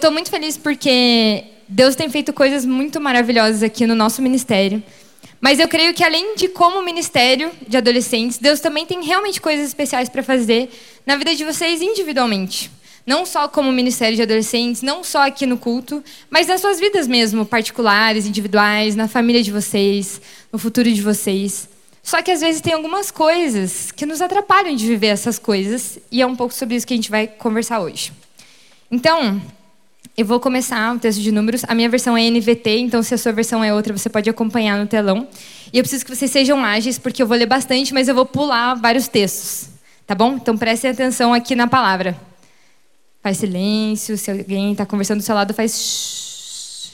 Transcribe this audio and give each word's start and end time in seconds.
Estou 0.00 0.12
muito 0.12 0.30
feliz 0.30 0.56
porque 0.56 1.42
Deus 1.66 1.96
tem 1.96 2.08
feito 2.08 2.32
coisas 2.32 2.64
muito 2.64 3.00
maravilhosas 3.00 3.64
aqui 3.64 3.84
no 3.84 3.96
nosso 3.96 4.22
ministério. 4.22 4.80
Mas 5.40 5.58
eu 5.58 5.66
creio 5.66 5.92
que 5.92 6.04
além 6.04 6.36
de 6.36 6.46
como 6.46 6.80
ministério 6.80 7.50
de 7.66 7.76
adolescentes, 7.76 8.38
Deus 8.38 8.60
também 8.60 8.86
tem 8.86 9.02
realmente 9.02 9.40
coisas 9.40 9.66
especiais 9.66 10.08
para 10.08 10.22
fazer 10.22 10.70
na 11.04 11.16
vida 11.16 11.34
de 11.34 11.44
vocês 11.44 11.82
individualmente. 11.82 12.70
Não 13.04 13.26
só 13.26 13.48
como 13.48 13.72
ministério 13.72 14.14
de 14.14 14.22
adolescentes, 14.22 14.82
não 14.82 15.02
só 15.02 15.26
aqui 15.26 15.46
no 15.46 15.58
culto, 15.58 16.00
mas 16.30 16.46
nas 16.46 16.60
suas 16.60 16.78
vidas 16.78 17.08
mesmo, 17.08 17.44
particulares, 17.44 18.24
individuais, 18.24 18.94
na 18.94 19.08
família 19.08 19.42
de 19.42 19.50
vocês, 19.50 20.20
no 20.52 20.60
futuro 20.60 20.92
de 20.92 21.02
vocês. 21.02 21.68
Só 22.04 22.22
que 22.22 22.30
às 22.30 22.40
vezes 22.40 22.60
tem 22.60 22.72
algumas 22.72 23.10
coisas 23.10 23.90
que 23.90 24.06
nos 24.06 24.22
atrapalham 24.22 24.76
de 24.76 24.86
viver 24.86 25.08
essas 25.08 25.40
coisas, 25.40 25.98
e 26.12 26.22
é 26.22 26.26
um 26.26 26.36
pouco 26.36 26.54
sobre 26.54 26.76
isso 26.76 26.86
que 26.86 26.94
a 26.94 26.96
gente 26.96 27.10
vai 27.10 27.26
conversar 27.26 27.80
hoje. 27.80 28.12
Então, 28.92 29.42
eu 30.18 30.24
vou 30.24 30.40
começar 30.40 30.96
o 30.96 30.98
texto 30.98 31.20
de 31.20 31.30
números. 31.30 31.62
A 31.68 31.76
minha 31.76 31.88
versão 31.88 32.16
é 32.16 32.28
NVT, 32.28 32.80
então 32.80 33.04
se 33.04 33.14
a 33.14 33.18
sua 33.18 33.30
versão 33.30 33.62
é 33.62 33.72
outra, 33.72 33.96
você 33.96 34.08
pode 34.08 34.28
acompanhar 34.28 34.76
no 34.76 34.84
telão. 34.84 35.28
E 35.72 35.78
eu 35.78 35.84
preciso 35.84 36.04
que 36.04 36.12
vocês 36.12 36.28
sejam 36.28 36.64
ágeis, 36.64 36.98
porque 36.98 37.22
eu 37.22 37.26
vou 37.26 37.36
ler 37.36 37.46
bastante, 37.46 37.94
mas 37.94 38.08
eu 38.08 38.16
vou 38.16 38.26
pular 38.26 38.74
vários 38.74 39.06
textos. 39.06 39.68
Tá 40.04 40.16
bom? 40.16 40.34
Então 40.34 40.58
prestem 40.58 40.90
atenção 40.90 41.32
aqui 41.32 41.54
na 41.54 41.68
palavra. 41.68 42.18
Faz 43.22 43.36
silêncio. 43.38 44.18
Se 44.18 44.28
alguém 44.28 44.72
está 44.72 44.84
conversando 44.84 45.18
do 45.18 45.24
seu 45.24 45.36
lado, 45.36 45.54
faz. 45.54 46.90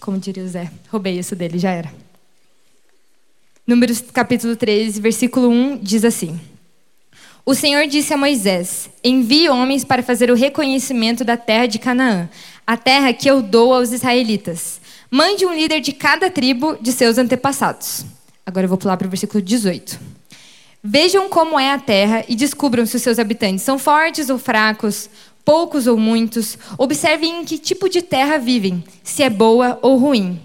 Como 0.00 0.18
diria 0.18 0.42
o 0.42 0.48
Zé. 0.48 0.70
Roubei 0.88 1.18
isso 1.18 1.36
dele, 1.36 1.58
já 1.58 1.70
era. 1.70 1.92
Números 3.66 4.00
capítulo 4.00 4.56
13, 4.56 5.02
versículo 5.02 5.50
1 5.50 5.80
diz 5.82 6.02
assim. 6.02 6.40
O 7.46 7.54
Senhor 7.54 7.86
disse 7.86 8.14
a 8.14 8.16
Moisés: 8.16 8.88
Envie 9.04 9.50
homens 9.50 9.84
para 9.84 10.02
fazer 10.02 10.30
o 10.30 10.34
reconhecimento 10.34 11.24
da 11.24 11.36
terra 11.36 11.66
de 11.66 11.78
Canaã, 11.78 12.26
a 12.66 12.74
terra 12.74 13.12
que 13.12 13.28
eu 13.28 13.42
dou 13.42 13.74
aos 13.74 13.92
israelitas. 13.92 14.80
Mande 15.10 15.44
um 15.44 15.52
líder 15.52 15.80
de 15.80 15.92
cada 15.92 16.30
tribo 16.30 16.78
de 16.80 16.90
seus 16.90 17.18
antepassados. 17.18 18.06
Agora 18.46 18.64
eu 18.64 18.68
vou 18.68 18.78
pular 18.78 18.96
para 18.96 19.06
o 19.06 19.10
versículo 19.10 19.42
18. 19.42 20.00
Vejam 20.82 21.28
como 21.28 21.60
é 21.60 21.70
a 21.70 21.78
terra 21.78 22.24
e 22.26 22.34
descubram 22.34 22.86
se 22.86 22.96
os 22.96 23.02
seus 23.02 23.18
habitantes 23.18 23.62
são 23.62 23.78
fortes 23.78 24.30
ou 24.30 24.38
fracos, 24.38 25.10
poucos 25.44 25.86
ou 25.86 25.98
muitos. 25.98 26.56
Observem 26.78 27.42
em 27.42 27.44
que 27.44 27.58
tipo 27.58 27.90
de 27.90 28.00
terra 28.00 28.38
vivem, 28.38 28.82
se 29.02 29.22
é 29.22 29.28
boa 29.28 29.78
ou 29.82 29.98
ruim. 29.98 30.40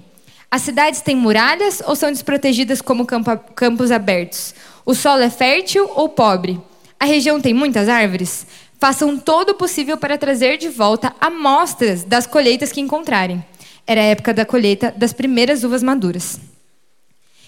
As 0.52 0.64
cidades 0.64 1.02
têm 1.02 1.16
muralhas 1.16 1.82
ou 1.86 1.96
são 1.96 2.12
desprotegidas 2.12 2.82
como 2.82 3.06
campos 3.06 3.90
abertos? 3.90 4.54
O 4.86 4.94
solo 4.94 5.22
é 5.22 5.30
fértil 5.30 5.90
ou 5.96 6.10
pobre? 6.10 6.60
A 7.00 7.06
região 7.06 7.40
tem 7.40 7.54
muitas 7.54 7.88
árvores? 7.88 8.46
Façam 8.78 9.18
todo 9.18 9.52
o 9.52 9.56
possível 9.56 9.98
para 9.98 10.18
trazer 10.18 10.58
de 10.58 10.68
volta 10.68 11.16
amostras 11.22 12.04
das 12.04 12.28
colheitas 12.28 12.74
que 12.74 12.82
encontrarem. 12.82 13.44
Era 13.88 14.02
a 14.02 14.06
época 14.06 14.34
da 14.34 14.46
colheita 14.46 14.94
das 14.96 15.14
primeiras 15.14 15.64
uvas 15.64 15.82
maduras. 15.82 16.38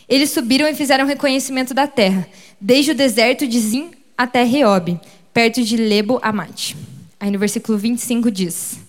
Eles 0.07 0.29
subiram 0.29 0.67
e 0.69 0.73
fizeram 0.73 1.05
reconhecimento 1.05 1.73
da 1.73 1.85
terra, 1.85 2.25
desde 2.61 2.91
o 2.91 2.95
deserto 2.95 3.45
de 3.45 3.59
Zim 3.59 3.91
até 4.17 4.43
Reob, 4.43 4.97
perto 5.33 5.61
de 5.61 5.75
Lebo 5.75 6.17
Amate. 6.21 6.77
Aí 7.19 7.29
no 7.29 7.37
versículo 7.37 7.77
25 7.77 8.31
diz: 8.31 8.79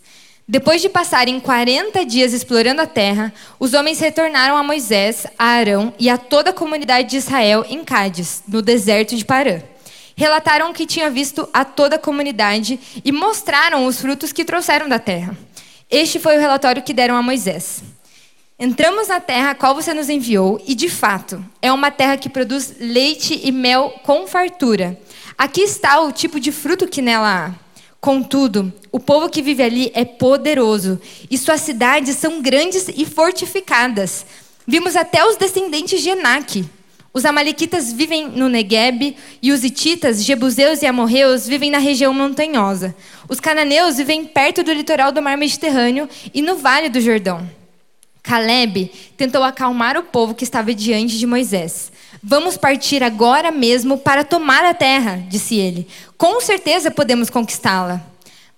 Depois 0.46 0.80
de 0.80 0.88
passarem 0.88 1.40
40 1.40 2.04
dias 2.06 2.32
explorando 2.32 2.82
a 2.82 2.86
terra, 2.86 3.32
os 3.58 3.74
homens 3.74 3.98
retornaram 3.98 4.56
a 4.56 4.62
Moisés, 4.62 5.26
a 5.36 5.44
Arão 5.44 5.92
e 5.98 6.08
a 6.08 6.16
toda 6.16 6.50
a 6.50 6.54
comunidade 6.54 7.10
de 7.10 7.16
Israel 7.16 7.64
em 7.68 7.84
Cádiz, 7.84 8.42
no 8.46 8.62
deserto 8.62 9.16
de 9.16 9.24
Parã 9.24 9.60
relataram 10.16 10.70
o 10.70 10.74
que 10.74 10.86
tinha 10.86 11.10
visto 11.10 11.48
a 11.52 11.64
toda 11.64 11.96
a 11.96 11.98
comunidade 11.98 12.78
e 13.04 13.12
mostraram 13.12 13.86
os 13.86 14.00
frutos 14.00 14.32
que 14.32 14.44
trouxeram 14.44 14.88
da 14.88 14.98
terra. 14.98 15.36
Este 15.90 16.18
foi 16.18 16.36
o 16.36 16.40
relatório 16.40 16.82
que 16.82 16.94
deram 16.94 17.16
a 17.16 17.22
Moisés. 17.22 17.82
Entramos 18.58 19.08
na 19.08 19.18
terra 19.18 19.50
a 19.50 19.54
qual 19.54 19.74
você 19.74 19.92
nos 19.92 20.08
enviou, 20.08 20.62
e 20.66 20.74
de 20.74 20.88
fato, 20.88 21.44
é 21.60 21.72
uma 21.72 21.90
terra 21.90 22.16
que 22.16 22.28
produz 22.28 22.74
leite 22.78 23.40
e 23.42 23.50
mel 23.50 23.92
com 24.04 24.26
fartura. 24.26 24.98
Aqui 25.36 25.62
está 25.62 26.00
o 26.00 26.12
tipo 26.12 26.38
de 26.38 26.52
fruto 26.52 26.86
que 26.86 27.02
nela 27.02 27.46
há. 27.46 27.62
Contudo, 28.00 28.72
o 28.90 29.00
povo 29.00 29.28
que 29.28 29.42
vive 29.42 29.62
ali 29.62 29.90
é 29.94 30.04
poderoso, 30.04 31.00
e 31.30 31.36
suas 31.36 31.60
cidades 31.60 32.16
são 32.16 32.40
grandes 32.40 32.88
e 32.88 33.04
fortificadas. 33.04 34.24
Vimos 34.66 34.94
até 34.94 35.24
os 35.26 35.36
descendentes 35.36 36.00
de 36.00 36.10
Enaque. 36.10 36.64
Os 37.14 37.26
amalequitas 37.26 37.92
vivem 37.92 38.28
no 38.28 38.48
Negueb 38.48 39.16
e 39.42 39.52
os 39.52 39.62
hititas, 39.62 40.24
jebuseus 40.24 40.80
e 40.80 40.86
amorreus 40.86 41.46
vivem 41.46 41.70
na 41.70 41.76
região 41.76 42.14
montanhosa. 42.14 42.94
Os 43.28 43.38
cananeus 43.38 43.98
vivem 43.98 44.24
perto 44.24 44.62
do 44.62 44.72
litoral 44.72 45.12
do 45.12 45.20
mar 45.20 45.36
Mediterrâneo 45.36 46.08
e 46.32 46.40
no 46.40 46.56
vale 46.56 46.88
do 46.88 47.00
Jordão. 47.00 47.46
Caleb 48.22 48.90
tentou 49.16 49.42
acalmar 49.42 49.98
o 49.98 50.04
povo 50.04 50.34
que 50.34 50.44
estava 50.44 50.72
diante 50.72 51.18
de 51.18 51.26
Moisés. 51.26 51.92
Vamos 52.22 52.56
partir 52.56 53.02
agora 53.02 53.50
mesmo 53.50 53.98
para 53.98 54.24
tomar 54.24 54.64
a 54.64 54.72
terra, 54.72 55.22
disse 55.28 55.56
ele. 55.56 55.88
Com 56.16 56.40
certeza 56.40 56.90
podemos 56.90 57.28
conquistá-la. 57.28 58.00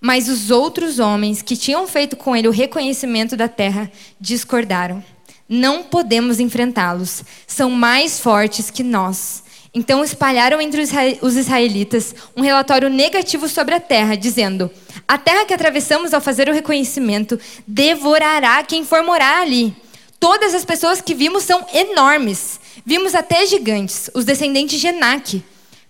Mas 0.01 0.29
os 0.29 0.51
outros 0.51 0.99
homens 0.99 1.41
que 1.41 1.57
tinham 1.57 1.89
feito 1.89 2.15
com 2.15 2.37
ele 2.37 2.47
o 2.47 2.53
reconhecimento 2.53 3.37
da 3.37 3.49
terra 3.49 3.91
discordaram. 4.21 5.03
Não 5.49 5.83
podemos 5.83 6.41
enfrentá-los. 6.41 7.23
São 7.47 7.71
mais 7.71 8.19
fortes 8.19 8.71
que 8.71 8.83
nós. 8.83 9.43
Então 9.75 10.05
espalharam 10.05 10.61
entre 10.61 10.81
os 11.21 11.37
israelitas 11.37 12.15
um 12.37 12.43
relatório 12.43 12.89
negativo 12.89 13.49
sobre 13.49 13.75
a 13.75 13.81
terra, 13.81 14.15
dizendo: 14.15 14.71
A 15.07 15.19
terra 15.19 15.45
que 15.45 15.53
atravessamos 15.53 16.15
ao 16.15 16.21
fazer 16.21 16.49
o 16.49 16.53
reconhecimento 16.53 17.39
devorará 17.67 18.63
quem 18.63 18.85
for 18.85 19.03
morar 19.03 19.43
ali. 19.43 19.75
Todas 20.21 20.55
as 20.55 20.65
pessoas 20.65 21.01
que 21.01 21.15
vimos 21.15 21.43
são 21.43 21.67
enormes. 21.75 22.61
Vimos 22.87 23.15
até 23.15 23.45
gigantes, 23.47 24.09
os 24.15 24.25
descendentes 24.25 24.81
de 24.81 24.87
Enaque. 24.87 25.43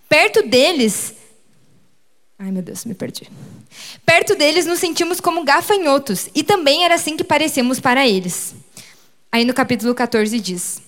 Perto 0.09 0.41
deles. 0.41 1.13
Ai, 2.37 2.51
meu 2.51 2.61
Deus, 2.61 2.85
me 2.85 2.93
perdi. 2.93 3.29
Perto 4.05 4.35
deles 4.35 4.65
nos 4.65 4.79
sentimos 4.79 5.19
como 5.19 5.43
gafanhotos, 5.43 6.27
e 6.33 6.43
também 6.43 6.83
era 6.83 6.95
assim 6.95 7.15
que 7.15 7.23
parecemos 7.23 7.79
para 7.79 8.07
eles. 8.07 8.55
Aí 9.35 9.43
no 9.43 9.53
capítulo 9.53 9.93
14 9.93 10.39
diz: 10.39 10.81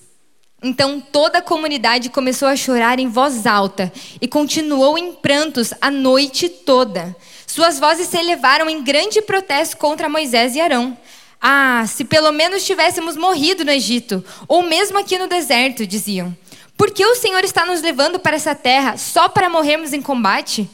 Então 0.62 1.02
toda 1.02 1.36
a 1.36 1.42
comunidade 1.42 2.08
começou 2.08 2.48
a 2.48 2.56
chorar 2.56 2.98
em 2.98 3.06
voz 3.06 3.44
alta 3.46 3.92
e 4.22 4.26
continuou 4.26 4.96
em 4.96 5.12
prantos 5.12 5.74
a 5.82 5.90
noite 5.90 6.48
toda. 6.48 7.14
Suas 7.46 7.78
vozes 7.78 8.08
se 8.08 8.16
elevaram 8.16 8.70
em 8.70 8.82
grande 8.82 9.20
protesto 9.20 9.76
contra 9.76 10.08
Moisés 10.08 10.56
e 10.56 10.62
Arão. 10.62 10.96
Ah, 11.38 11.84
se 11.86 12.06
pelo 12.06 12.32
menos 12.32 12.64
tivéssemos 12.64 13.18
morrido 13.18 13.66
no 13.66 13.70
Egito, 13.70 14.24
ou 14.48 14.62
mesmo 14.62 14.96
aqui 14.98 15.18
no 15.18 15.26
deserto, 15.26 15.86
diziam. 15.86 16.34
Por 16.74 16.90
que 16.90 17.04
o 17.04 17.16
Senhor 17.16 17.44
está 17.44 17.66
nos 17.66 17.82
levando 17.82 18.18
para 18.18 18.36
essa 18.36 18.54
terra 18.54 18.96
só 18.96 19.28
para 19.28 19.50
morrermos 19.50 19.92
em 19.92 20.00
combate? 20.00 20.66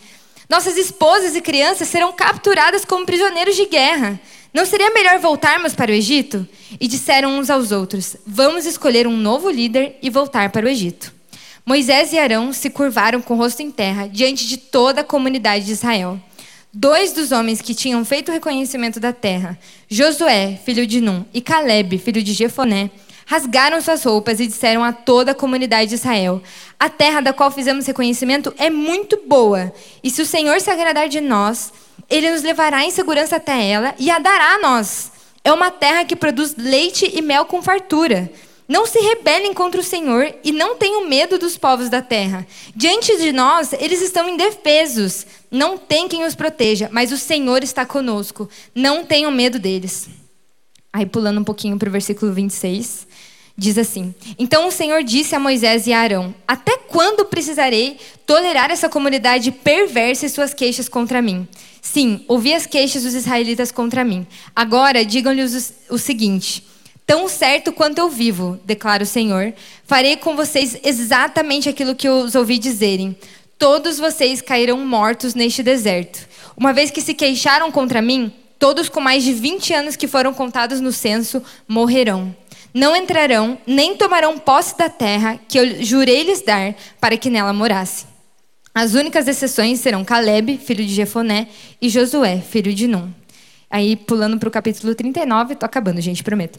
Nossas 0.49 0.77
esposas 0.77 1.35
e 1.35 1.41
crianças 1.41 1.89
serão 1.89 2.12
capturadas 2.12 2.85
como 2.85 3.05
prisioneiros 3.05 3.56
de 3.56 3.67
guerra. 3.67 4.21
Não 4.55 4.65
seria 4.65 4.93
melhor 4.93 5.19
voltarmos 5.19 5.75
para 5.75 5.91
o 5.91 5.95
Egito? 5.95 6.47
E 6.81 6.87
disseram 6.87 7.37
uns 7.37 7.51
aos 7.51 7.73
outros: 7.73 8.17
Vamos 8.25 8.65
escolher 8.65 9.05
um 9.05 9.17
novo 9.17 9.51
líder 9.51 9.99
e 10.01 10.09
voltar 10.09 10.51
para 10.51 10.65
o 10.65 10.69
Egito. 10.69 11.13
Moisés 11.67 12.13
e 12.13 12.19
Arão 12.21 12.53
se 12.53 12.71
curvaram 12.71 13.21
com 13.21 13.35
o 13.35 13.37
rosto 13.37 13.63
em 13.63 13.71
terra 13.73 14.07
diante 14.07 14.47
de 14.47 14.57
toda 14.57 15.01
a 15.01 15.05
comunidade 15.05 15.65
de 15.65 15.73
Israel. 15.73 16.21
Dois 16.73 17.13
dos 17.13 17.33
homens 17.33 17.61
que 17.61 17.75
tinham 17.75 18.05
feito 18.05 18.29
o 18.29 18.33
reconhecimento 18.33 19.01
da 19.01 19.13
terra, 19.13 19.59
Josué, 19.89 20.57
filho 20.65 20.87
de 20.87 21.01
Num, 21.01 21.25
e 21.35 21.41
Caleb, 21.41 21.99
filho 21.99 22.23
de 22.23 22.33
Jefoné, 22.33 22.91
rasgaram 23.27 23.81
suas 23.81 24.05
roupas 24.05 24.41
e 24.41 24.47
disseram 24.47 24.83
a 24.85 24.93
toda 24.93 25.33
a 25.33 25.35
comunidade 25.35 25.91
de 25.91 25.95
Israel: 25.95 26.43
A 26.79 26.89
terra 26.89 27.21
da 27.21 27.33
qual 27.33 27.51
fizemos 27.51 27.87
reconhecimento 27.87 28.55
é 28.59 28.71
muito 28.71 29.21
boa, 29.27 29.73
e 30.03 30.11
se 30.11 30.23
o 30.23 30.27
Senhor 30.27 30.61
se 30.61 30.71
agradar 30.71 31.09
de 31.09 31.21
nós, 31.21 31.73
ele 32.09 32.31
nos 32.31 32.43
levará 32.43 32.85
em 32.85 32.91
segurança 32.91 33.37
até 33.37 33.67
ela 33.67 33.95
e 33.99 34.11
a 34.11 34.19
dará 34.19 34.55
a 34.55 34.59
nós. 34.59 35.12
É 35.43 35.53
uma 35.53 35.71
terra 35.71 36.05
que 36.05 36.17
produz 36.17 36.55
leite 36.56 37.11
e 37.15 37.21
mel 37.21 37.44
com 37.44 37.62
fartura. 37.62 38.31
Não 38.67 38.87
se 38.87 38.99
rebelem 38.99 39.53
contra 39.53 39.79
o 39.79 39.85
Senhor 39.85 40.35
e 40.43 40.50
não 40.50 40.76
tenham 40.76 41.06
medo 41.06 41.38
dos 41.38 41.59
povos 41.59 41.91
da 41.91 42.00
terra. 42.00 42.47
Diante 42.75 43.15
de 43.19 43.31
nós, 43.31 43.75
eles 43.75 44.00
estão 44.00 44.26
indefesos. 44.26 45.26
Não 45.50 45.76
tem 45.76 46.09
quem 46.09 46.25
os 46.25 46.35
proteja, 46.35 46.88
mas 46.91 47.12
o 47.12 47.19
Senhor 47.19 47.62
está 47.62 47.85
conosco. 47.85 48.49
Não 48.75 49.05
tenham 49.05 49.31
medo 49.31 49.59
deles. 49.59 50.09
Aí, 50.94 51.05
pulando 51.05 51.41
um 51.41 51.44
pouquinho 51.44 51.76
para 51.76 51.88
o 51.88 51.93
versículo 51.93 52.32
26. 52.32 53.08
Diz 53.58 53.76
assim: 53.76 54.14
Então 54.38 54.69
o 54.69 54.70
Senhor 54.70 55.02
disse 55.02 55.35
a 55.35 55.41
Moisés 55.41 55.88
e 55.88 55.93
a 55.93 55.99
Arão: 55.99 56.32
Até 56.46 56.76
quando 56.76 57.25
precisarei 57.25 57.99
tolerar 58.25 58.70
essa 58.70 58.88
comunidade 58.88 59.50
perversa 59.50 60.26
e 60.26 60.29
suas 60.29 60.55
queixas 60.55 60.88
contra 60.88 61.20
mim? 61.20 61.49
Sim, 61.82 62.25
ouvi 62.29 62.55
as 62.55 62.64
queixas 62.64 63.02
dos 63.02 63.12
israelitas 63.12 63.73
contra 63.73 64.05
mim. 64.05 64.25
Agora 64.55 65.05
digam-lhes 65.05 65.75
o 65.91 65.99
seguinte: 65.99 66.64
Tão 67.05 67.29
certo 67.29 67.73
quanto 67.73 67.99
eu 67.99 68.08
vivo, 68.08 68.61
declara 68.64 69.02
o 69.02 69.06
Senhor, 69.06 69.52
farei 69.85 70.17
com 70.17 70.37
vocês 70.37 70.79
exatamente 70.85 71.69
aquilo 71.69 71.97
que 71.97 72.06
eu 72.06 72.19
os 72.19 72.37
ouvi 72.37 72.56
dizerem. 72.56 73.17
Todos 73.58 73.99
vocês 73.99 74.40
cairão 74.40 74.79
mortos 74.87 75.35
neste 75.35 75.61
deserto. 75.61 76.29
Uma 76.56 76.73
vez 76.73 76.93
que 76.93 77.00
se 77.00 77.14
queixaram 77.14 77.73
contra 77.73 78.00
mim, 78.00 78.32
todos 78.59 78.89
com 78.89 79.01
mais 79.01 79.23
de 79.23 79.33
20 79.33 79.75
anos 79.75 79.97
que 79.97 80.09
foram 80.09 80.33
contados 80.33 80.81
no 80.81 80.93
censo 80.93 81.43
morrerão. 81.69 82.35
Não 82.73 82.97
entrarão, 82.97 83.56
nem 83.67 83.97
tomarão 83.97 84.39
posse 84.39 84.77
da 84.77 84.89
terra 84.89 85.39
que 85.49 85.59
eu 85.59 85.83
jurei 85.85 86.25
lhes 86.25 86.43
dar 86.43 86.75
para 87.01 87.17
que 87.17 87.31
nela 87.31 87.53
morassem. 87.53 88.09
As 88.75 88.95
únicas 88.95 89.29
exceções 89.29 89.79
serão 89.79 90.05
Caleb, 90.05 90.59
filho 90.59 90.85
de 90.85 90.93
Jefoné, 90.93 91.47
e 91.81 91.89
Josué, 91.89 92.41
filho 92.41 92.75
de 92.75 92.89
Num. 92.89 93.09
Aí, 93.71 93.95
pulando 93.95 94.39
para 94.39 94.49
o 94.49 94.53
capítulo 94.53 94.95
39, 94.95 95.55
estou 95.55 95.67
acabando, 95.67 96.00
gente, 96.00 96.25
prometo. 96.25 96.59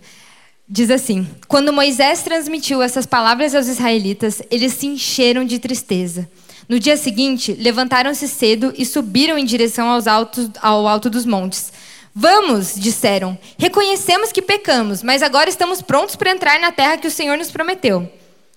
Diz 0.67 0.89
assim: 0.89 1.27
Quando 1.47 1.73
Moisés 1.73 2.23
transmitiu 2.23 2.81
essas 2.81 3.05
palavras 3.05 3.53
aos 3.53 3.67
israelitas, 3.67 4.41
eles 4.49 4.73
se 4.73 4.87
encheram 4.87 5.43
de 5.43 5.59
tristeza. 5.59 6.29
No 6.67 6.79
dia 6.79 6.97
seguinte, 6.97 7.53
levantaram-se 7.53 8.27
cedo 8.27 8.73
e 8.77 8.85
subiram 8.85 9.37
em 9.37 9.45
direção 9.45 9.89
aos 9.89 10.07
altos, 10.07 10.49
ao 10.61 10.87
alto 10.87 11.09
dos 11.09 11.25
montes. 11.25 11.71
Vamos, 12.17 12.75
disseram. 12.75 13.37
Reconhecemos 13.57 14.31
que 14.31 14.41
pecamos, 14.41 15.03
mas 15.03 15.21
agora 15.21 15.49
estamos 15.49 15.81
prontos 15.81 16.15
para 16.15 16.31
entrar 16.31 16.57
na 16.61 16.71
terra 16.71 16.95
que 16.95 17.07
o 17.07 17.11
Senhor 17.11 17.37
nos 17.37 17.51
prometeu. 17.51 18.09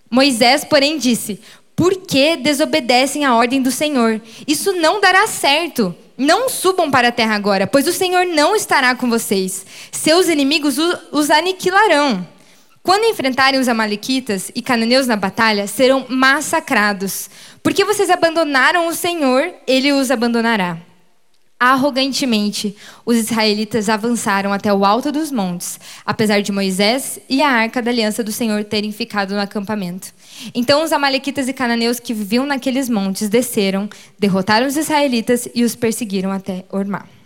Moisés, 0.08 0.62
porém, 0.62 0.96
disse: 0.96 1.40
Por 1.75 1.96
que 1.96 2.37
desobedecem 2.37 3.25
a 3.25 3.34
ordem 3.34 3.60
do 3.60 3.72
Senhor? 3.72 4.22
Isso 4.46 4.72
não 4.75 5.00
dará 5.00 5.26
certo. 5.26 5.93
Não 6.16 6.49
subam 6.49 6.88
para 6.88 7.08
a 7.08 7.12
terra 7.12 7.34
agora, 7.34 7.66
pois 7.66 7.88
o 7.88 7.93
Senhor 7.93 8.25
não 8.26 8.55
estará 8.55 8.94
com 8.94 9.10
vocês. 9.10 9.66
Seus 9.90 10.28
inimigos 10.28 10.76
os 11.10 11.28
aniquilarão. 11.28 12.25
Quando 12.81 13.05
enfrentarem 13.05 13.58
os 13.58 13.69
Amalequitas 13.69 14.52
e 14.55 14.62
cananeus 14.62 15.08
na 15.08 15.16
batalha, 15.16 15.66
serão 15.66 16.06
massacrados. 16.08 17.28
Porque 17.60 17.84
vocês 17.84 18.08
abandonaram 18.08 18.87
o 18.87 18.94
Senhor, 18.94 19.52
ele 19.66 19.93
os 19.93 20.12
abandonará. 20.12 20.78
Arrogantemente, 21.60 22.76
os 23.05 23.16
israelitas 23.16 23.88
avançaram 23.88 24.52
até 24.52 24.72
o 24.72 24.84
alto 24.84 25.10
dos 25.10 25.32
montes, 25.32 25.81
apesar 26.06 26.40
de 26.40 26.52
Moisés 26.52 27.19
e 27.28 27.43
a 27.43 27.50
arca 27.50 27.82
da 27.82 27.90
aliança 27.90 28.22
do 28.22 28.31
Senhor 28.31 28.62
terem 28.62 28.93
ficado 28.93 29.34
no 29.34 29.40
acampamento. 29.40 30.14
Então 30.55 30.84
os 30.84 30.93
amalequitas 30.93 31.49
e 31.49 31.52
cananeus 31.52 31.99
que 31.99 32.14
viviam 32.14 32.46
naqueles 32.46 32.88
montes 32.88 33.28
desceram, 33.28 33.90
derrotaram 34.16 34.69
os 34.69 34.76
israelitas 34.76 35.49
e 35.52 35.64
os 35.64 35.75
perseguiram 35.75 36.31
até 36.31 36.64
Ormá. 36.70 37.18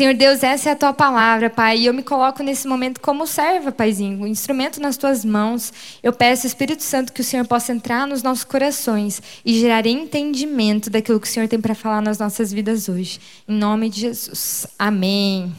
Senhor 0.00 0.14
Deus, 0.14 0.42
essa 0.42 0.70
é 0.70 0.72
a 0.72 0.76
tua 0.76 0.94
palavra, 0.94 1.50
Pai, 1.50 1.80
e 1.80 1.84
eu 1.84 1.92
me 1.92 2.02
coloco 2.02 2.42
nesse 2.42 2.66
momento 2.66 3.02
como 3.02 3.26
serva, 3.26 3.70
Paizinho, 3.70 4.22
um 4.22 4.26
instrumento 4.26 4.80
nas 4.80 4.96
tuas 4.96 5.26
mãos. 5.26 5.74
Eu 6.02 6.10
peço, 6.10 6.46
Espírito 6.46 6.82
Santo, 6.82 7.12
que 7.12 7.20
o 7.20 7.24
Senhor 7.24 7.46
possa 7.46 7.70
entrar 7.70 8.06
nos 8.06 8.22
nossos 8.22 8.42
corações 8.42 9.20
e 9.44 9.60
gerar 9.60 9.84
entendimento 9.84 10.88
daquilo 10.88 11.20
que 11.20 11.28
o 11.28 11.30
Senhor 11.30 11.46
tem 11.48 11.60
para 11.60 11.74
falar 11.74 12.00
nas 12.00 12.18
nossas 12.18 12.50
vidas 12.50 12.88
hoje. 12.88 13.20
Em 13.46 13.52
nome 13.52 13.90
de 13.90 14.00
Jesus. 14.00 14.66
Amém. 14.78 15.54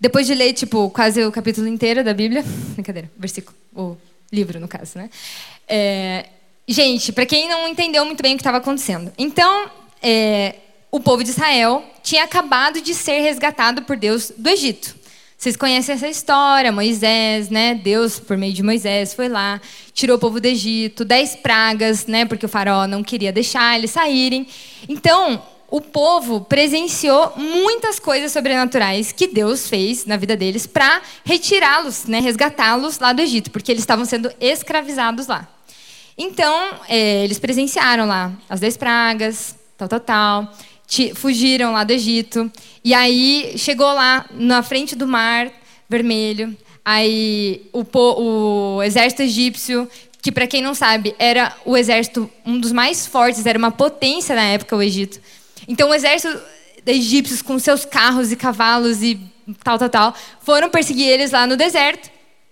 Depois 0.00 0.26
de 0.26 0.34
ler, 0.34 0.52
tipo, 0.52 0.90
quase 0.90 1.24
o 1.24 1.30
capítulo 1.30 1.68
inteiro 1.68 2.02
da 2.02 2.12
Bíblia, 2.12 2.42
brincadeira, 2.74 3.08
versículo, 3.16 3.56
o 3.72 3.96
livro, 4.32 4.58
no 4.58 4.66
caso, 4.66 4.98
né? 4.98 5.10
É, 5.68 6.26
gente, 6.66 7.12
para 7.12 7.24
quem 7.24 7.48
não 7.48 7.68
entendeu 7.68 8.04
muito 8.04 8.20
bem 8.20 8.32
o 8.32 8.36
que 8.36 8.40
estava 8.40 8.58
acontecendo. 8.58 9.12
Então, 9.16 9.70
é, 10.02 10.56
o 10.96 11.00
povo 11.00 11.22
de 11.22 11.28
Israel 11.28 11.84
tinha 12.02 12.24
acabado 12.24 12.80
de 12.80 12.94
ser 12.94 13.20
resgatado 13.20 13.82
por 13.82 13.98
Deus 13.98 14.32
do 14.34 14.48
Egito. 14.48 14.96
Vocês 15.36 15.54
conhecem 15.54 15.94
essa 15.94 16.08
história, 16.08 16.72
Moisés, 16.72 17.50
né? 17.50 17.74
Deus, 17.74 18.18
por 18.18 18.38
meio 18.38 18.54
de 18.54 18.62
Moisés, 18.62 19.12
foi 19.12 19.28
lá, 19.28 19.60
tirou 19.92 20.16
o 20.16 20.18
povo 20.18 20.40
do 20.40 20.46
Egito, 20.46 21.04
dez 21.04 21.36
pragas, 21.36 22.06
né? 22.06 22.24
Porque 22.24 22.46
o 22.46 22.48
faraó 22.48 22.86
não 22.86 23.02
queria 23.02 23.30
deixar 23.30 23.76
eles 23.76 23.90
saírem. 23.90 24.48
Então, 24.88 25.42
o 25.68 25.82
povo 25.82 26.40
presenciou 26.40 27.34
muitas 27.36 27.98
coisas 27.98 28.32
sobrenaturais 28.32 29.12
que 29.12 29.26
Deus 29.26 29.68
fez 29.68 30.06
na 30.06 30.16
vida 30.16 30.34
deles 30.34 30.66
para 30.66 31.02
retirá-los, 31.26 32.06
né? 32.06 32.20
Resgatá-los 32.20 32.98
lá 32.98 33.12
do 33.12 33.20
Egito, 33.20 33.50
porque 33.50 33.70
eles 33.70 33.82
estavam 33.82 34.06
sendo 34.06 34.32
escravizados 34.40 35.26
lá. 35.26 35.46
Então, 36.16 36.70
é, 36.88 37.22
eles 37.22 37.38
presenciaram 37.38 38.06
lá 38.06 38.32
as 38.48 38.60
dez 38.60 38.78
pragas, 38.78 39.54
tal, 39.76 39.88
tal, 39.88 40.00
tal 40.00 40.52
fugiram 41.14 41.72
lá 41.72 41.84
do 41.84 41.92
Egito. 41.92 42.50
E 42.84 42.94
aí 42.94 43.54
chegou 43.56 43.92
lá 43.92 44.26
na 44.30 44.62
frente 44.62 44.94
do 44.94 45.06
mar 45.06 45.50
vermelho. 45.88 46.56
Aí 46.84 47.68
o, 47.72 47.84
o 47.92 48.82
exército 48.82 49.22
egípcio, 49.22 49.88
que 50.22 50.30
para 50.30 50.46
quem 50.46 50.62
não 50.62 50.74
sabe, 50.74 51.14
era 51.18 51.54
o 51.64 51.76
exército 51.76 52.30
um 52.44 52.58
dos 52.58 52.72
mais 52.72 53.06
fortes, 53.06 53.44
era 53.44 53.58
uma 53.58 53.72
potência 53.72 54.34
na 54.34 54.44
época 54.44 54.76
o 54.76 54.82
Egito. 54.82 55.20
Então 55.66 55.90
o 55.90 55.94
exército 55.94 56.40
egípcios 56.86 57.42
com 57.42 57.58
seus 57.58 57.84
carros 57.84 58.30
e 58.30 58.36
cavalos 58.36 59.02
e 59.02 59.18
tal, 59.64 59.78
tal, 59.78 59.88
tal, 59.88 60.14
foram 60.40 60.70
perseguir 60.70 61.08
eles 61.08 61.32
lá 61.32 61.46
no 61.46 61.56
deserto. 61.56 62.08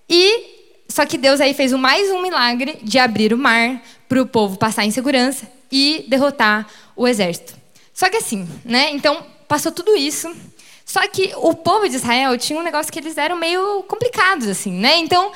E 0.08 0.54
só 0.88 1.06
que 1.06 1.16
Deus 1.16 1.40
aí 1.40 1.54
fez 1.54 1.72
mais 1.72 2.10
um 2.10 2.20
milagre 2.20 2.78
de 2.82 2.98
abrir 2.98 3.32
o 3.32 3.38
mar 3.38 3.80
para 4.08 4.20
o 4.20 4.26
povo 4.26 4.58
passar 4.58 4.84
em 4.84 4.90
segurança 4.90 5.48
e 5.70 6.04
derrotar 6.08 6.66
o 6.96 7.06
exército. 7.06 7.63
Só 7.94 8.10
que 8.10 8.16
assim, 8.16 8.46
né? 8.64 8.90
Então, 8.90 9.24
passou 9.46 9.70
tudo 9.70 9.96
isso. 9.96 10.30
Só 10.84 11.06
que 11.06 11.32
o 11.36 11.54
povo 11.54 11.88
de 11.88 11.94
Israel 11.94 12.36
tinha 12.36 12.58
um 12.58 12.62
negócio 12.62 12.92
que 12.92 12.98
eles 12.98 13.16
eram 13.16 13.36
meio 13.36 13.84
complicados, 13.84 14.48
assim, 14.48 14.72
né? 14.72 14.98
Então, 14.98 15.32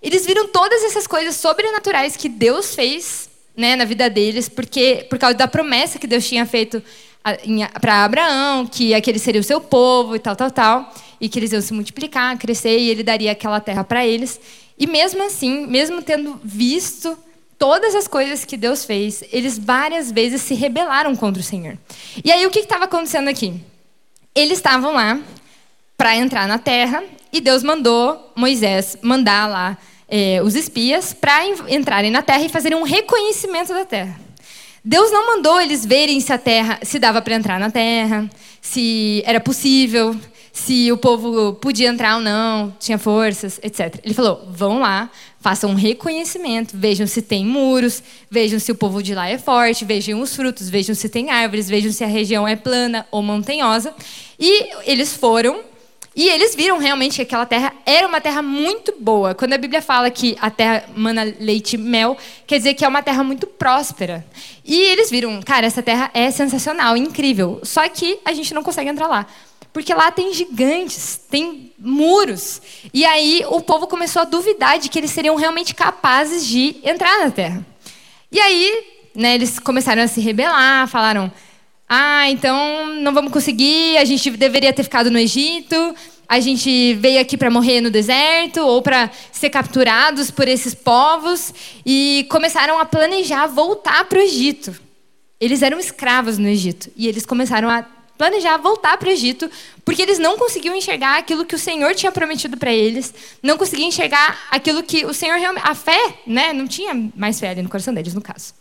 eles 0.00 0.24
viram 0.24 0.48
todas 0.48 0.84
essas 0.84 1.06
coisas 1.06 1.34
sobrenaturais 1.34 2.16
que 2.16 2.28
Deus 2.28 2.74
fez 2.74 3.28
né, 3.56 3.74
na 3.74 3.84
vida 3.84 4.08
deles, 4.08 4.48
porque 4.48 5.06
por 5.10 5.18
causa 5.18 5.36
da 5.36 5.48
promessa 5.48 5.98
que 5.98 6.06
Deus 6.06 6.26
tinha 6.26 6.46
feito 6.46 6.82
para 7.80 8.04
Abraão, 8.04 8.66
que 8.66 8.94
aquele 8.94 9.18
seria 9.18 9.40
o 9.40 9.44
seu 9.44 9.60
povo 9.60 10.14
e 10.14 10.18
tal, 10.18 10.36
tal, 10.36 10.50
tal, 10.50 10.94
e 11.20 11.28
que 11.28 11.38
eles 11.38 11.50
iam 11.52 11.60
se 11.60 11.72
multiplicar, 11.74 12.38
crescer 12.38 12.78
e 12.78 12.88
ele 12.88 13.02
daria 13.02 13.32
aquela 13.32 13.58
terra 13.58 13.82
para 13.82 14.06
eles. 14.06 14.38
E 14.78 14.86
mesmo 14.86 15.22
assim, 15.24 15.66
mesmo 15.66 16.02
tendo 16.02 16.38
visto 16.44 17.18
todas 17.58 17.94
as 17.94 18.06
coisas 18.06 18.44
que 18.44 18.56
Deus 18.56 18.84
fez, 18.84 19.22
eles 19.32 19.58
várias 19.58 20.10
vezes 20.10 20.42
se 20.42 20.54
rebelaram 20.54 21.14
contra 21.16 21.40
o 21.40 21.44
Senhor. 21.44 21.76
E 22.24 22.30
aí 22.30 22.46
o 22.46 22.50
que 22.50 22.60
estava 22.60 22.84
acontecendo 22.84 23.28
aqui? 23.28 23.60
Eles 24.34 24.58
estavam 24.58 24.92
lá 24.92 25.18
para 25.96 26.16
entrar 26.16 26.46
na 26.46 26.58
terra 26.58 27.02
e 27.32 27.40
Deus 27.40 27.62
mandou 27.62 28.32
Moisés 28.36 28.98
mandar 29.00 29.48
lá 29.48 29.78
é, 30.08 30.40
os 30.42 30.54
espias 30.54 31.12
para 31.12 31.46
entrarem 31.68 32.10
na 32.10 32.22
terra 32.22 32.42
e 32.42 32.48
fazerem 32.48 32.78
um 32.78 32.82
reconhecimento 32.82 33.72
da 33.72 33.84
terra. 33.84 34.20
Deus 34.84 35.10
não 35.10 35.26
mandou 35.26 35.60
eles 35.60 35.84
verem 35.84 36.20
se 36.20 36.32
a 36.32 36.38
terra 36.38 36.78
se 36.82 36.98
dava 36.98 37.20
para 37.20 37.34
entrar 37.34 37.58
na 37.58 37.70
terra, 37.70 38.30
se 38.60 39.20
era 39.26 39.40
possível, 39.40 40.16
se 40.52 40.90
o 40.92 40.96
povo 40.96 41.54
podia 41.54 41.88
entrar 41.88 42.16
ou 42.16 42.22
não, 42.22 42.74
tinha 42.78 42.96
forças, 42.96 43.58
etc. 43.62 44.00
Ele 44.04 44.14
falou: 44.14 44.48
vão 44.48 44.78
lá, 44.78 45.10
façam 45.46 45.70
um 45.70 45.74
reconhecimento, 45.74 46.76
vejam 46.76 47.06
se 47.06 47.22
tem 47.22 47.46
muros, 47.46 48.02
vejam 48.28 48.58
se 48.58 48.72
o 48.72 48.74
povo 48.74 49.00
de 49.00 49.14
lá 49.14 49.28
é 49.28 49.38
forte, 49.38 49.84
vejam 49.84 50.20
os 50.20 50.34
frutos, 50.34 50.68
vejam 50.68 50.92
se 50.92 51.08
tem 51.08 51.30
árvores, 51.30 51.68
vejam 51.68 51.92
se 51.92 52.02
a 52.02 52.06
região 52.08 52.48
é 52.48 52.56
plana 52.56 53.06
ou 53.12 53.22
montanhosa. 53.22 53.94
E 54.40 54.70
eles 54.84 55.12
foram 55.12 55.60
e 56.16 56.28
eles 56.28 56.56
viram 56.56 56.78
realmente 56.78 57.14
que 57.14 57.22
aquela 57.22 57.46
terra 57.46 57.72
era 57.86 58.08
uma 58.08 58.20
terra 58.20 58.42
muito 58.42 58.92
boa. 58.98 59.36
Quando 59.36 59.52
a 59.52 59.58
Bíblia 59.58 59.80
fala 59.80 60.10
que 60.10 60.36
a 60.40 60.50
terra 60.50 60.82
mana 60.96 61.22
leite 61.38 61.74
e 61.74 61.78
mel, 61.78 62.18
quer 62.44 62.56
dizer 62.56 62.74
que 62.74 62.84
é 62.84 62.88
uma 62.88 63.00
terra 63.00 63.22
muito 63.22 63.46
próspera. 63.46 64.26
E 64.64 64.74
eles 64.74 65.12
viram, 65.12 65.40
cara, 65.42 65.64
essa 65.64 65.80
terra 65.80 66.10
é 66.12 66.28
sensacional, 66.32 66.96
incrível. 66.96 67.60
Só 67.62 67.88
que 67.88 68.18
a 68.24 68.32
gente 68.32 68.52
não 68.52 68.64
consegue 68.64 68.90
entrar 68.90 69.06
lá. 69.06 69.28
Porque 69.76 69.92
lá 69.92 70.10
tem 70.10 70.32
gigantes, 70.32 71.20
tem 71.30 71.70
muros. 71.78 72.62
E 72.94 73.04
aí 73.04 73.44
o 73.50 73.60
povo 73.60 73.86
começou 73.86 74.22
a 74.22 74.24
duvidar 74.24 74.78
de 74.78 74.88
que 74.88 74.98
eles 74.98 75.10
seriam 75.10 75.36
realmente 75.36 75.74
capazes 75.74 76.46
de 76.46 76.76
entrar 76.82 77.22
na 77.22 77.30
terra. 77.30 77.62
E 78.32 78.40
aí, 78.40 78.84
né, 79.14 79.34
eles 79.34 79.58
começaram 79.58 80.00
a 80.00 80.08
se 80.08 80.18
rebelar, 80.18 80.88
falaram: 80.88 81.30
"Ah, 81.86 82.26
então 82.30 82.86
não 83.02 83.12
vamos 83.12 83.30
conseguir, 83.30 83.98
a 83.98 84.04
gente 84.06 84.30
deveria 84.30 84.72
ter 84.72 84.82
ficado 84.82 85.10
no 85.10 85.18
Egito, 85.18 85.94
a 86.26 86.40
gente 86.40 86.94
veio 86.94 87.20
aqui 87.20 87.36
para 87.36 87.50
morrer 87.50 87.82
no 87.82 87.90
deserto 87.90 88.62
ou 88.62 88.80
para 88.80 89.10
ser 89.30 89.50
capturados 89.50 90.30
por 90.30 90.48
esses 90.48 90.72
povos" 90.72 91.52
e 91.84 92.26
começaram 92.30 92.78
a 92.78 92.86
planejar 92.86 93.46
voltar 93.46 94.06
para 94.06 94.20
o 94.20 94.22
Egito. 94.22 94.74
Eles 95.38 95.60
eram 95.60 95.78
escravos 95.78 96.38
no 96.38 96.48
Egito 96.48 96.90
e 96.96 97.06
eles 97.06 97.26
começaram 97.26 97.68
a 97.68 97.95
planejar 98.16 98.56
voltar 98.56 98.96
para 98.96 99.08
o 99.08 99.12
Egito, 99.12 99.50
porque 99.84 100.02
eles 100.02 100.18
não 100.18 100.36
conseguiam 100.36 100.74
enxergar 100.74 101.18
aquilo 101.18 101.44
que 101.44 101.54
o 101.54 101.58
Senhor 101.58 101.94
tinha 101.94 102.10
prometido 102.10 102.56
para 102.56 102.72
eles, 102.72 103.14
não 103.42 103.56
conseguiam 103.56 103.88
enxergar 103.88 104.46
aquilo 104.50 104.82
que 104.82 105.04
o 105.04 105.12
Senhor 105.12 105.38
realmente. 105.38 105.66
A 105.66 105.74
fé, 105.74 106.14
né? 106.26 106.52
Não 106.52 106.66
tinha 106.66 106.94
mais 107.14 107.38
fé 107.38 107.50
ali 107.50 107.62
no 107.62 107.68
coração 107.68 107.92
deles, 107.94 108.14
no 108.14 108.22
caso. 108.22 108.54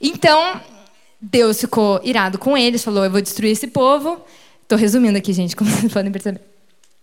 Então, 0.00 0.60
Deus 1.20 1.60
ficou 1.60 2.00
irado 2.02 2.38
com 2.38 2.56
eles, 2.56 2.84
falou: 2.84 3.04
Eu 3.04 3.10
vou 3.10 3.20
destruir 3.20 3.52
esse 3.52 3.66
povo. 3.66 4.20
Estou 4.62 4.78
resumindo 4.78 5.16
aqui, 5.16 5.32
gente, 5.32 5.54
como 5.56 5.70
vocês 5.70 5.92
podem 5.92 6.12
perceber. 6.12 6.40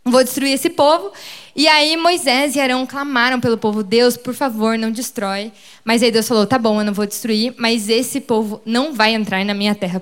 Vou 0.06 0.22
destruir 0.22 0.52
esse 0.52 0.70
povo. 0.70 1.14
E 1.56 1.66
aí 1.66 1.96
Moisés 1.96 2.56
e 2.56 2.60
Arão 2.60 2.86
clamaram 2.86 3.40
pelo 3.40 3.58
povo: 3.58 3.82
Deus, 3.84 4.18
por 4.18 4.34
favor, 4.34 4.78
não 4.78 4.92
destrói. 4.92 5.52
Mas 5.84 6.04
aí 6.04 6.12
Deus 6.12 6.28
falou: 6.28 6.46
Tá 6.46 6.60
bom, 6.60 6.80
eu 6.82 6.86
não 6.86 6.94
vou 6.94 7.06
destruir, 7.06 7.54
mas 7.58 7.90
esse 7.90 8.20
povo 8.20 8.62
não 8.66 8.94
vai 8.94 9.14
entrar 9.14 9.44
na 9.46 9.54
minha 9.54 9.74
terra 9.74 10.02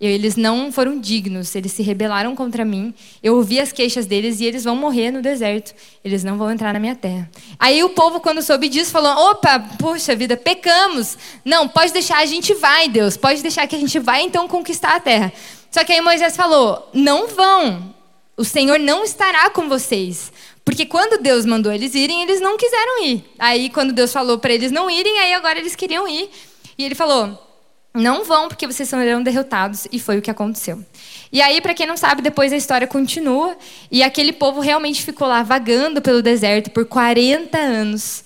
Eles 0.00 0.34
não 0.34 0.72
foram 0.72 0.98
dignos, 0.98 1.54
eles 1.54 1.72
se 1.72 1.82
rebelaram 1.82 2.34
contra 2.34 2.64
mim. 2.64 2.92
Eu 3.22 3.36
ouvi 3.36 3.60
as 3.60 3.70
queixas 3.70 4.06
deles 4.06 4.40
e 4.40 4.44
eles 4.44 4.64
vão 4.64 4.74
morrer 4.74 5.10
no 5.10 5.22
deserto. 5.22 5.72
Eles 6.04 6.24
não 6.24 6.36
vão 6.36 6.50
entrar 6.50 6.72
na 6.72 6.80
minha 6.80 6.96
terra. 6.96 7.30
Aí 7.58 7.82
o 7.82 7.90
povo, 7.90 8.20
quando 8.20 8.42
soube 8.42 8.68
disso, 8.68 8.90
falou: 8.90 9.30
opa, 9.30 9.60
puxa 9.78 10.14
vida, 10.16 10.36
pecamos. 10.36 11.16
Não, 11.44 11.68
pode 11.68 11.92
deixar, 11.92 12.18
a 12.18 12.26
gente 12.26 12.52
vai, 12.54 12.88
Deus. 12.88 13.16
Pode 13.16 13.40
deixar 13.40 13.66
que 13.68 13.76
a 13.76 13.78
gente 13.78 13.98
vai 14.00 14.22
então 14.22 14.48
conquistar 14.48 14.96
a 14.96 15.00
terra. 15.00 15.32
Só 15.70 15.84
que 15.84 15.92
aí 15.92 16.00
Moisés 16.00 16.36
falou: 16.36 16.90
não 16.92 17.28
vão. 17.28 17.94
O 18.36 18.44
Senhor 18.44 18.80
não 18.80 19.04
estará 19.04 19.48
com 19.48 19.68
vocês. 19.68 20.32
Porque 20.64 20.86
quando 20.86 21.22
Deus 21.22 21.46
mandou 21.46 21.72
eles 21.72 21.94
irem, 21.94 22.22
eles 22.22 22.40
não 22.40 22.56
quiseram 22.56 23.04
ir. 23.04 23.24
Aí, 23.38 23.70
quando 23.70 23.92
Deus 23.92 24.12
falou 24.12 24.38
para 24.38 24.52
eles 24.52 24.72
não 24.72 24.90
irem, 24.90 25.20
aí 25.20 25.34
agora 25.34 25.58
eles 25.58 25.76
queriam 25.76 26.08
ir. 26.08 26.28
E 26.76 26.84
ele 26.84 26.94
falou: 26.94 27.38
não 27.94 28.24
vão 28.24 28.48
porque 28.48 28.66
vocês 28.66 28.88
serão 28.88 29.22
derrotados, 29.22 29.86
e 29.92 30.00
foi 30.00 30.18
o 30.18 30.22
que 30.22 30.30
aconteceu. 30.30 30.84
E 31.30 31.40
aí, 31.40 31.60
para 31.60 31.74
quem 31.74 31.86
não 31.86 31.96
sabe, 31.96 32.22
depois 32.22 32.52
a 32.52 32.56
história 32.56 32.86
continua, 32.86 33.56
e 33.90 34.02
aquele 34.02 34.32
povo 34.32 34.60
realmente 34.60 35.02
ficou 35.02 35.28
lá 35.28 35.44
vagando 35.44 36.02
pelo 36.02 36.20
deserto 36.20 36.70
por 36.70 36.84
40 36.86 37.56
anos. 37.56 38.24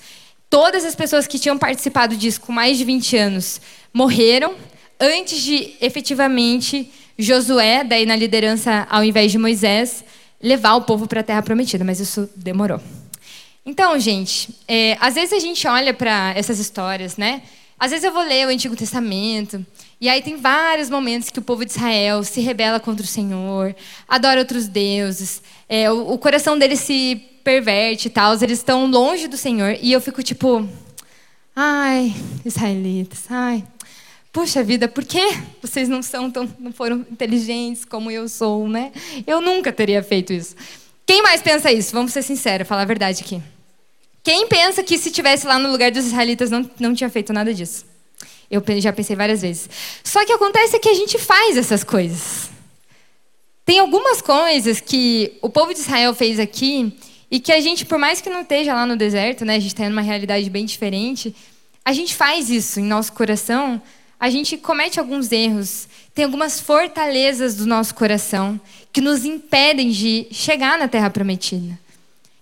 Todas 0.48 0.84
as 0.86 0.94
pessoas 0.94 1.26
que 1.26 1.38
tinham 1.38 1.58
participado 1.58 2.16
disso 2.16 2.40
com 2.40 2.50
mais 2.50 2.78
de 2.78 2.84
20 2.84 3.16
anos 3.18 3.60
morreram 3.92 4.54
antes 4.98 5.42
de 5.42 5.74
efetivamente 5.80 6.90
Josué, 7.18 7.84
daí 7.84 8.06
na 8.06 8.16
liderança 8.16 8.86
ao 8.88 9.04
invés 9.04 9.30
de 9.30 9.38
Moisés, 9.38 10.02
levar 10.42 10.76
o 10.76 10.82
povo 10.82 11.06
para 11.06 11.20
a 11.20 11.24
terra 11.24 11.42
prometida, 11.42 11.84
mas 11.84 12.00
isso 12.00 12.30
demorou. 12.34 12.80
Então, 13.66 13.98
gente, 13.98 14.48
é, 14.66 14.96
às 14.98 15.14
vezes 15.14 15.32
a 15.34 15.38
gente 15.38 15.66
olha 15.68 15.92
para 15.92 16.32
essas 16.34 16.58
histórias, 16.58 17.18
né? 17.18 17.42
Às 17.78 17.92
vezes 17.92 18.04
eu 18.04 18.12
vou 18.12 18.24
ler 18.24 18.46
o 18.46 18.50
Antigo 18.50 18.74
Testamento, 18.74 19.64
e 20.00 20.08
aí 20.08 20.20
tem 20.20 20.36
vários 20.36 20.90
momentos 20.90 21.30
que 21.30 21.38
o 21.38 21.42
povo 21.42 21.64
de 21.64 21.70
Israel 21.70 22.24
se 22.24 22.40
rebela 22.40 22.80
contra 22.80 23.04
o 23.04 23.08
Senhor, 23.08 23.74
adora 24.08 24.40
outros 24.40 24.66
deuses, 24.66 25.40
é, 25.68 25.90
o, 25.90 26.12
o, 26.12 26.18
coração 26.18 26.58
deles 26.58 26.80
se 26.80 27.16
perverte 27.44 28.08
e 28.08 28.10
tal, 28.10 28.34
eles 28.34 28.58
estão 28.58 28.86
longe 28.86 29.28
do 29.28 29.36
Senhor, 29.36 29.78
e 29.80 29.92
eu 29.92 30.00
fico 30.00 30.22
tipo, 30.22 30.68
ai, 31.54 32.12
israelitas, 32.44 33.26
ai, 33.30 33.64
puxa 34.32 34.62
vida, 34.64 34.88
por 34.88 35.04
que 35.04 35.20
vocês 35.62 35.88
não 35.88 36.02
são 36.02 36.30
tão, 36.30 36.48
não 36.58 36.72
foram 36.72 37.06
inteligentes 37.10 37.84
como 37.84 38.10
eu 38.10 38.28
sou, 38.28 38.68
né? 38.68 38.92
Eu 39.26 39.40
nunca 39.40 39.72
teria 39.72 40.02
feito 40.02 40.32
isso. 40.32 40.56
Quem 41.06 41.22
mais 41.22 41.40
pensa 41.40 41.72
isso? 41.72 41.92
Vamos 41.92 42.12
ser 42.12 42.22
sinceros, 42.22 42.68
falar 42.68 42.82
a 42.82 42.84
verdade 42.84 43.22
aqui. 43.24 43.42
Quem 44.28 44.46
pensa 44.46 44.82
que 44.82 44.98
se 44.98 45.10
tivesse 45.10 45.46
lá 45.46 45.58
no 45.58 45.72
lugar 45.72 45.90
dos 45.90 46.04
israelitas 46.04 46.50
não, 46.50 46.70
não 46.78 46.94
tinha 46.94 47.08
feito 47.08 47.32
nada 47.32 47.54
disso? 47.54 47.86
Eu 48.50 48.62
já 48.78 48.92
pensei 48.92 49.16
várias 49.16 49.40
vezes. 49.40 49.70
Só 50.04 50.22
que 50.22 50.30
acontece 50.30 50.78
que 50.78 50.90
a 50.90 50.92
gente 50.92 51.18
faz 51.18 51.56
essas 51.56 51.82
coisas. 51.82 52.50
Tem 53.64 53.78
algumas 53.78 54.20
coisas 54.20 54.82
que 54.82 55.32
o 55.40 55.48
povo 55.48 55.72
de 55.72 55.80
Israel 55.80 56.12
fez 56.14 56.38
aqui 56.38 56.92
e 57.30 57.40
que 57.40 57.50
a 57.50 57.58
gente, 57.58 57.86
por 57.86 57.96
mais 57.96 58.20
que 58.20 58.28
não 58.28 58.42
esteja 58.42 58.74
lá 58.74 58.84
no 58.84 58.98
deserto, 58.98 59.46
né, 59.46 59.54
a 59.54 59.58
gente 59.58 59.72
está 59.72 59.88
numa 59.88 60.02
realidade 60.02 60.50
bem 60.50 60.66
diferente, 60.66 61.34
a 61.82 61.94
gente 61.94 62.14
faz 62.14 62.50
isso 62.50 62.80
em 62.80 62.84
nosso 62.84 63.14
coração, 63.14 63.80
a 64.20 64.28
gente 64.28 64.58
comete 64.58 65.00
alguns 65.00 65.32
erros, 65.32 65.88
tem 66.14 66.26
algumas 66.26 66.60
fortalezas 66.60 67.54
do 67.54 67.64
nosso 67.64 67.94
coração 67.94 68.60
que 68.92 69.00
nos 69.00 69.24
impedem 69.24 69.88
de 69.88 70.26
chegar 70.30 70.78
na 70.78 70.86
terra 70.86 71.08
prometida. 71.08 71.87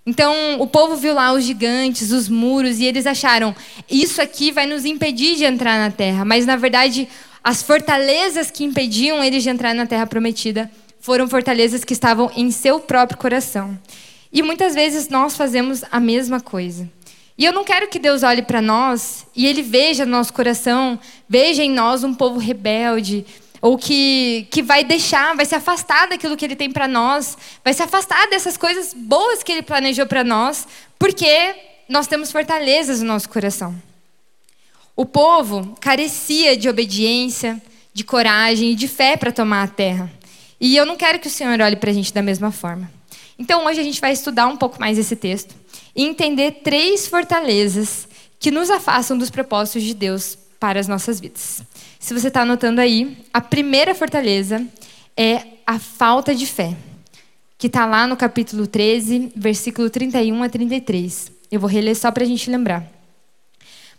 Então, 0.06 0.60
o 0.60 0.68
povo 0.68 0.94
viu 0.94 1.12
lá 1.12 1.32
os 1.32 1.42
gigantes, 1.42 2.12
os 2.12 2.28
muros, 2.28 2.78
e 2.78 2.84
eles 2.84 3.06
acharam: 3.06 3.54
isso 3.90 4.22
aqui 4.22 4.52
vai 4.52 4.64
nos 4.64 4.84
impedir 4.84 5.34
de 5.34 5.44
entrar 5.44 5.78
na 5.78 5.90
terra. 5.90 6.24
Mas, 6.24 6.46
na 6.46 6.54
verdade, 6.54 7.08
as 7.42 7.60
fortalezas 7.62 8.50
que 8.50 8.64
impediam 8.64 9.22
eles 9.22 9.42
de 9.42 9.50
entrar 9.50 9.74
na 9.74 9.84
terra 9.84 10.06
prometida 10.06 10.70
foram 11.00 11.28
fortalezas 11.28 11.84
que 11.84 11.92
estavam 11.92 12.30
em 12.36 12.50
seu 12.50 12.78
próprio 12.80 13.18
coração. 13.18 13.78
E 14.32 14.42
muitas 14.42 14.74
vezes 14.74 15.08
nós 15.08 15.36
fazemos 15.36 15.84
a 15.90 15.98
mesma 15.98 16.40
coisa. 16.40 16.88
E 17.38 17.44
eu 17.44 17.52
não 17.52 17.64
quero 17.64 17.88
que 17.88 17.98
Deus 17.98 18.22
olhe 18.22 18.42
para 18.42 18.62
nós 18.62 19.26
e 19.36 19.46
ele 19.46 19.60
veja 19.60 20.06
nosso 20.06 20.32
coração, 20.32 20.98
veja 21.28 21.62
em 21.62 21.70
nós 21.70 22.02
um 22.02 22.14
povo 22.14 22.38
rebelde, 22.38 23.26
ou 23.60 23.76
que, 23.76 24.46
que 24.50 24.62
vai 24.62 24.84
deixar, 24.84 25.34
vai 25.34 25.44
se 25.44 25.54
afastar 25.54 26.08
daquilo 26.08 26.36
que 26.36 26.44
ele 26.44 26.56
tem 26.56 26.70
para 26.70 26.86
nós, 26.86 27.36
vai 27.64 27.72
se 27.72 27.82
afastar 27.82 28.28
dessas 28.28 28.56
coisas 28.56 28.94
boas 28.94 29.42
que 29.42 29.52
ele 29.52 29.62
planejou 29.62 30.06
para 30.06 30.22
nós, 30.22 30.66
porque 30.98 31.54
nós 31.88 32.06
temos 32.06 32.32
fortalezas 32.32 33.00
no 33.00 33.08
nosso 33.08 33.28
coração. 33.28 33.74
O 34.94 35.04
povo 35.04 35.76
carecia 35.80 36.56
de 36.56 36.68
obediência, 36.68 37.60
de 37.92 38.04
coragem 38.04 38.72
e 38.72 38.74
de 38.74 38.88
fé 38.88 39.16
para 39.16 39.30
tomar 39.32 39.62
a 39.62 39.68
terra. 39.68 40.10
E 40.60 40.76
eu 40.76 40.86
não 40.86 40.96
quero 40.96 41.18
que 41.18 41.28
o 41.28 41.30
Senhor 41.30 41.60
olhe 41.60 41.76
para 41.76 41.90
a 41.90 41.94
gente 41.94 42.12
da 42.12 42.22
mesma 42.22 42.50
forma. 42.50 42.90
Então 43.38 43.66
hoje 43.66 43.80
a 43.80 43.84
gente 43.84 44.00
vai 44.00 44.12
estudar 44.12 44.46
um 44.46 44.56
pouco 44.56 44.80
mais 44.80 44.98
esse 44.98 45.14
texto 45.14 45.54
e 45.94 46.04
entender 46.04 46.60
três 46.62 47.06
fortalezas 47.06 48.08
que 48.38 48.50
nos 48.50 48.70
afastam 48.70 49.16
dos 49.16 49.30
propósitos 49.30 49.82
de 49.82 49.94
Deus 49.94 50.38
para 50.58 50.80
as 50.80 50.88
nossas 50.88 51.20
vidas. 51.20 51.62
Se 52.06 52.14
você 52.14 52.28
está 52.28 52.42
anotando 52.42 52.80
aí, 52.80 53.18
a 53.34 53.40
primeira 53.40 53.92
fortaleza 53.92 54.64
é 55.16 55.42
a 55.66 55.76
falta 55.76 56.32
de 56.32 56.46
fé, 56.46 56.76
que 57.58 57.66
está 57.66 57.84
lá 57.84 58.06
no 58.06 58.16
capítulo 58.16 58.64
13, 58.64 59.32
versículo 59.34 59.90
31 59.90 60.40
a 60.40 60.48
33. 60.48 61.32
Eu 61.50 61.58
vou 61.58 61.68
reler 61.68 61.96
só 61.96 62.12
para 62.12 62.22
a 62.22 62.26
gente 62.26 62.48
lembrar. 62.48 62.86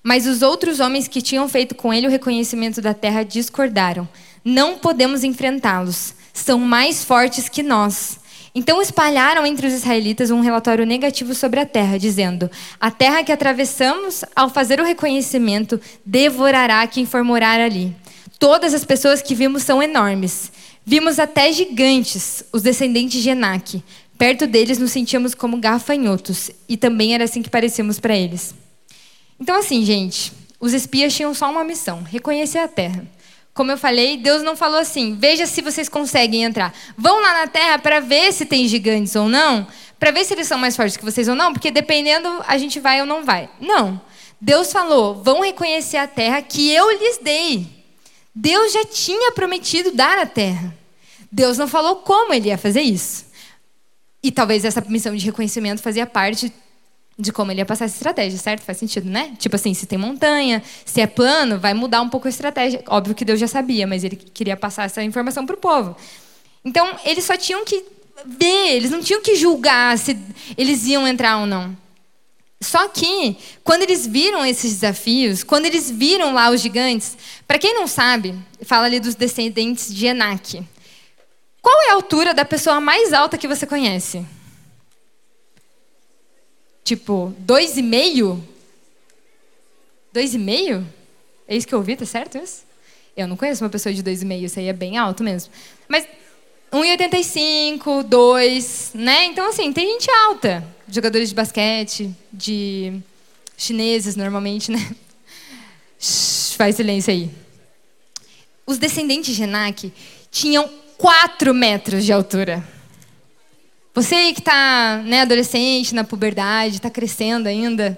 Mas 0.02 0.26
os 0.26 0.42
outros 0.42 0.80
homens 0.80 1.10
que 1.10 1.22
tinham 1.22 1.50
feito 1.50 1.76
com 1.76 1.94
ele 1.94 2.08
o 2.08 2.10
reconhecimento 2.10 2.82
da 2.82 2.94
terra 2.94 3.24
discordaram. 3.24 4.08
Não 4.42 4.78
podemos 4.78 5.26
enfrentá-los. 5.26 6.14
São 6.34 6.58
mais 6.60 7.04
fortes 7.04 7.50
que 7.50 7.62
nós. 7.62 8.22
Então 8.58 8.82
espalharam 8.82 9.46
entre 9.46 9.68
os 9.68 9.74
israelitas 9.74 10.32
um 10.32 10.40
relatório 10.40 10.84
negativo 10.84 11.36
sobre 11.36 11.60
a 11.60 11.66
terra, 11.66 12.00
dizendo: 12.00 12.50
A 12.80 12.90
terra 12.90 13.24
que 13.24 13.32
atravessamos, 13.32 14.26
ao 14.36 14.50
fazer 14.50 14.82
o 14.82 14.84
reconhecimento, 14.84 15.80
devorará 16.04 16.88
quem 16.88 17.06
for 17.06 17.24
morar 17.24 17.60
ali. 17.60 17.96
Todas 18.40 18.74
as 18.74 18.84
pessoas 18.84 19.22
que 19.22 19.36
vimos 19.36 19.62
são 19.62 19.84
enormes. 19.84 20.52
Vimos 20.84 21.20
até 21.20 21.52
gigantes, 21.52 22.46
os 22.52 22.64
descendentes 22.64 23.22
de 23.22 23.30
Enaque. 23.30 23.84
Perto 24.18 24.48
deles 24.48 24.80
nos 24.80 24.92
sentíamos 24.92 25.36
como 25.36 25.58
gafanhotos, 25.58 26.50
e 26.68 26.76
também 26.76 27.14
era 27.14 27.26
assim 27.26 27.44
que 27.44 27.52
parecíamos 27.52 28.00
para 28.00 28.18
eles. 28.18 28.56
Então, 29.40 29.56
assim, 29.56 29.86
gente, 29.86 30.34
os 30.60 30.74
espias 30.74 31.14
tinham 31.14 31.32
só 31.36 31.48
uma 31.52 31.64
missão: 31.64 32.02
reconhecer 32.02 32.58
a 32.58 32.68
terra. 32.68 33.06
Como 33.58 33.72
eu 33.72 33.78
falei, 33.78 34.18
Deus 34.18 34.44
não 34.44 34.56
falou 34.56 34.80
assim: 34.80 35.18
veja 35.20 35.48
se 35.48 35.64
vocês 35.64 35.90
conseguem 35.90 36.44
entrar. 36.44 36.72
Vão 36.96 37.20
lá 37.20 37.40
na 37.40 37.48
terra 37.48 37.80
para 37.80 38.00
ver 38.00 38.32
se 38.32 38.46
tem 38.46 38.68
gigantes 38.68 39.16
ou 39.16 39.28
não, 39.28 39.66
para 40.00 40.12
ver 40.12 40.24
se 40.26 40.36
eles 40.36 40.48
são 40.48 40.60
mais 40.60 40.76
fortes 40.76 40.96
que 40.96 41.04
vocês 41.04 41.28
ou 41.28 41.34
não, 41.34 41.52
porque 41.52 41.72
dependendo 41.72 42.30
a 42.48 42.56
gente 42.60 42.80
vai 42.80 43.02
ou 43.02 43.08
não 43.08 43.26
vai. 43.26 43.50
Não. 43.60 44.00
Deus 44.40 44.72
falou: 44.72 45.24
vão 45.24 45.42
reconhecer 45.42 45.98
a 45.98 46.06
terra 46.06 46.40
que 46.40 46.72
eu 46.72 46.88
lhes 47.00 47.18
dei. 47.18 47.66
Deus 48.34 48.72
já 48.72 48.86
tinha 48.86 49.32
prometido 49.32 49.90
dar 49.92 50.20
a 50.20 50.28
terra. 50.28 50.72
Deus 51.32 51.58
não 51.58 51.68
falou 51.68 51.96
como 51.96 52.36
ele 52.36 52.50
ia 52.50 52.60
fazer 52.60 52.82
isso. 52.82 53.26
E 54.22 54.32
talvez 54.32 54.66
essa 54.66 54.82
missão 54.88 55.16
de 55.16 55.26
reconhecimento 55.26 55.82
fazia 55.82 56.06
parte 56.06 56.54
de 57.18 57.32
como 57.32 57.52
ele 57.52 57.62
ia 57.62 57.66
passar 57.66 57.86
essa 57.86 57.96
estratégia, 57.96 58.38
certo? 58.38 58.62
Faz 58.62 58.78
sentido, 58.78 59.10
né? 59.10 59.34
Tipo 59.40 59.56
assim, 59.56 59.74
se 59.74 59.88
tem 59.88 59.98
montanha, 59.98 60.62
se 60.86 61.02
é 61.02 61.08
plano, 61.08 61.60
vai 61.60 61.74
mudar 61.74 62.02
um 62.02 62.10
pouco 62.10 62.28
a 62.28 62.30
estratégia. 62.30 62.84
Óbvio 62.88 63.16
que 63.16 63.26
Deus 63.26 63.40
já 63.40 63.48
sabia, 63.48 63.88
mas 63.88 64.04
ele 64.04 64.16
queria 64.16 64.56
passar 64.56 64.86
essa 64.86 65.04
informação 65.04 65.46
para 65.46 65.56
o 65.56 65.58
povo. 65.58 65.98
Então, 66.64 66.96
eles 67.04 67.24
só 67.24 67.36
tinham 67.36 67.66
que 67.66 67.84
ver, 68.26 68.76
eles 68.76 68.92
não 68.92 69.02
tinham 69.02 69.22
que 69.22 69.36
julgar 69.36 69.98
se 69.98 70.18
eles 70.58 70.86
iam 70.86 71.08
entrar 71.08 71.40
ou 71.40 71.48
não. 71.48 71.76
Só 72.62 72.88
que, 72.88 73.38
quando 73.64 73.84
eles 73.84 74.06
viram 74.06 74.46
esses 74.46 74.74
desafios, 74.74 75.44
quando 75.44 75.66
eles 75.66 75.90
viram 75.90 76.34
lá 76.34 76.50
os 76.50 76.62
gigantes, 76.62 77.18
para 77.48 77.60
quem 77.60 77.74
não 77.74 77.88
sabe, 77.88 78.36
fala 78.64 78.86
ali 78.86 79.00
dos 79.00 79.16
descendentes 79.16 79.94
de 79.94 80.08
Enaque. 80.08 80.64
Qual 81.62 81.76
é 81.84 81.92
a 81.92 81.94
altura 81.94 82.34
da 82.34 82.46
pessoa 82.46 82.80
mais 82.80 83.14
alta 83.14 83.38
que 83.38 83.48
você 83.48 83.66
conhece? 83.66 84.26
Tipo, 86.88 87.36
dois 87.40 87.76
e 87.76 87.82
meio? 87.82 88.42
Dois 90.14 90.34
e 90.34 90.38
meio? 90.38 90.88
É 91.46 91.54
isso 91.54 91.68
que 91.68 91.76
eu 91.76 91.80
ouvi, 91.80 91.98
tá 91.98 92.06
certo 92.06 92.38
isso? 92.38 92.64
Eu 93.18 93.28
não 93.28 93.36
conheço 93.36 93.62
uma 93.62 93.70
pessoa 93.70 93.94
de 93.94 94.02
dois 94.02 94.22
e 94.22 94.26
meio, 94.26 94.46
isso 94.46 94.58
aí 94.58 94.70
é 94.70 94.74
bem 94.74 94.98
alto 94.98 95.22
mesmo. 95.22 95.52
Mas 95.86 96.08
1,85, 96.72 98.04
2, 98.04 98.92
né? 98.94 99.26
Então, 99.26 99.50
assim, 99.50 99.74
tem 99.74 99.86
gente 99.86 100.10
alta. 100.10 100.66
Jogadores 100.90 101.28
de 101.28 101.36
basquete, 101.36 102.10
de 102.32 103.02
chineses, 103.58 104.16
normalmente, 104.16 104.72
né? 104.72 104.96
Shhh, 106.00 106.54
faz 106.56 106.78
silêncio 106.78 107.12
aí. 107.12 107.30
Os 108.66 108.78
descendentes 108.78 109.36
de 109.36 109.44
Enac 109.44 109.92
tinham 110.32 110.70
4 110.98 111.54
metros 111.54 112.06
de 112.06 112.14
altura. 112.14 112.66
Você 113.98 114.32
que 114.32 114.42
está 114.42 115.02
né, 115.04 115.22
adolescente, 115.22 115.96
na 115.96 116.04
puberdade, 116.04 116.76
está 116.76 116.88
crescendo 116.88 117.48
ainda, 117.48 117.98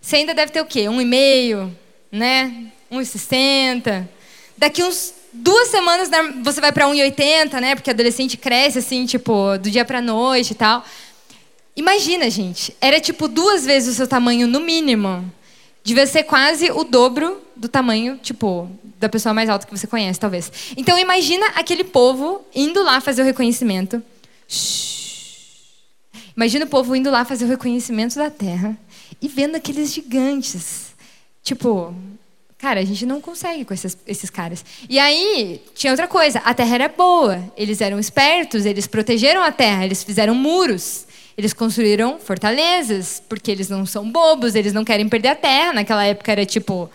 você 0.00 0.14
ainda 0.14 0.32
deve 0.32 0.52
ter 0.52 0.60
o 0.60 0.64
quê? 0.64 0.88
Um 0.88 1.00
e 1.00 1.04
meio, 1.04 1.76
né? 2.12 2.66
1,60. 2.92 4.06
Daqui 4.56 4.84
uns 4.84 5.12
duas 5.32 5.66
semanas 5.66 6.08
você 6.44 6.60
vai 6.60 6.70
para 6.70 6.86
1,80, 6.86 7.60
né? 7.60 7.74
Porque 7.74 7.90
adolescente 7.90 8.36
cresce 8.36 8.78
assim, 8.78 9.04
tipo, 9.04 9.58
do 9.58 9.68
dia 9.68 9.84
para 9.84 10.00
noite 10.00 10.52
e 10.52 10.54
tal. 10.54 10.84
Imagina, 11.74 12.30
gente, 12.30 12.76
era 12.80 13.00
tipo 13.00 13.26
duas 13.26 13.66
vezes 13.66 13.94
o 13.94 13.96
seu 13.96 14.06
tamanho 14.06 14.46
no 14.46 14.60
mínimo. 14.60 15.28
Devia 15.82 16.06
ser 16.06 16.22
quase 16.22 16.70
o 16.70 16.84
dobro 16.84 17.42
do 17.56 17.66
tamanho, 17.68 18.16
tipo, 18.22 18.70
da 18.96 19.08
pessoa 19.08 19.34
mais 19.34 19.48
alta 19.48 19.66
que 19.66 19.76
você 19.76 19.88
conhece, 19.88 20.20
talvez. 20.20 20.52
Então 20.76 20.96
imagina 20.96 21.44
aquele 21.56 21.82
povo 21.82 22.44
indo 22.54 22.80
lá 22.84 23.00
fazer 23.00 23.22
o 23.22 23.24
reconhecimento. 23.24 24.00
Imagina 26.42 26.64
o 26.64 26.68
povo 26.68 26.96
indo 26.96 27.08
lá 27.08 27.24
fazer 27.24 27.44
o 27.44 27.48
reconhecimento 27.48 28.16
da 28.16 28.28
terra 28.28 28.76
e 29.20 29.28
vendo 29.28 29.54
aqueles 29.54 29.92
gigantes. 29.92 30.86
Tipo, 31.40 31.94
cara, 32.58 32.80
a 32.80 32.84
gente 32.84 33.06
não 33.06 33.20
consegue 33.20 33.64
com 33.64 33.72
esses, 33.72 33.96
esses 34.08 34.28
caras. 34.28 34.64
E 34.90 34.98
aí, 34.98 35.62
tinha 35.72 35.92
outra 35.92 36.08
coisa: 36.08 36.40
a 36.40 36.52
terra 36.52 36.74
era 36.74 36.88
boa, 36.88 37.40
eles 37.56 37.80
eram 37.80 37.96
espertos, 37.96 38.66
eles 38.66 38.88
protegeram 38.88 39.40
a 39.40 39.52
terra, 39.52 39.84
eles 39.84 40.02
fizeram 40.02 40.34
muros. 40.34 41.06
Eles 41.38 41.52
construíram 41.52 42.18
fortalezas, 42.18 43.22
porque 43.28 43.48
eles 43.48 43.68
não 43.68 43.86
são 43.86 44.10
bobos, 44.10 44.56
eles 44.56 44.72
não 44.72 44.84
querem 44.84 45.08
perder 45.08 45.28
a 45.28 45.36
terra. 45.36 45.72
Naquela 45.72 46.04
época 46.04 46.32
era 46.32 46.44
tipo 46.44 46.90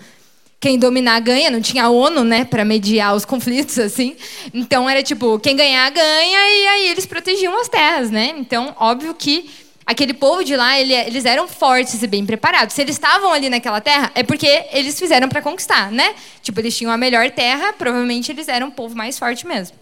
quem 0.60 0.80
dominar 0.80 1.20
ganha, 1.20 1.52
não 1.52 1.62
tinha 1.62 1.90
ONU, 1.90 2.24
né, 2.24 2.44
para 2.44 2.66
mediar 2.66 3.16
os 3.16 3.26
conflitos 3.26 3.78
assim. 3.80 4.16
Então 4.54 4.90
era 4.90 5.04
tipo, 5.04 5.40
quem 5.40 5.56
ganhar 5.56 5.90
ganha 5.92 6.40
e 6.40 6.68
aí 6.68 6.88
eles 6.90 7.06
protegiam 7.06 7.60
as 7.60 7.68
terras, 7.68 8.10
né? 8.10 8.34
Então, 8.38 8.76
óbvio 8.80 9.14
que 9.14 9.50
aquele 9.86 10.14
povo 10.14 10.44
de 10.44 10.56
lá, 10.56 10.78
ele, 10.80 10.94
eles 10.94 11.24
eram 11.24 11.48
fortes 11.48 12.04
e 12.04 12.08
bem 12.08 12.26
preparados. 12.26 12.76
Se 12.76 12.82
eles 12.82 12.96
estavam 12.96 13.32
ali 13.32 13.50
naquela 13.50 13.80
terra, 13.80 14.12
é 14.14 14.22
porque 14.22 14.66
eles 14.74 15.00
fizeram 15.00 15.30
para 15.30 15.42
conquistar, 15.42 15.90
né? 15.92 16.14
Tipo, 16.42 16.60
eles 16.60 16.76
tinham 16.76 16.92
a 16.92 16.98
melhor 16.98 17.32
terra, 17.32 17.72
provavelmente 17.72 18.32
eles 18.32 18.50
eram 18.50 18.68
um 18.68 18.72
povo 18.72 18.96
mais 18.96 19.18
forte 19.18 19.48
mesmo. 19.48 19.78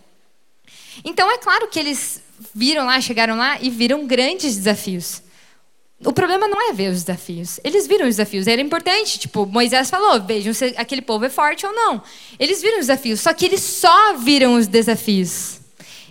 Então, 1.04 1.30
é 1.32 1.38
claro 1.40 1.68
que 1.70 1.80
eles 1.80 2.22
viram 2.54 2.86
lá, 2.86 3.02
chegaram 3.02 3.36
lá 3.36 3.58
e 3.60 3.70
viram 3.70 4.06
grandes 4.06 4.56
desafios. 4.56 5.24
O 6.06 6.14
problema 6.14 6.48
não 6.48 6.70
é 6.70 6.74
ver 6.74 6.92
os 6.92 7.04
desafios. 7.04 7.60
Eles 7.64 7.88
viram 7.88 8.08
os 8.08 8.16
desafios. 8.16 8.48
Era 8.48 8.62
importante. 8.62 9.20
Tipo, 9.20 9.46
Moisés 9.46 9.90
falou: 9.90 10.22
vejam 10.22 10.54
se 10.54 10.74
aquele 10.78 11.02
povo 11.02 11.26
é 11.26 11.30
forte 11.30 11.66
ou 11.66 11.74
não. 11.74 12.02
Eles 12.40 12.62
viram 12.62 12.80
os 12.80 12.88
desafios. 12.88 13.20
Só 13.20 13.34
que 13.34 13.46
eles 13.46 13.62
só 13.62 14.14
viram 14.14 14.56
os 14.56 14.68
desafios. 14.68 15.60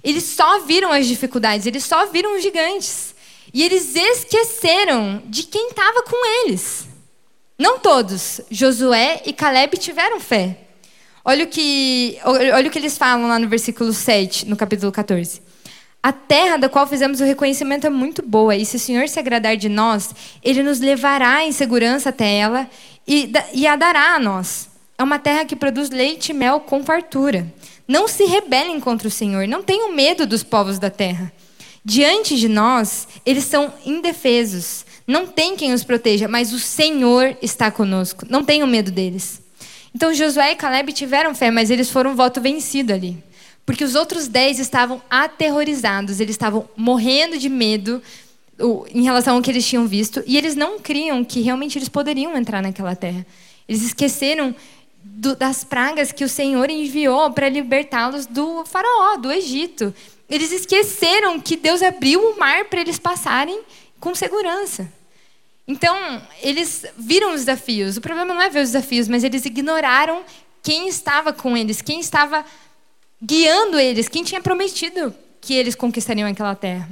Eles 0.02 0.24
só 0.24 0.60
viram 0.60 0.92
as 0.92 1.06
dificuldades. 1.06 1.66
Eles 1.66 1.84
só 1.84 2.06
viram 2.06 2.36
os 2.36 2.42
gigantes. 2.42 3.14
E 3.52 3.62
eles 3.62 3.94
esqueceram 3.94 5.22
de 5.26 5.44
quem 5.44 5.68
estava 5.68 6.02
com 6.02 6.44
eles. 6.44 6.86
Não 7.58 7.78
todos. 7.78 8.40
Josué 8.50 9.22
e 9.24 9.32
Caleb 9.32 9.78
tiveram 9.78 10.18
fé. 10.18 10.58
Olha 11.24 11.44
o 11.44 11.48
que, 11.48 12.18
olha 12.24 12.68
o 12.68 12.70
que 12.70 12.78
eles 12.78 12.98
falam 12.98 13.28
lá 13.28 13.38
no 13.38 13.48
versículo 13.48 13.94
7, 13.94 14.46
no 14.46 14.56
capítulo 14.56 14.92
14. 14.92 15.40
A 16.04 16.12
terra 16.12 16.58
da 16.58 16.68
qual 16.68 16.87
fizemos 16.87 17.23
o 17.23 17.25
reconhecimento 17.25 17.87
é 17.87 17.90
muito 17.90 18.20
boa, 18.20 18.54
e 18.54 18.66
se 18.66 18.76
o 18.76 18.78
Senhor 18.78 19.08
se 19.08 19.18
agradar 19.18 19.56
de 19.56 19.70
nós, 19.70 20.14
Ele 20.42 20.62
nos 20.62 20.78
levará 20.78 21.42
em 21.42 21.50
segurança 21.50 22.11
até 22.11 22.30
ela 22.30 22.68
e, 23.08 23.32
e 23.54 23.66
a 23.66 23.75
dará 23.75 24.14
a 24.14 24.18
nós. 24.18 24.68
É 24.99 25.02
uma 25.02 25.18
terra 25.18 25.46
que 25.46 25.56
produz 25.56 25.88
leite 25.88 26.28
e 26.28 26.34
mel 26.34 26.61
com 26.61 26.84
fartura. 26.84 27.50
Não 27.88 28.06
se 28.06 28.26
rebelem 28.26 28.80
contra 28.80 29.08
o 29.08 29.11
Senhor, 29.11 29.49
não 29.49 29.62
tenham 29.62 29.94
medo 29.94 30.26
dos 30.26 30.42
povos 30.42 30.78
da 30.78 30.90
terra. 30.90 31.32
Diante 31.82 32.37
de 32.37 32.50
nós, 32.50 33.08
eles 33.25 33.44
são 33.44 33.73
indefesos. 33.87 34.84
Não 35.06 35.26
tem 35.26 35.56
quem 35.56 35.73
os 35.73 35.84
proteja, 35.84 36.28
mas 36.28 36.52
o 36.52 36.58
Senhor 36.58 37.34
está 37.40 37.70
conosco. 37.70 38.26
Não 38.28 38.44
tenham 38.44 38.66
medo 38.66 38.90
deles. 38.90 39.40
Então 39.94 40.12
Josué 40.12 40.52
e 40.52 40.56
Caleb 40.56 40.92
tiveram 40.92 41.34
fé, 41.34 41.50
mas 41.50 41.70
eles 41.70 41.88
foram 41.88 42.14
voto 42.14 42.42
vencido 42.42 42.92
ali. 42.92 43.25
Porque 43.66 43.85
os 43.85 43.94
outros 43.94 44.28
dez 44.28 44.59
estavam 44.59 45.00
aterrorizados, 45.09 46.21
eles 46.21 46.35
estavam 46.35 46.68
morrendo 46.76 47.38
de 47.38 47.49
medo 47.49 48.02
em 48.92 49.02
relação 49.02 49.37
ao 49.37 49.42
que 49.42 49.50
eles 49.50 49.66
tinham 49.66 49.87
visto, 49.87 50.23
e 50.26 50.37
eles 50.37 50.54
não 50.54 50.78
criam 50.78 51.25
que 51.25 51.41
realmente 51.41 51.78
eles 51.78 51.88
poderiam 51.88 52.36
entrar 52.36 52.62
naquela 52.62 52.95
terra. 52.95 53.26
Eles 53.69 53.82
esqueceram 53.82 54.54
do, 55.02 55.34
das 55.34 55.65
pragas 55.65 56.12
que 56.12 56.25
o 56.25 56.28
Senhor 56.28 56.71
enviou 56.71 57.30
para 57.32 57.49
libertá-los 57.49 58.26
do 58.26 58.65
faraó, 58.65 59.17
do 59.17 59.32
Egito. 59.32 59.95
Eles 60.28 60.52
esqueceram 60.52 61.41
que 61.41 61.56
Deus 61.56 61.82
abriu 61.82 62.21
o 62.21 62.38
mar 62.38 62.67
para 62.67 62.80
eles 62.80 62.99
passarem 62.99 63.60
com 63.99 64.15
segurança. 64.15 64.91
Então, 65.67 66.23
eles 66.43 66.84
viram 66.97 67.32
os 67.32 67.41
desafios. 67.41 67.97
O 67.97 68.00
problema 68.00 68.34
não 68.34 68.43
é 68.43 68.50
ver 68.50 68.62
os 68.62 68.71
desafios, 68.71 69.08
mas 69.08 69.25
eles 69.25 69.45
ignoraram 69.47 70.23
quem 70.62 70.88
estava 70.88 71.32
com 71.32 71.56
eles, 71.56 71.80
quem 71.80 72.00
estava 72.00 72.45
guiando 73.22 73.78
eles, 73.78 74.08
quem 74.08 74.24
tinha 74.24 74.40
prometido 74.40 75.14
que 75.40 75.54
eles 75.54 75.74
conquistariam 75.74 76.28
aquela 76.28 76.54
terra. 76.54 76.88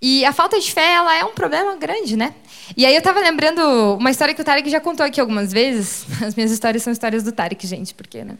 E 0.00 0.24
a 0.24 0.32
falta 0.32 0.60
de 0.60 0.70
fé, 0.72 0.94
ela 0.94 1.16
é 1.16 1.24
um 1.24 1.32
problema 1.32 1.74
grande, 1.76 2.16
né? 2.16 2.34
E 2.76 2.84
aí 2.84 2.94
eu 2.94 2.98
estava 2.98 3.20
lembrando 3.20 3.60
uma 3.98 4.10
história 4.10 4.34
que 4.34 4.40
o 4.40 4.44
Tarek 4.44 4.68
já 4.68 4.80
contou 4.80 5.04
aqui 5.04 5.20
algumas 5.20 5.52
vezes. 5.52 6.04
As 6.22 6.34
minhas 6.34 6.50
histórias 6.50 6.82
são 6.82 6.92
histórias 6.92 7.22
do 7.22 7.32
Tarek, 7.32 7.66
gente, 7.66 7.94
porque, 7.94 8.22
né? 8.24 8.36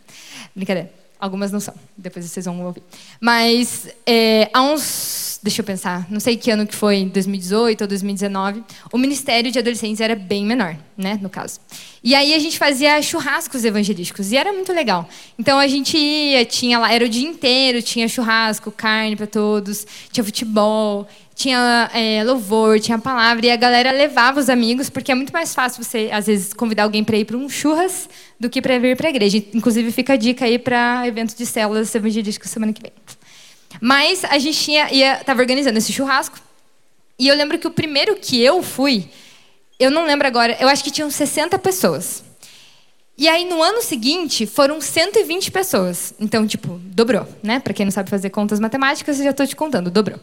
Brincadeira. 0.55 0.92
Algumas 1.18 1.50
não 1.50 1.61
são, 1.61 1.74
depois 1.96 2.26
vocês 2.26 2.44
vão 2.44 2.62
ouvir. 2.62 2.83
Mas 3.18 3.88
é, 4.07 4.50
há 4.52 4.61
uns, 4.61 5.36
deixa 5.47 5.61
eu 5.61 5.65
pensar, 5.65 6.07
não 6.11 6.19
sei 6.19 6.37
que 6.37 6.51
ano 6.51 6.67
que 6.67 6.75
foi, 6.75 7.05
2018 7.05 7.83
ou 7.83 7.87
2019, 7.87 8.65
o 8.93 8.99
Ministério 8.99 9.51
de 9.53 9.61
Adolescentes 9.61 10.01
era 10.01 10.17
bem 10.17 10.45
menor, 10.45 10.77
né, 10.99 11.19
no 11.23 11.31
caso. 11.31 11.61
E 12.03 12.17
aí 12.17 12.35
a 12.35 12.39
gente 12.41 12.59
fazia 12.59 13.01
churrascos 13.01 13.65
evangelísticos 13.65 14.33
e 14.33 14.37
era 14.37 14.53
muito 14.53 14.73
legal. 14.73 15.09
Então 15.39 15.57
a 15.59 15.69
gente 15.69 15.97
ia, 15.97 16.45
tinha 16.45 16.81
lá, 16.81 16.93
era 16.93 17.05
o 17.05 17.09
dia 17.09 17.29
inteiro, 17.29 17.81
tinha 17.81 18.09
churrasco, 18.09 18.73
carne 18.73 19.15
para 19.15 19.27
todos, 19.29 19.87
tinha 20.11 20.25
futebol, 20.25 21.07
tinha 21.37 21.91
é, 21.95 22.25
louvor, 22.25 22.81
tinha 22.81 22.99
palavra, 22.99 23.47
e 23.47 23.51
a 23.51 23.57
galera 23.57 23.93
levava 23.93 24.41
os 24.41 24.49
amigos, 24.49 24.91
porque 24.91 25.13
é 25.13 25.15
muito 25.15 25.33
mais 25.33 25.55
fácil 25.55 25.85
você, 25.85 26.09
às 26.11 26.27
vezes, 26.27 26.53
convidar 26.53 26.83
alguém 26.85 27.05
para 27.05 27.17
ir 27.17 27.25
para 27.25 27.37
um 27.37 27.49
churras 27.49 28.09
do 28.41 28.51
que 28.51 28.61
para 28.61 28.79
vir 28.79 28.97
para 28.97 29.09
a 29.09 29.11
igreja. 29.11 29.37
Inclusive, 29.55 29.93
fica 29.93 30.15
a 30.15 30.17
dica 30.17 30.45
aí 30.45 30.59
para 30.59 31.07
eventos 31.07 31.35
de 31.35 31.47
células 31.47 31.95
evangelísticas 31.95 32.51
semana 32.51 32.73
que 32.73 32.83
vem. 32.83 32.93
Mas 33.81 34.25
a 34.25 34.39
gente 34.39 34.59
tinha, 34.59 34.89
estava 35.19 35.41
organizando 35.41 35.79
esse 35.79 35.93
churrasco, 35.93 36.39
e 37.19 37.29
eu 37.29 37.35
lembro 37.35 37.59
que 37.59 37.67
o 37.67 37.71
primeiro 37.71 38.17
que 38.17 38.43
eu 38.43 38.62
fui, 38.62 39.09
eu 39.79 39.91
não 39.91 40.05
lembro 40.07 40.27
agora, 40.27 40.57
eu 40.61 40.69
acho 40.69 40.85
que 40.85 40.91
tinham 40.91 41.11
60 41.11 41.59
pessoas. 41.59 42.25
E 43.19 43.29
aí, 43.29 43.47
no 43.47 43.62
ano 43.62 43.81
seguinte, 43.81 44.45
foram 44.45 44.79
120 44.79 45.51
pessoas. 45.51 46.12
Então, 46.21 46.47
tipo, 46.47 46.79
dobrou, 46.85 47.27
né? 47.43 47.59
Para 47.59 47.73
quem 47.73 47.87
não 47.87 47.91
sabe 47.91 48.11
fazer 48.11 48.29
contas 48.29 48.61
matemáticas, 48.61 49.19
eu 49.19 49.25
já 49.25 49.31
estou 49.31 49.47
te 49.47 49.57
contando, 49.57 49.91
dobrou. 49.91 50.21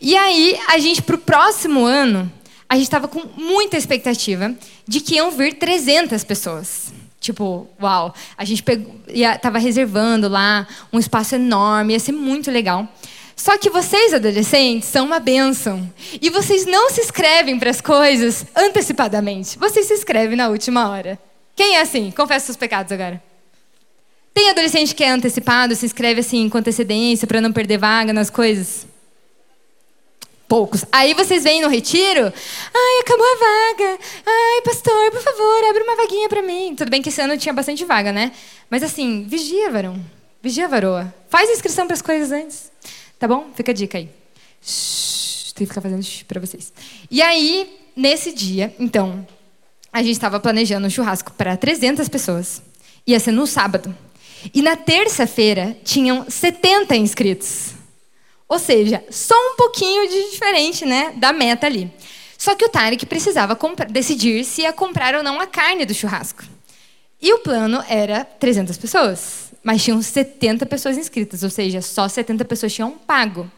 E 0.00 0.16
aí, 0.16 0.58
a 0.66 0.78
gente, 0.78 1.00
para 1.02 1.14
o 1.14 1.18
próximo 1.18 1.84
ano, 1.84 2.30
a 2.68 2.74
gente 2.74 2.84
estava 2.84 3.06
com 3.06 3.22
muita 3.36 3.76
expectativa 3.76 4.52
de 4.88 5.00
que 5.00 5.14
iam 5.14 5.30
vir 5.30 5.54
300 5.54 6.24
pessoas. 6.24 6.91
Tipo, 7.22 7.68
uau, 7.80 8.12
a 8.36 8.44
gente 8.44 8.64
pegou, 8.64 8.96
ia, 9.06 9.38
tava 9.38 9.58
reservando 9.58 10.28
lá 10.28 10.66
um 10.92 10.98
espaço 10.98 11.36
enorme, 11.36 11.92
ia 11.92 12.00
ser 12.00 12.10
muito 12.10 12.50
legal. 12.50 12.88
Só 13.36 13.56
que 13.56 13.70
vocês, 13.70 14.12
adolescentes, 14.12 14.88
são 14.88 15.06
uma 15.06 15.20
bênção. 15.20 15.88
E 16.20 16.28
vocês 16.30 16.66
não 16.66 16.90
se 16.90 17.00
inscrevem 17.00 17.60
para 17.60 17.70
as 17.70 17.80
coisas 17.80 18.44
antecipadamente. 18.56 19.56
Vocês 19.56 19.86
se 19.86 19.94
inscrevem 19.94 20.36
na 20.36 20.48
última 20.48 20.90
hora. 20.90 21.16
Quem 21.54 21.76
é 21.76 21.80
assim? 21.80 22.10
Confessa 22.10 22.46
seus 22.46 22.56
pecados 22.56 22.90
agora. 22.90 23.22
Tem 24.34 24.50
adolescente 24.50 24.92
que 24.92 25.04
é 25.04 25.10
antecipado, 25.10 25.76
se 25.76 25.86
inscreve 25.86 26.20
assim 26.20 26.48
com 26.48 26.58
antecedência 26.58 27.26
para 27.28 27.40
não 27.40 27.52
perder 27.52 27.78
vaga 27.78 28.12
nas 28.12 28.30
coisas? 28.30 28.84
Poucos. 30.52 30.84
Aí 30.92 31.14
vocês 31.14 31.44
vêm 31.44 31.62
no 31.62 31.68
retiro, 31.68 32.30
ai, 32.74 33.00
acabou 33.00 33.24
a 33.24 33.36
vaga. 33.36 33.98
Ai, 34.26 34.60
pastor, 34.62 35.10
por 35.10 35.22
favor, 35.22 35.64
abre 35.70 35.82
uma 35.82 35.96
vaguinha 35.96 36.28
para 36.28 36.42
mim. 36.42 36.74
Tudo 36.76 36.90
bem 36.90 37.00
que 37.00 37.08
esse 37.08 37.22
ano 37.22 37.38
tinha 37.38 37.54
bastante 37.54 37.86
vaga, 37.86 38.12
né? 38.12 38.32
Mas 38.68 38.82
assim, 38.82 39.24
vigia, 39.26 39.70
varão. 39.70 39.98
Vigia, 40.42 40.68
varoa. 40.68 41.14
Faz 41.30 41.48
inscrição 41.48 41.86
para 41.86 41.94
as 41.94 42.02
coisas 42.02 42.30
antes. 42.30 42.70
Tá 43.18 43.26
bom? 43.26 43.46
Fica 43.54 43.72
a 43.72 43.74
dica 43.74 43.96
aí. 43.96 44.10
Shhh, 44.60 45.54
tem 45.54 45.66
que 45.66 45.72
ficar 45.72 45.80
fazendo 45.80 46.06
para 46.28 46.38
vocês. 46.38 46.70
E 47.10 47.22
aí, 47.22 47.74
nesse 47.96 48.30
dia, 48.30 48.76
então, 48.78 49.26
a 49.90 50.02
gente 50.02 50.12
estava 50.12 50.38
planejando 50.38 50.86
um 50.86 50.90
churrasco 50.90 51.32
para 51.32 51.56
300 51.56 52.10
pessoas. 52.10 52.60
Ia 53.06 53.18
ser 53.18 53.32
no 53.32 53.46
sábado. 53.46 53.96
E 54.52 54.60
na 54.60 54.76
terça-feira 54.76 55.74
tinham 55.82 56.26
70 56.28 56.94
inscritos. 56.94 57.80
Ou 58.52 58.58
seja, 58.58 59.02
só 59.08 59.34
um 59.34 59.56
pouquinho 59.56 60.06
de 60.06 60.30
diferente, 60.30 60.84
né, 60.84 61.14
da 61.16 61.32
meta 61.32 61.66
ali. 61.66 61.90
Só 62.36 62.54
que 62.54 62.62
o 62.62 62.68
Tarek 62.68 63.06
precisava 63.06 63.58
decidir 63.88 64.44
se 64.44 64.60
ia 64.60 64.74
comprar 64.74 65.14
ou 65.14 65.22
não 65.22 65.40
a 65.40 65.46
carne 65.46 65.86
do 65.86 65.94
churrasco. 65.94 66.44
E 67.18 67.32
o 67.32 67.38
plano 67.38 67.82
era 67.88 68.26
300 68.26 68.76
pessoas, 68.76 69.54
mas 69.62 69.82
tinham 69.82 70.02
70 70.02 70.66
pessoas 70.66 70.98
inscritas, 70.98 71.42
ou 71.42 71.48
seja, 71.48 71.80
só 71.80 72.06
70 72.06 72.44
pessoas 72.44 72.74
tinham 72.74 72.90
pago. 72.90 73.50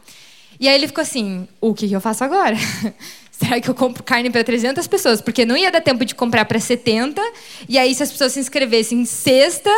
E 0.57 0.69
aí 0.69 0.75
ele 0.75 0.87
ficou 0.87 1.01
assim: 1.01 1.45
o 1.59 1.73
que 1.73 1.91
eu 1.91 1.99
faço 1.99 2.23
agora? 2.23 2.55
será 3.37 3.59
que 3.59 3.69
eu 3.69 3.75
compro 3.75 4.01
carne 4.01 4.29
para 4.29 4.45
300 4.45 4.87
pessoas? 4.87 5.19
Porque 5.19 5.45
não 5.45 5.57
ia 5.57 5.69
dar 5.69 5.81
tempo 5.81 6.05
de 6.05 6.15
comprar 6.15 6.45
para 6.45 6.57
70, 6.57 7.21
e 7.67 7.77
aí 7.77 7.93
se 7.93 8.01
as 8.01 8.11
pessoas 8.13 8.31
se 8.31 8.39
inscrevessem 8.39 9.03
sexta, 9.03 9.69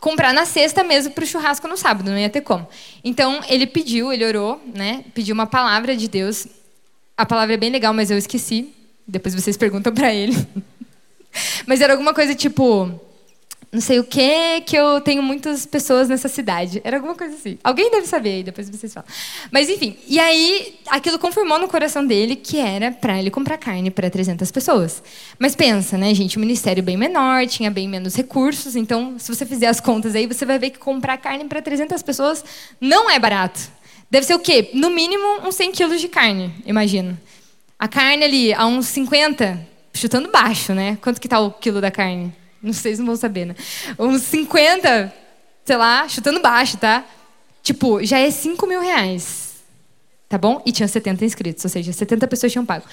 comprar 0.00 0.32
na 0.32 0.44
sexta 0.44 0.84
mesmo 0.84 1.12
para 1.12 1.24
o 1.24 1.26
churrasco 1.26 1.66
no 1.66 1.76
sábado, 1.76 2.10
não 2.10 2.18
ia 2.18 2.30
ter 2.30 2.40
como. 2.40 2.66
Então 3.02 3.40
ele 3.48 3.66
pediu, 3.66 4.12
ele 4.12 4.24
orou, 4.24 4.62
né? 4.74 5.04
Pediu 5.14 5.34
uma 5.34 5.46
palavra 5.46 5.96
de 5.96 6.08
Deus. 6.08 6.46
A 7.16 7.24
palavra 7.24 7.54
é 7.54 7.56
bem 7.56 7.70
legal, 7.70 7.92
mas 7.94 8.10
eu 8.10 8.18
esqueci. 8.18 8.72
Depois 9.06 9.34
vocês 9.34 9.56
perguntam 9.56 9.92
para 9.94 10.12
ele. 10.12 10.34
mas 11.66 11.80
era 11.80 11.92
alguma 11.92 12.12
coisa 12.12 12.34
tipo 12.34 13.00
não 13.72 13.80
sei 13.80 13.98
o 13.98 14.04
que, 14.04 14.60
que 14.62 14.76
eu 14.76 15.00
tenho 15.00 15.22
muitas 15.22 15.66
pessoas 15.66 16.08
nessa 16.08 16.28
cidade. 16.28 16.80
Era 16.84 16.96
alguma 16.96 17.14
coisa 17.14 17.34
assim. 17.34 17.58
Alguém 17.62 17.90
deve 17.90 18.06
saber 18.06 18.30
aí, 18.30 18.42
depois 18.42 18.70
vocês 18.70 18.94
falam. 18.94 19.08
Mas 19.50 19.68
enfim, 19.68 19.96
e 20.06 20.18
aí 20.18 20.78
aquilo 20.88 21.18
confirmou 21.18 21.58
no 21.58 21.68
coração 21.68 22.06
dele 22.06 22.36
que 22.36 22.58
era 22.58 22.90
para 22.92 23.18
ele 23.18 23.30
comprar 23.30 23.58
carne 23.58 23.90
para 23.90 24.08
300 24.08 24.50
pessoas. 24.50 25.02
Mas 25.38 25.54
pensa, 25.56 25.98
né, 25.98 26.14
gente, 26.14 26.36
o 26.36 26.40
ministério 26.40 26.82
bem 26.82 26.96
menor, 26.96 27.46
tinha 27.46 27.70
bem 27.70 27.88
menos 27.88 28.14
recursos, 28.14 28.76
então 28.76 29.18
se 29.18 29.34
você 29.34 29.44
fizer 29.44 29.66
as 29.66 29.80
contas 29.80 30.14
aí, 30.14 30.26
você 30.26 30.46
vai 30.46 30.58
ver 30.58 30.70
que 30.70 30.78
comprar 30.78 31.18
carne 31.18 31.44
para 31.44 31.60
300 31.60 32.02
pessoas 32.02 32.44
não 32.80 33.10
é 33.10 33.18
barato. 33.18 33.60
Deve 34.10 34.24
ser 34.24 34.34
o 34.34 34.38
quê? 34.38 34.70
No 34.72 34.88
mínimo 34.88 35.46
uns 35.46 35.56
100 35.56 35.72
quilos 35.72 36.00
de 36.00 36.08
carne, 36.08 36.54
imagino. 36.64 37.18
A 37.78 37.88
carne 37.88 38.24
ali, 38.24 38.54
a 38.54 38.64
uns 38.64 38.86
50, 38.86 39.66
chutando 39.92 40.30
baixo, 40.30 40.72
né? 40.72 40.96
Quanto 41.02 41.20
que 41.20 41.28
tá 41.28 41.40
o 41.40 41.50
quilo 41.50 41.80
da 41.80 41.90
carne? 41.90 42.32
Se 42.72 42.96
não 42.96 43.06
vão 43.06 43.16
saber, 43.16 43.46
né? 43.46 43.56
Uns 43.98 44.22
50, 44.22 45.12
sei 45.64 45.76
lá, 45.76 46.08
chutando 46.08 46.40
baixo, 46.40 46.76
tá? 46.76 47.04
Tipo, 47.62 48.02
já 48.04 48.18
é 48.18 48.30
5 48.30 48.66
mil 48.66 48.80
reais. 48.80 49.56
Tá 50.28 50.36
bom? 50.36 50.60
E 50.66 50.72
tinha 50.72 50.88
70 50.88 51.24
inscritos, 51.24 51.64
ou 51.64 51.70
seja, 51.70 51.92
70 51.92 52.26
pessoas 52.26 52.50
tinham 52.50 52.66
pago. 52.66 52.84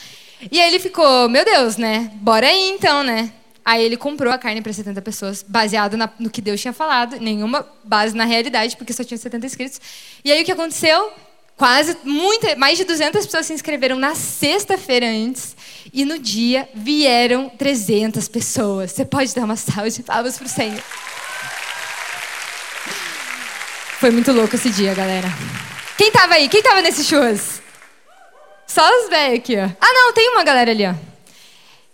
E 0.52 0.60
aí 0.60 0.68
ele 0.68 0.80
ficou, 0.80 1.28
meu 1.30 1.44
Deus, 1.44 1.78
né? 1.78 2.12
Bora 2.16 2.48
aí 2.48 2.70
então, 2.70 3.04
né? 3.04 3.32
Aí 3.66 3.84
ele 3.84 3.96
comprou 3.96 4.32
a 4.32 4.38
carne 4.38 4.62
para 4.62 4.74
70 4.74 5.02
pessoas, 5.02 5.44
baseado 5.48 5.96
na, 5.96 6.10
no 6.20 6.30
que 6.30 6.42
Deus 6.42 6.60
tinha 6.60 6.74
falado, 6.74 7.18
nenhuma 7.20 7.66
base 7.84 8.16
na 8.16 8.26
realidade, 8.26 8.76
porque 8.76 8.92
só 8.92 9.04
tinha 9.04 9.18
70 9.18 9.46
inscritos. 9.46 9.82
E 10.24 10.32
aí 10.32 10.42
o 10.42 10.46
que 10.46 10.52
aconteceu? 10.52 11.12
Quase, 11.56 11.98
muita, 12.04 12.56
mais 12.56 12.78
de 12.78 12.84
200 12.84 13.26
pessoas 13.26 13.46
se 13.46 13.54
inscreveram 13.54 13.98
na 13.98 14.16
sexta-feira 14.16 15.08
antes. 15.08 15.56
E 15.92 16.06
no 16.06 16.20
dia 16.20 16.70
vieram 16.74 17.50
300 17.50 18.28
pessoas. 18.28 18.92
Você 18.92 19.04
pode 19.04 19.34
dar 19.34 19.44
uma 19.44 19.56
salva 19.56 19.90
de 19.90 20.04
palmas 20.04 20.38
pro 20.38 20.48
Senhor. 20.48 20.82
Foi 24.00 24.12
muito 24.12 24.32
louco 24.32 24.56
esse 24.56 24.70
dia, 24.70 24.94
galera. 24.94 25.28
Quem 25.98 26.12
tava 26.12 26.36
aí? 26.36 26.50
Quem 26.50 26.62
tava 26.62 26.82
nesse 26.82 27.04
churras? 27.04 27.62
Só 28.68 28.82
os 29.00 29.10
velhos 29.10 29.40
aqui, 29.40 29.56
ó. 29.56 29.70
Ah, 29.80 29.94
não, 29.94 30.14
tem 30.14 30.30
uma 30.30 30.44
galera 30.44 30.72
ali, 30.72 30.86
ó. 30.86 30.94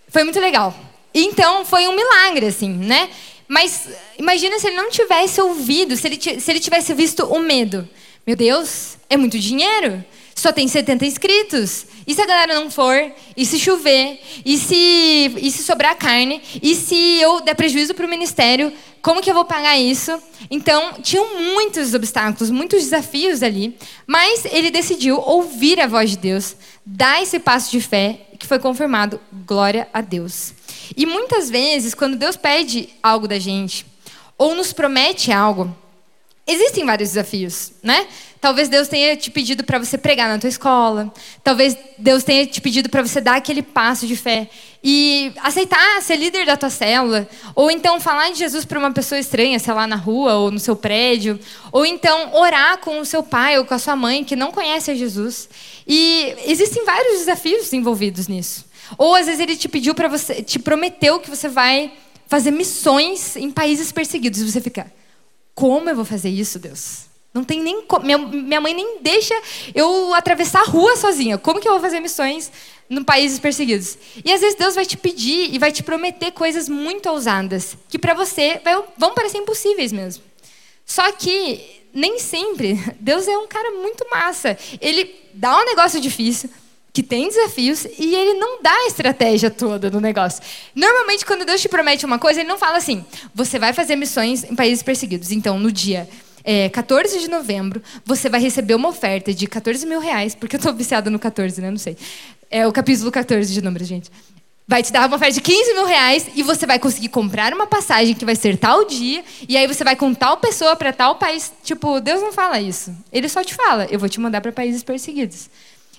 Foi 0.08 0.24
muito 0.24 0.40
legal. 0.40 0.76
Então, 1.14 1.66
foi 1.66 1.88
um 1.88 1.96
milagre, 1.96 2.48
assim, 2.48 2.70
né? 2.70 3.10
Mas 3.48 3.90
imagina 4.18 4.60
se 4.60 4.68
ele 4.68 4.76
não 4.76 4.90
tivesse 4.90 5.42
ouvido, 5.42 5.98
se 5.98 6.08
ele, 6.08 6.40
se 6.40 6.52
ele 6.52 6.60
tivesse 6.60 6.94
visto 6.94 7.26
o 7.26 7.40
medo. 7.40 7.88
Meu 8.26 8.36
Deus, 8.36 8.98
é 9.10 9.18
muito 9.18 9.38
dinheiro. 9.40 10.04
Só 10.40 10.54
tem 10.54 10.70
70 10.70 11.06
inscritos. 11.06 11.86
E 12.08 12.16
se 12.16 12.22
a 12.22 12.26
galera 12.26 12.56
não 12.56 12.72
for? 12.72 12.96
E 13.36 13.46
se 13.46 13.60
chover? 13.60 14.22
E 14.46 14.58
se, 14.58 15.36
e 15.38 15.52
se 15.52 15.64
sobrar 15.64 15.98
carne? 15.98 16.42
E 16.64 16.76
se 16.76 16.96
eu 17.20 17.42
der 17.42 17.56
prejuízo 17.56 17.94
para 17.94 18.06
o 18.06 18.10
ministério? 18.10 18.72
Como 19.02 19.22
que 19.22 19.30
eu 19.30 19.34
vou 19.34 19.44
pagar 19.44 19.78
isso? 19.78 20.18
Então, 20.50 20.94
tinham 21.02 21.42
muitos 21.42 21.94
obstáculos, 21.94 22.50
muitos 22.50 22.84
desafios 22.84 23.44
ali. 23.44 23.78
Mas 24.08 24.46
ele 24.46 24.72
decidiu 24.72 25.20
ouvir 25.20 25.78
a 25.82 25.88
voz 25.88 26.12
de 26.12 26.18
Deus, 26.18 26.56
dar 26.86 27.22
esse 27.22 27.38
passo 27.38 27.70
de 27.70 27.82
fé, 27.82 28.22
que 28.40 28.48
foi 28.48 28.60
confirmado. 28.60 29.20
Glória 29.46 29.90
a 29.94 30.00
Deus. 30.00 30.54
E 30.96 31.06
muitas 31.06 31.50
vezes, 31.50 31.94
quando 31.94 32.16
Deus 32.16 32.38
pede 32.38 32.88
algo 33.04 33.28
da 33.28 33.38
gente, 33.38 33.86
ou 34.38 34.56
nos 34.56 34.72
promete 34.72 35.34
algo, 35.34 35.76
existem 36.48 36.86
vários 36.86 37.10
desafios, 37.10 37.74
né? 37.84 38.08
Talvez 38.42 38.70
Deus 38.70 38.88
tenha 38.88 39.18
te 39.18 39.30
pedido 39.30 39.66
para 39.66 39.78
você 39.78 39.98
pregar 39.98 40.30
na 40.30 40.40
tua 40.40 40.48
escola. 40.48 41.14
Talvez 41.44 41.78
Deus 41.98 42.24
tenha 42.24 42.46
te 42.46 42.62
pedido 42.62 42.90
para 42.90 43.02
você 43.02 43.20
dar 43.20 43.36
aquele 43.36 43.62
passo 43.62 44.08
de 44.08 44.16
fé 44.16 44.50
e 44.82 45.34
aceitar 45.44 46.02
ser 46.02 46.16
líder 46.16 46.46
da 46.46 46.56
tua 46.56 46.70
célula, 46.70 47.28
ou 47.54 47.70
então 47.70 48.00
falar 48.00 48.32
de 48.32 48.40
Jesus 48.40 48.64
para 48.64 48.80
uma 48.80 48.94
pessoa 48.94 49.20
estranha, 49.20 49.60
sei 49.60 49.74
lá, 49.74 49.86
na 49.86 49.98
rua 49.98 50.36
ou 50.36 50.52
no 50.52 50.60
seu 50.60 50.74
prédio, 50.74 51.38
ou 51.70 51.86
então 51.86 52.34
orar 52.34 52.78
com 52.78 53.02
o 53.02 53.06
seu 53.06 53.22
pai 53.22 53.58
ou 53.60 53.66
com 53.66 53.74
a 53.74 53.80
sua 53.80 53.98
mãe 53.98 54.24
que 54.24 54.38
não 54.38 54.54
conhece 54.54 54.90
a 54.90 54.96
Jesus. 54.96 55.50
E 55.86 56.34
existem 56.46 56.86
vários 56.86 57.20
desafios 57.20 57.74
envolvidos 57.74 58.30
nisso. 58.30 58.66
Ou 58.98 59.16
às 59.16 59.26
vezes 59.26 59.42
ele 59.42 59.58
te 59.58 59.68
pediu 59.68 59.94
para 59.94 60.08
você, 60.08 60.42
te 60.42 60.58
prometeu 60.58 61.20
que 61.20 61.30
você 61.30 61.50
vai 61.50 61.92
fazer 62.26 62.52
missões 62.52 63.36
em 63.36 63.52
países 63.52 63.92
perseguidos 63.92 64.40
e 64.40 64.50
você 64.50 64.62
fica: 64.62 64.90
"Como 65.54 65.90
eu 65.90 65.96
vou 65.96 66.06
fazer 66.06 66.30
isso, 66.30 66.58
Deus?" 66.58 67.09
Não 67.34 67.44
tem 67.44 67.62
nem 67.62 67.86
minha, 68.02 68.18
minha 68.18 68.62
mãe 68.62 68.74
nem 68.74 69.00
deixa 69.02 69.40
eu 69.76 70.14
atravessar 70.14 70.62
a 70.62 70.66
rua 70.66 70.96
sozinha. 70.96 71.38
Como 71.38 71.60
que 71.60 71.68
eu 71.68 71.74
vou 71.74 71.82
fazer 71.82 72.00
missões 72.00 72.52
em 72.90 73.04
países 73.04 73.38
perseguidos? 73.38 73.98
E 74.26 74.32
às 74.32 74.42
vezes 74.42 74.58
Deus 74.58 74.74
vai 74.74 74.86
te 74.86 74.98
pedir 74.98 75.54
e 75.54 75.60
vai 75.60 75.72
te 75.72 75.84
prometer 75.84 76.32
coisas 76.32 76.68
muito 76.68 77.08
ousadas 77.08 77.78
que 77.88 78.00
para 78.00 78.16
você 78.16 78.60
vai, 78.64 78.82
vão 78.98 79.14
parecer 79.14 79.38
impossíveis 79.38 79.92
mesmo. 79.92 80.24
Só 80.86 81.12
que 81.12 81.84
nem 81.94 82.18
sempre 82.18 82.80
Deus 83.00 83.28
é 83.28 83.38
um 83.38 83.48
cara 83.48 83.72
muito 83.72 84.10
massa. 84.10 84.58
Ele 84.82 85.16
dá 85.34 85.56
um 85.56 85.66
negócio 85.66 86.02
difícil, 86.02 86.50
que 86.92 87.04
tem 87.04 87.28
desafios 87.28 87.86
e 87.86 88.16
ele 88.16 88.40
não 88.40 88.62
dá 88.64 88.74
a 88.74 88.88
estratégia 88.88 89.52
toda 89.52 89.90
do 89.90 90.02
negócio. 90.02 90.42
Normalmente, 90.74 91.26
quando 91.26 91.46
Deus 91.46 91.62
te 91.62 91.70
promete 91.70 92.06
uma 92.06 92.18
coisa, 92.18 92.40
ele 92.40 92.50
não 92.50 92.58
fala 92.58 92.78
assim: 92.78 93.06
você 93.34 93.60
vai 93.60 93.72
fazer 93.72 93.96
missões 93.96 94.44
em 94.44 94.56
países 94.56 94.82
perseguidos. 94.82 95.32
Então, 95.32 95.60
no 95.60 95.72
dia 95.72 96.10
é, 96.44 96.70
14 96.70 97.20
de 97.20 97.28
novembro, 97.28 97.82
você 98.06 98.30
vai 98.30 98.40
receber 98.40 98.76
uma 98.76 98.90
oferta 98.90 99.34
de 99.34 99.48
14 99.48 99.86
mil 99.86 100.00
reais, 100.00 100.36
porque 100.36 100.56
eu 100.56 100.60
estou 100.60 100.74
viciada 100.74 101.10
no 101.10 101.20
14, 101.20 101.62
né? 101.62 101.70
Não 101.70 101.78
sei. 101.78 101.98
É 102.50 102.68
o 102.68 102.72
capítulo 102.72 103.12
14 103.12 103.54
de 103.54 103.62
números, 103.62 103.88
gente. 103.88 104.10
Vai 104.68 104.84
te 104.84 104.92
dar 104.94 105.08
uma 105.08 105.16
oferta 105.16 105.34
de 105.34 105.42
15 105.42 105.74
mil 105.74 105.86
reais 105.86 106.28
e 106.36 106.44
você 106.44 106.66
vai 106.66 106.78
conseguir 106.78 107.10
comprar 107.10 107.54
uma 107.54 107.66
passagem 107.66 108.14
que 108.14 108.24
vai 108.24 108.36
ser 108.36 108.58
tal 108.58 108.86
dia, 108.86 109.24
e 109.48 109.58
aí 109.58 109.68
você 109.68 109.84
vai 109.84 109.96
com 109.96 110.14
tal 110.14 110.38
pessoa 110.38 110.76
para 110.76 110.94
tal 110.94 111.16
país. 111.16 111.52
Tipo, 111.64 112.00
Deus 112.00 112.22
não 112.22 112.32
fala 112.32 112.60
isso. 112.62 112.96
Ele 113.12 113.28
só 113.28 113.44
te 113.44 113.54
fala: 113.56 113.88
eu 113.90 113.98
vou 113.98 114.08
te 114.08 114.20
mandar 114.20 114.42
para 114.42 114.52
países 114.52 114.84
perseguidos. 114.84 115.50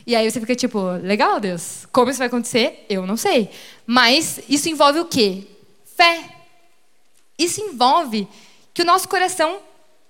E 0.06 0.16
aí 0.16 0.30
você 0.30 0.40
fica 0.40 0.54
tipo, 0.54 0.80
legal, 1.02 1.38
Deus. 1.38 1.86
Como 1.92 2.10
isso 2.10 2.18
vai 2.18 2.28
acontecer? 2.28 2.84
Eu 2.88 3.06
não 3.06 3.16
sei. 3.16 3.50
Mas 3.86 4.40
isso 4.48 4.68
envolve 4.68 5.00
o 5.00 5.04
quê? 5.04 5.46
Fé. 5.96 6.24
Isso 7.38 7.60
envolve 7.60 8.26
que 8.72 8.82
o 8.82 8.84
nosso 8.84 9.08
coração 9.08 9.58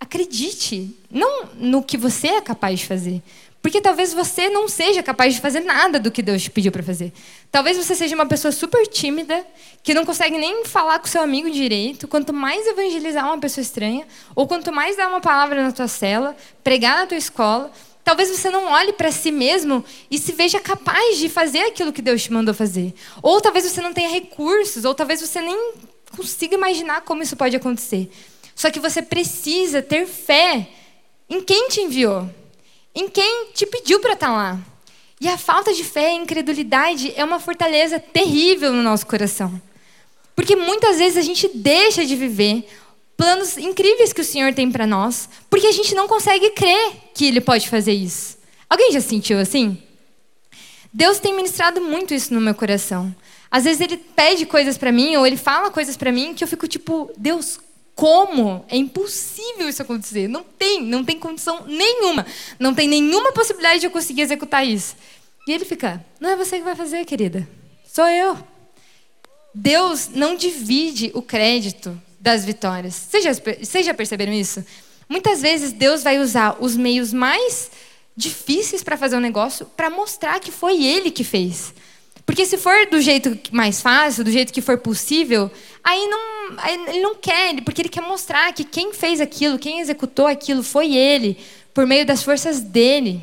acredite, 0.00 0.96
não 1.10 1.50
no 1.54 1.82
que 1.82 1.98
você 1.98 2.28
é 2.28 2.40
capaz 2.40 2.80
de 2.80 2.86
fazer. 2.86 3.22
Porque 3.62 3.80
talvez 3.80 4.14
você 4.14 4.48
não 4.48 4.66
seja 4.66 5.02
capaz 5.02 5.34
de 5.34 5.40
fazer 5.40 5.60
nada 5.60 6.00
do 6.00 6.10
que 6.10 6.22
Deus 6.22 6.42
te 6.42 6.50
pediu 6.50 6.72
para 6.72 6.82
fazer. 6.82 7.12
Talvez 7.52 7.76
você 7.76 7.94
seja 7.94 8.14
uma 8.14 8.24
pessoa 8.24 8.50
super 8.50 8.86
tímida, 8.86 9.46
que 9.82 9.92
não 9.92 10.06
consegue 10.06 10.38
nem 10.38 10.64
falar 10.64 10.98
com 10.98 11.06
seu 11.06 11.20
amigo 11.20 11.50
direito. 11.50 12.08
Quanto 12.08 12.32
mais 12.32 12.66
evangelizar 12.66 13.26
uma 13.26 13.38
pessoa 13.38 13.60
estranha, 13.60 14.06
ou 14.34 14.46
quanto 14.48 14.72
mais 14.72 14.96
dar 14.96 15.08
uma 15.08 15.20
palavra 15.20 15.62
na 15.62 15.72
tua 15.72 15.88
cela, 15.88 16.34
pregar 16.64 17.00
na 17.00 17.06
tua 17.06 17.18
escola, 17.18 17.70
talvez 18.02 18.30
você 18.30 18.48
não 18.48 18.64
olhe 18.64 18.94
para 18.94 19.12
si 19.12 19.30
mesmo 19.30 19.84
e 20.10 20.18
se 20.18 20.32
veja 20.32 20.58
capaz 20.58 21.18
de 21.18 21.28
fazer 21.28 21.60
aquilo 21.60 21.92
que 21.92 22.00
Deus 22.00 22.22
te 22.22 22.32
mandou 22.32 22.54
fazer. 22.54 22.94
Ou 23.22 23.42
talvez 23.42 23.70
você 23.70 23.82
não 23.82 23.92
tenha 23.92 24.08
recursos, 24.08 24.86
ou 24.86 24.94
talvez 24.94 25.20
você 25.20 25.38
nem 25.42 25.74
consiga 26.16 26.54
imaginar 26.54 27.02
como 27.02 27.22
isso 27.22 27.36
pode 27.36 27.56
acontecer. 27.56 28.10
Só 28.60 28.70
que 28.70 28.78
você 28.78 29.00
precisa 29.00 29.80
ter 29.80 30.06
fé 30.06 30.68
em 31.30 31.40
quem 31.40 31.70
te 31.70 31.80
enviou, 31.80 32.28
em 32.94 33.08
quem 33.08 33.46
te 33.54 33.64
pediu 33.64 34.00
para 34.00 34.12
estar 34.12 34.26
tá 34.26 34.32
lá. 34.34 34.58
E 35.18 35.26
a 35.26 35.38
falta 35.38 35.72
de 35.72 35.82
fé 35.82 36.12
e 36.12 36.16
incredulidade 36.18 37.10
é 37.16 37.24
uma 37.24 37.40
fortaleza 37.40 37.98
terrível 37.98 38.70
no 38.70 38.82
nosso 38.82 39.06
coração. 39.06 39.58
Porque 40.36 40.54
muitas 40.54 40.98
vezes 40.98 41.16
a 41.16 41.22
gente 41.22 41.48
deixa 41.54 42.04
de 42.04 42.14
viver 42.14 42.68
planos 43.16 43.56
incríveis 43.56 44.12
que 44.12 44.20
o 44.20 44.24
Senhor 44.24 44.52
tem 44.52 44.70
para 44.70 44.86
nós, 44.86 45.26
porque 45.48 45.66
a 45.66 45.72
gente 45.72 45.94
não 45.94 46.06
consegue 46.06 46.50
crer 46.50 46.92
que 47.14 47.24
Ele 47.24 47.40
pode 47.40 47.66
fazer 47.66 47.94
isso. 47.94 48.36
Alguém 48.68 48.92
já 48.92 49.00
sentiu 49.00 49.38
assim? 49.38 49.82
Deus 50.92 51.18
tem 51.18 51.34
ministrado 51.34 51.80
muito 51.80 52.12
isso 52.12 52.34
no 52.34 52.42
meu 52.42 52.54
coração. 52.54 53.16
Às 53.50 53.64
vezes 53.64 53.80
Ele 53.80 53.96
pede 53.96 54.44
coisas 54.44 54.76
para 54.76 54.92
mim, 54.92 55.16
ou 55.16 55.26
Ele 55.26 55.38
fala 55.38 55.70
coisas 55.70 55.96
para 55.96 56.12
mim, 56.12 56.34
que 56.34 56.44
eu 56.44 56.48
fico 56.48 56.68
tipo, 56.68 57.10
Deus, 57.16 57.58
como? 57.94 58.64
É 58.68 58.76
impossível 58.76 59.68
isso 59.68 59.83
acontecer. 59.83 60.29
Não 60.29 60.42
tem, 60.42 60.83
não 60.83 61.05
tem 61.05 61.18
condição 61.18 61.64
nenhuma. 61.66 62.26
Não 62.59 62.74
tem 62.74 62.88
nenhuma 62.88 63.33
possibilidade 63.33 63.81
de 63.81 63.87
eu 63.87 63.90
conseguir 63.90 64.22
executar 64.22 64.66
isso. 64.66 64.96
E 65.46 65.53
ele 65.53 65.64
fica: 65.64 66.05
Não 66.18 66.31
é 66.31 66.37
você 66.37 66.59
que 66.59 66.64
vai 66.64 66.74
fazer, 66.74 67.05
querida. 67.05 67.48
Sou 67.87 68.07
eu. 68.07 68.38
Deus 69.55 70.09
não 70.09 70.37
divide 70.37 71.11
o 71.14 71.22
crédito 71.22 72.00
das 72.18 72.44
vitórias. 72.44 72.94
Vocês 72.94 73.24
já, 73.24 73.33
vocês 73.33 73.85
já 73.85 73.94
perceberam 73.94 74.33
isso? 74.33 74.64
Muitas 75.09 75.42
vezes 75.42 75.72
Deus 75.72 76.03
vai 76.03 76.20
usar 76.20 76.57
os 76.61 76.76
meios 76.76 77.12
mais 77.12 77.70
difíceis 78.16 78.83
para 78.85 78.96
fazer 78.96 79.16
um 79.16 79.20
negócio 79.20 79.66
para 79.66 79.90
mostrar 79.90 80.38
que 80.38 80.53
foi 80.53 80.85
Ele 80.85 81.11
que 81.11 81.24
fez. 81.24 81.74
Porque 82.30 82.46
se 82.46 82.56
for 82.56 82.86
do 82.88 83.00
jeito 83.00 83.36
mais 83.50 83.80
fácil, 83.80 84.22
do 84.22 84.30
jeito 84.30 84.52
que 84.52 84.60
for 84.60 84.78
possível, 84.78 85.50
aí 85.82 86.06
não, 86.06 86.88
ele 86.88 87.00
não 87.00 87.16
quer, 87.16 87.60
porque 87.62 87.82
ele 87.82 87.88
quer 87.88 88.02
mostrar 88.02 88.52
que 88.52 88.62
quem 88.62 88.92
fez 88.92 89.20
aquilo, 89.20 89.58
quem 89.58 89.80
executou 89.80 90.28
aquilo 90.28 90.62
foi 90.62 90.94
ele, 90.94 91.36
por 91.74 91.88
meio 91.88 92.06
das 92.06 92.22
forças 92.22 92.60
dele. 92.60 93.20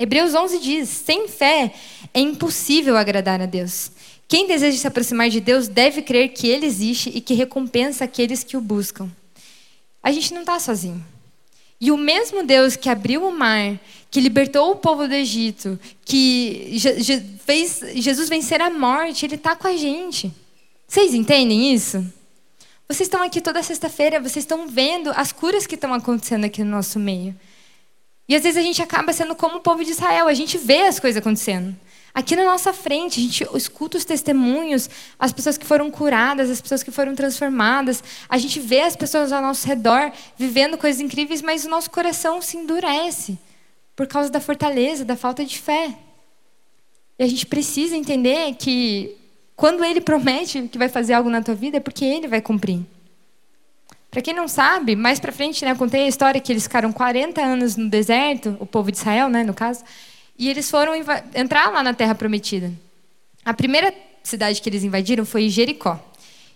Hebreus 0.00 0.34
11 0.34 0.58
diz: 0.58 0.88
sem 0.88 1.28
fé 1.28 1.72
é 2.12 2.18
impossível 2.18 2.96
agradar 2.96 3.40
a 3.40 3.46
Deus. 3.46 3.92
Quem 4.26 4.48
deseja 4.48 4.76
se 4.76 4.86
aproximar 4.88 5.30
de 5.30 5.38
Deus 5.38 5.68
deve 5.68 6.02
crer 6.02 6.30
que 6.30 6.48
Ele 6.48 6.66
existe 6.66 7.08
e 7.14 7.20
que 7.20 7.34
recompensa 7.34 8.02
aqueles 8.02 8.42
que 8.42 8.56
o 8.56 8.60
buscam. 8.60 9.08
A 10.02 10.10
gente 10.10 10.34
não 10.34 10.40
está 10.40 10.58
sozinho. 10.58 11.11
E 11.82 11.90
o 11.90 11.96
mesmo 11.96 12.44
Deus 12.44 12.76
que 12.76 12.88
abriu 12.88 13.26
o 13.26 13.36
mar, 13.36 13.76
que 14.08 14.20
libertou 14.20 14.70
o 14.70 14.76
povo 14.76 15.08
do 15.08 15.14
Egito, 15.14 15.76
que 16.04 16.78
fez 17.44 17.80
Jesus 17.96 18.28
vencer 18.28 18.62
a 18.62 18.70
morte, 18.70 19.26
Ele 19.26 19.34
está 19.34 19.56
com 19.56 19.66
a 19.66 19.76
gente. 19.76 20.32
Vocês 20.86 21.12
entendem 21.12 21.74
isso? 21.74 22.06
Vocês 22.86 23.08
estão 23.08 23.20
aqui 23.20 23.40
toda 23.40 23.60
sexta-feira, 23.64 24.20
vocês 24.20 24.44
estão 24.44 24.68
vendo 24.68 25.10
as 25.16 25.32
curas 25.32 25.66
que 25.66 25.74
estão 25.74 25.92
acontecendo 25.92 26.44
aqui 26.44 26.62
no 26.62 26.70
nosso 26.70 27.00
meio. 27.00 27.34
E 28.28 28.36
às 28.36 28.44
vezes 28.44 28.58
a 28.58 28.62
gente 28.62 28.80
acaba 28.80 29.12
sendo 29.12 29.34
como 29.34 29.56
o 29.56 29.60
povo 29.60 29.84
de 29.84 29.90
Israel, 29.90 30.28
a 30.28 30.34
gente 30.34 30.56
vê 30.56 30.82
as 30.82 31.00
coisas 31.00 31.20
acontecendo. 31.20 31.74
Aqui 32.14 32.36
na 32.36 32.44
nossa 32.44 32.74
frente, 32.74 33.18
a 33.18 33.22
gente 33.22 33.46
escuta 33.54 33.96
os 33.96 34.04
testemunhos, 34.04 34.88
as 35.18 35.32
pessoas 35.32 35.56
que 35.56 35.64
foram 35.64 35.90
curadas, 35.90 36.50
as 36.50 36.60
pessoas 36.60 36.82
que 36.82 36.90
foram 36.90 37.14
transformadas. 37.14 38.04
A 38.28 38.36
gente 38.36 38.60
vê 38.60 38.82
as 38.82 38.94
pessoas 38.94 39.32
ao 39.32 39.40
nosso 39.40 39.66
redor 39.66 40.12
vivendo 40.36 40.76
coisas 40.76 41.00
incríveis, 41.00 41.40
mas 41.40 41.64
o 41.64 41.70
nosso 41.70 41.90
coração 41.90 42.42
se 42.42 42.58
endurece 42.58 43.38
por 43.96 44.06
causa 44.06 44.30
da 44.30 44.40
fortaleza, 44.40 45.04
da 45.04 45.16
falta 45.16 45.42
de 45.42 45.58
fé. 45.58 45.96
E 47.18 47.24
a 47.24 47.26
gente 47.26 47.46
precisa 47.46 47.96
entender 47.96 48.54
que 48.56 49.16
quando 49.56 49.82
ele 49.82 50.00
promete 50.00 50.68
que 50.68 50.76
vai 50.76 50.90
fazer 50.90 51.14
algo 51.14 51.30
na 51.30 51.42
tua 51.42 51.54
vida, 51.54 51.78
é 51.78 51.80
porque 51.80 52.04
ele 52.04 52.28
vai 52.28 52.42
cumprir. 52.42 52.80
Para 54.10 54.20
quem 54.20 54.34
não 54.34 54.46
sabe, 54.46 54.94
mais 54.94 55.18
para 55.18 55.32
frente, 55.32 55.64
né, 55.64 55.70
eu 55.70 55.76
contei 55.76 56.02
a 56.04 56.08
história 56.08 56.38
que 56.38 56.52
eles 56.52 56.64
ficaram 56.64 56.92
40 56.92 57.40
anos 57.40 57.76
no 57.76 57.88
deserto, 57.88 58.54
o 58.60 58.66
povo 58.66 58.92
de 58.92 58.98
Israel, 58.98 59.30
né, 59.30 59.42
no 59.42 59.54
caso. 59.54 59.82
E 60.42 60.48
eles 60.48 60.68
foram 60.68 60.92
entrar 61.36 61.70
lá 61.70 61.84
na 61.84 61.94
Terra 61.94 62.16
Prometida. 62.16 62.72
A 63.44 63.54
primeira 63.54 63.94
cidade 64.24 64.60
que 64.60 64.68
eles 64.68 64.82
invadiram 64.82 65.24
foi 65.24 65.48
Jericó. 65.48 66.04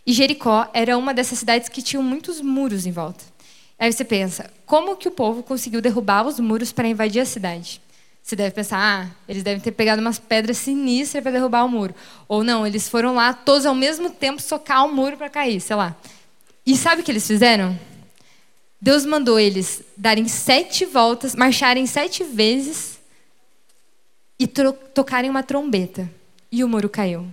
E 0.05 0.12
Jericó 0.12 0.68
era 0.75 0.99
uma 0.99 1.14
dessas 1.14 1.38
cidades 1.38 1.68
que 1.68 1.81
tinham 1.81 2.03
muitos 2.03 2.40
muros 2.40 2.85
em 2.85 2.90
volta. 2.90 3.25
Aí 3.79 3.92
você 3.92 4.05
pensa, 4.05 4.51
como 4.66 4.96
que 4.96 5.07
o 5.07 5.12
povo 5.12 5.40
conseguiu 5.40 5.81
derrubar 5.81 6.27
os 6.27 6.40
muros 6.40 6.72
para 6.72 6.88
invadir 6.88 7.20
a 7.20 7.25
cidade? 7.25 7.81
Você 8.20 8.35
deve 8.35 8.53
pensar, 8.57 8.81
ah, 8.81 9.14
eles 9.29 9.44
devem 9.44 9.61
ter 9.61 9.70
pegado 9.70 10.03
umas 10.03 10.18
pedras 10.18 10.57
sinistras 10.59 11.22
para 11.22 11.31
derrubar 11.31 11.64
o 11.64 11.68
muro. 11.68 11.94
Ou 12.27 12.42
não, 12.42 12.66
eles 12.66 12.88
foram 12.88 13.14
lá 13.14 13.33
todos 13.33 13.66
ao 13.66 13.75
mesmo 13.77 14.11
tempo 14.11 14.42
socar 14.42 14.85
o 14.85 14.92
muro 14.92 15.16
para 15.16 15.31
cair, 15.31 15.61
sei 15.61 15.77
lá. 15.77 15.94
E 16.66 16.77
sabe 16.77 17.03
o 17.03 17.05
que 17.05 17.12
eles 17.12 17.25
fizeram? 17.25 17.79
Deus 18.81 19.07
mandou 19.07 19.38
eles 19.38 19.81
darem 19.96 20.27
sete 20.27 20.85
voltas, 20.85 21.37
marcharem 21.37 21.87
sete 21.87 22.25
vezes 22.25 22.95
e 24.38 24.46
tocarem 24.46 25.31
uma 25.31 25.42
trombeta. 25.42 26.11
E 26.51 26.62
o 26.62 26.68
muro 26.68 26.88
caiu. 26.88 27.27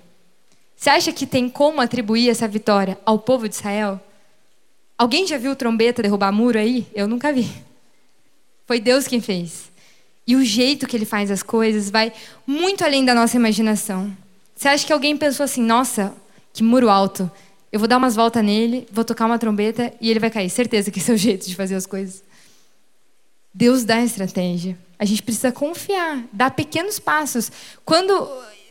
Você 0.75 0.89
acha 0.89 1.11
que 1.11 1.25
tem 1.25 1.49
como 1.49 1.79
atribuir 1.79 2.29
essa 2.29 2.47
vitória 2.47 2.97
ao 3.05 3.19
povo 3.19 3.47
de 3.47 3.55
Israel? 3.55 4.01
Alguém 4.97 5.25
já 5.25 5.37
viu 5.37 5.55
trombeta 5.55 6.01
derrubar 6.01 6.31
muro 6.31 6.59
aí? 6.59 6.87
Eu 6.93 7.07
nunca 7.07 7.31
vi. 7.31 7.49
Foi 8.65 8.79
Deus 8.79 9.07
quem 9.07 9.21
fez. 9.21 9.71
E 10.25 10.35
o 10.35 10.43
jeito 10.43 10.87
que 10.87 10.95
ele 10.95 11.05
faz 11.05 11.29
as 11.29 11.43
coisas 11.43 11.89
vai 11.89 12.13
muito 12.47 12.83
além 12.83 13.03
da 13.03 13.13
nossa 13.13 13.35
imaginação. 13.35 14.15
Você 14.55 14.67
acha 14.67 14.85
que 14.85 14.93
alguém 14.93 15.17
pensou 15.17 15.43
assim: 15.43 15.61
nossa, 15.61 16.13
que 16.53 16.63
muro 16.63 16.89
alto. 16.89 17.29
Eu 17.71 17.79
vou 17.79 17.87
dar 17.87 17.97
umas 17.97 18.15
voltas 18.15 18.43
nele, 18.43 18.87
vou 18.91 19.03
tocar 19.03 19.25
uma 19.25 19.39
trombeta 19.39 19.91
e 19.99 20.09
ele 20.09 20.19
vai 20.19 20.29
cair. 20.29 20.49
Certeza 20.49 20.91
que 20.91 20.99
esse 20.99 21.11
é 21.11 21.13
o 21.13 21.17
jeito 21.17 21.47
de 21.47 21.55
fazer 21.55 21.75
as 21.75 21.85
coisas. 21.85 22.23
Deus 23.53 23.83
dá 23.83 24.01
estratégia. 24.01 24.77
A 24.97 25.05
gente 25.05 25.21
precisa 25.21 25.51
confiar, 25.51 26.23
dar 26.33 26.51
pequenos 26.51 26.97
passos. 26.97 27.51
Quando 27.85 28.11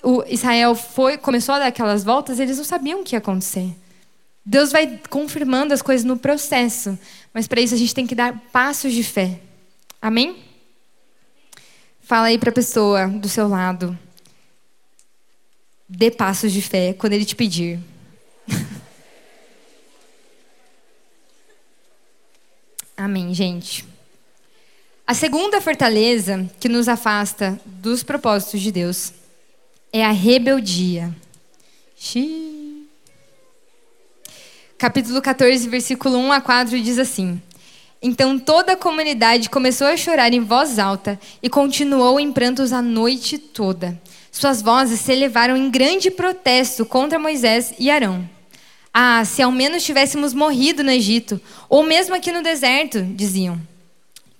o 0.03 0.25
Israel 0.27 0.75
foi, 0.75 1.17
começou 1.17 1.55
a 1.55 1.61
dar 1.61 1.67
aquelas 1.67 2.03
voltas, 2.03 2.41
eles 2.41 2.57
não 2.57 2.65
sabiam 2.65 3.01
o 3.01 3.05
que 3.05 3.15
ia 3.15 3.19
acontecer. 3.19 3.71
Deus 4.45 4.73
vai 4.73 5.01
confirmando 5.09 5.73
as 5.73 5.81
coisas 5.83 6.05
no 6.05 6.19
processo, 6.19 6.99
mas 7.33 7.47
para 7.47 7.61
isso 7.61 7.75
a 7.75 7.79
gente 7.79 7.95
tem 7.95 8.07
que 8.07 8.15
dar 8.15 8.37
passos 8.51 8.93
de 8.93 9.05
fé. 9.05 9.39
Amém? 10.01 10.43
Fala 12.01 12.27
aí 12.27 12.37
para 12.37 12.51
a 12.51 12.53
pessoa 12.53 13.07
do 13.07 13.29
seu 13.29 13.47
lado. 13.47 13.97
Dê 15.89 16.11
passos 16.11 16.53
de 16.53 16.61
fé 16.61 16.93
quando 16.93 17.13
ele 17.13 17.25
te 17.25 17.37
pedir. 17.37 17.79
Amém, 22.97 23.33
gente. 23.33 23.92
A 25.05 25.15
segunda 25.15 25.61
fortaleza 25.61 26.49
que 26.61 26.69
nos 26.69 26.89
afasta 26.89 27.61
dos 27.67 28.05
propósitos 28.05 28.61
de 28.61 28.71
Deus 28.71 29.13
é 29.93 30.05
a 30.05 30.13
rebeldia. 30.13 31.15
Xiii. 31.97 32.89
Capítulo 34.79 35.21
14, 35.21 35.69
versículo 35.69 36.17
1 36.19 36.33
a 36.33 36.41
4 36.41 36.81
diz 36.81 36.99
assim: 36.99 37.43
Então 38.01 38.39
toda 38.39 38.73
a 38.73 38.77
comunidade 38.77 39.51
começou 39.51 39.89
a 39.89 39.97
chorar 39.97 40.33
em 40.33 40.41
voz 40.41 40.79
alta 40.79 41.19
e 41.43 41.51
continuou 41.51 42.21
em 42.21 42.33
prantos 42.33 42.73
a 42.73 42.81
noite 42.81 43.39
toda. 43.39 44.01
Suas 44.31 44.63
vozes 44.63 45.01
se 45.01 45.13
elevaram 45.13 45.57
em 45.57 45.69
grande 45.69 46.13
protesto 46.13 46.87
contra 46.87 47.19
Moisés 47.19 47.75
e 47.79 47.91
Arão. 47.91 48.29
Ah, 48.95 49.25
se 49.25 49.43
ao 49.43 49.51
menos 49.51 49.83
tivéssemos 49.83 50.33
morrido 50.33 50.85
no 50.85 50.91
Egito, 50.91 51.41
ou 51.69 51.83
mesmo 51.83 52.15
aqui 52.15 52.31
no 52.31 52.43
deserto, 52.43 53.03
diziam. 53.03 53.72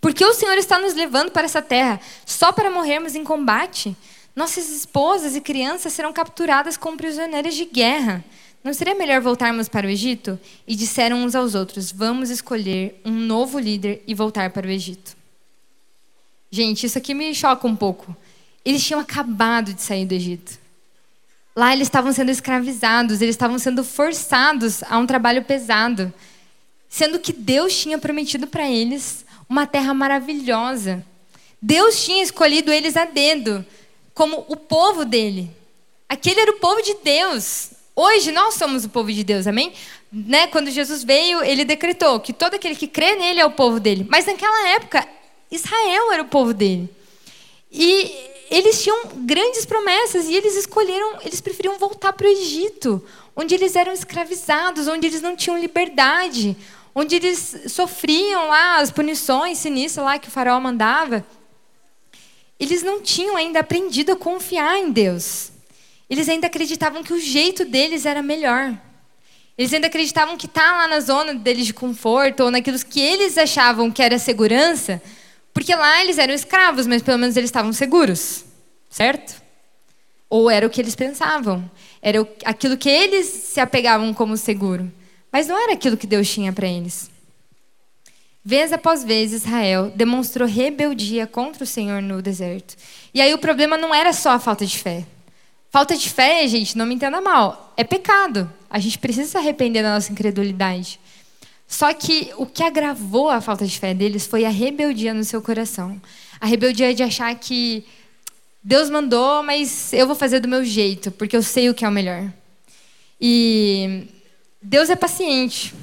Porque 0.03 0.25
o 0.25 0.35
Senhor 0.35 0.59
está 0.59 0.81
nos 0.81 0.95
levando 0.95 1.31
para 1.31 1.45
essa 1.45 1.63
terra 1.63 2.01
só 2.27 2.51
para 2.51 2.69
morrermos 2.69 3.15
em 3.15 3.23
combate? 3.23 3.97
Nossas 4.35 4.69
esposas 4.69 5.37
e 5.37 5.41
crianças 5.41 5.93
serão 5.93 6.13
capturadas 6.13 6.77
como 6.77 6.97
prisioneiras 6.97 7.55
de 7.55 7.65
guerra. 7.65 8.25
Não 8.65 8.75
seria 8.75 8.97
melhor 8.97 9.21
voltarmos 9.21 9.69
para 9.69 9.87
o 9.87 9.91
Egito? 9.91 10.41
E 10.67 10.75
disseram 10.75 11.19
uns 11.19 11.37
aos 11.37 11.55
outros: 11.55 11.93
Vamos 11.93 12.31
escolher 12.31 13.01
um 13.05 13.13
novo 13.13 13.61
líder 13.61 14.03
e 14.05 14.13
voltar 14.13 14.51
para 14.51 14.67
o 14.67 14.71
Egito. 14.71 15.17
Gente, 16.51 16.85
isso 16.85 16.99
aqui 16.99 17.15
me 17.15 17.33
choca 17.33 17.65
um 17.69 17.77
pouco. 17.77 18.17
Eles 18.65 18.85
tinham 18.85 18.99
acabado 18.99 19.73
de 19.73 19.83
sair 19.83 20.05
do 20.05 20.15
Egito. 20.15 20.59
Lá 21.55 21.73
eles 21.73 21.87
estavam 21.87 22.13
sendo 22.13 22.33
escravizados, 22.33 23.21
eles 23.21 23.35
estavam 23.37 23.59
sendo 23.59 23.85
forçados 23.85 24.83
a 24.83 24.99
um 24.99 25.07
trabalho 25.07 25.45
pesado, 25.45 26.13
sendo 26.89 27.21
que 27.21 27.33
Deus 27.33 27.73
tinha 27.77 27.99
prometido 27.99 28.49
para 28.49 28.69
eles 28.69 29.25
uma 29.53 29.67
terra 29.67 29.93
maravilhosa. 29.93 31.05
Deus 31.61 32.03
tinha 32.03 32.23
escolhido 32.23 32.73
eles 32.73 32.97
a 32.97 33.05
dedo, 33.05 33.65
como 34.15 34.47
o 34.49 34.57
povo 34.57 35.05
dele. 35.05 35.51
Aquele 36.09 36.41
era 36.41 36.53
o 36.53 36.59
povo 36.59 36.81
de 36.81 36.95
Deus. 37.05 37.73
Hoje 37.95 38.33
nós 38.33 38.55
somos 38.55 38.87
o 38.87 38.89
povo 38.89 39.13
de 39.13 39.23
Deus, 39.23 39.47
amém? 39.47 39.75
Né? 40.11 40.47
Quando 40.47 40.71
Jesus 40.71 41.05
veio, 41.05 41.45
ele 41.45 41.67
decretou 41.67 42.19
que 42.19 42.33
todo 42.33 42.55
aquele 42.55 42.75
que 42.75 42.89
crê 42.89 43.15
nele 43.15 43.41
é 43.41 43.45
o 43.45 43.51
povo 43.51 43.79
dele. 43.79 44.07
Mas 44.09 44.25
naquela 44.25 44.69
época, 44.71 45.07
Israel 45.51 46.13
era 46.13 46.23
o 46.23 46.29
povo 46.29 46.55
dele. 46.55 46.89
E 47.71 48.11
eles 48.51 48.83
tinham 48.83 49.03
grandes 49.17 49.67
promessas 49.67 50.29
e 50.29 50.35
eles 50.35 50.57
escolheram, 50.57 51.19
eles 51.23 51.43
preferiam 51.43 51.79
voltar 51.79 52.15
para 52.15 52.27
o 52.27 52.31
Egito, 52.31 53.05
onde 53.37 53.55
eles 53.55 53.77
eram 53.77 53.93
escravizados, 53.93 54.89
onde 54.89 55.07
eles 55.07 55.21
não 55.21 55.37
tinham 55.37 55.59
liberdade, 55.59 56.57
onde 56.95 57.17
eles 57.17 57.57
sofriam 57.69 58.49
lá 58.49 58.79
as 58.79 58.91
punições 58.91 59.59
sinistras 59.59 60.05
lá 60.05 60.19
que 60.19 60.29
o 60.29 60.31
faraó 60.31 60.61
mandava, 60.61 61.25
eles 62.59 62.83
não 62.83 63.01
tinham 63.01 63.37
ainda 63.37 63.61
aprendido 63.61 64.13
a 64.13 64.17
confiar 64.17 64.79
em 64.79 64.91
Deus. 64.91 65.51
Eles 66.09 66.29
ainda 66.29 66.47
acreditavam 66.47 67.03
que 67.03 67.13
o 67.13 67.19
jeito 67.19 67.65
deles 67.65 68.05
era 68.05 68.23
melhor. 68.23 68.79
Eles 69.57 69.73
ainda 69.73 69.87
acreditavam 69.87 70.37
que 70.37 70.47
estar 70.47 70.71
tá 70.71 70.77
lá 70.77 70.89
na 70.89 71.01
zona 71.01 71.35
deles 71.35 71.67
de 71.67 71.75
conforto 71.75 72.45
ou 72.45 72.51
naquilo 72.51 72.79
que 72.79 73.01
eles 73.01 73.37
achavam 73.37 73.91
que 73.91 74.03
era 74.03 74.19
segurança, 74.19 75.03
porque 75.53 75.75
lá 75.75 76.01
eles 76.03 76.19
eram 76.19 76.33
escravos, 76.33 76.87
mas 76.87 77.03
pelo 77.03 77.19
menos 77.19 77.37
eles 77.37 77.49
estavam 77.49 77.73
seguros, 77.73 78.45
certo? 78.89 79.43
Ou 80.29 80.51
era 80.51 80.67
o 80.67 80.71
que 80.71 80.81
eles 80.81 80.95
pensavam, 80.95 81.71
era 82.01 82.27
aquilo 82.45 82.77
que 82.77 82.89
eles 82.89 83.27
se 83.27 83.61
apegavam 83.61 84.15
como 84.15 84.37
seguro. 84.37 84.91
Mas 85.33 85.49
não 85.49 85.59
era 85.59 85.73
aquilo 85.73 85.97
que 85.97 86.07
Deus 86.07 86.31
tinha 86.31 86.53
para 86.53 86.69
eles. 86.69 87.11
Vez 88.45 88.73
após 88.73 89.03
vez, 89.03 89.33
Israel 89.33 89.91
demonstrou 89.95 90.47
rebeldia 90.47 91.27
contra 91.27 91.65
o 91.65 91.67
Senhor 91.67 92.03
no 92.03 92.21
deserto. 92.21 92.77
E 93.15 93.21
aí 93.21 93.33
o 93.33 93.39
problema 93.39 93.79
não 93.79 93.95
era 93.95 94.13
só 94.13 94.33
a 94.33 94.39
falta 94.39 94.67
de 94.67 94.79
fé. 94.79 95.07
Falta 95.71 95.97
de 95.97 96.11
fé, 96.11 96.47
gente, 96.47 96.77
não 96.77 96.85
me 96.85 96.95
entenda 96.95 97.21
mal, 97.21 97.73
é 97.79 97.83
pecado. 97.83 98.53
A 98.69 98.79
gente 98.79 98.99
precisa 98.99 99.31
se 99.31 99.39
arrepender 99.39 99.83
da 99.83 99.95
nossa 99.95 100.13
incredulidade. 100.13 101.01
Só 101.67 101.95
que 101.95 102.31
o 102.37 102.45
que 102.45 102.63
agravou 102.63 103.31
a 103.31 103.41
falta 103.41 103.65
de 103.65 103.79
fé 103.79 103.95
deles 103.95 104.27
foi 104.27 104.45
a 104.45 104.51
rebeldia 104.51 105.15
no 105.15 105.25
seu 105.25 105.41
coração. 105.41 105.99
A 106.39 106.47
rebeldia 106.47 106.93
de 106.93 107.03
achar 107.03 107.35
que 107.37 107.87
Deus 108.63 108.91
mandou, 108.91 109.43
mas 109.43 109.93
eu 109.95 110.07
vou 110.07 110.15
fazer 110.15 110.41
do 110.41 110.49
meu 110.49 110.63
jeito, 110.63 111.11
porque 111.13 111.35
eu 111.35 111.43
sei 111.43 111.71
o 111.71 111.75
que 111.75 111.85
é 111.85 111.89
o 111.89 111.93
melhor. 111.93 112.31
E 113.19 114.07
Deus 114.63 114.89
é 114.89 114.97
paciente, 114.97 115.75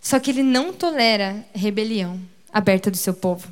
só 0.00 0.20
que 0.20 0.30
ele 0.30 0.42
não 0.42 0.72
tolera 0.72 1.44
rebelião 1.52 2.20
aberta 2.52 2.90
do 2.90 2.96
seu 2.96 3.12
povo. 3.12 3.48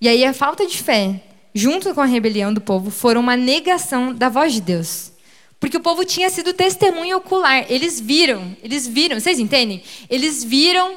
E 0.00 0.08
aí 0.08 0.24
a 0.24 0.34
falta 0.34 0.66
de 0.66 0.82
fé, 0.82 1.22
junto 1.54 1.94
com 1.94 2.00
a 2.00 2.04
rebelião 2.06 2.52
do 2.52 2.60
povo, 2.60 2.90
foram 2.90 3.20
uma 3.20 3.36
negação 3.36 4.12
da 4.12 4.28
voz 4.28 4.52
de 4.52 4.60
Deus. 4.60 5.12
Porque 5.60 5.76
o 5.76 5.80
povo 5.80 6.04
tinha 6.04 6.28
sido 6.28 6.52
testemunha 6.52 7.16
ocular. 7.16 7.64
Eles 7.70 8.00
viram, 8.00 8.56
eles 8.62 8.86
viram, 8.86 9.18
vocês 9.18 9.38
entendem? 9.38 9.82
Eles 10.10 10.44
viram 10.44 10.96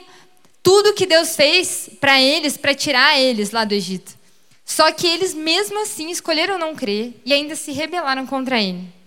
tudo 0.62 0.94
que 0.94 1.06
Deus 1.06 1.36
fez 1.36 1.90
para 2.02 2.20
eles, 2.20 2.58
para 2.58 2.76
tirar 2.76 3.20
eles 3.20 3.52
lá 3.52 3.64
do 3.64 3.74
Egito. 3.74 4.18
Só 4.66 4.92
que 4.92 5.08
eles 5.08 5.34
mesmo 5.34 5.82
assim 5.82 6.12
escolheram 6.12 6.58
não 6.58 6.76
crer 6.76 7.14
e 7.26 7.34
ainda 7.34 7.56
se 7.56 7.72
rebelaram 7.72 8.26
contra 8.28 8.62
ele. 8.62 8.99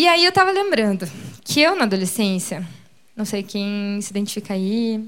E 0.00 0.08
aí 0.08 0.24
eu 0.24 0.30
estava 0.30 0.50
lembrando 0.50 1.06
que 1.44 1.60
eu 1.60 1.76
na 1.76 1.84
adolescência, 1.84 2.66
não 3.14 3.26
sei 3.26 3.42
quem 3.42 4.00
se 4.00 4.08
identifica 4.08 4.54
aí, 4.54 4.98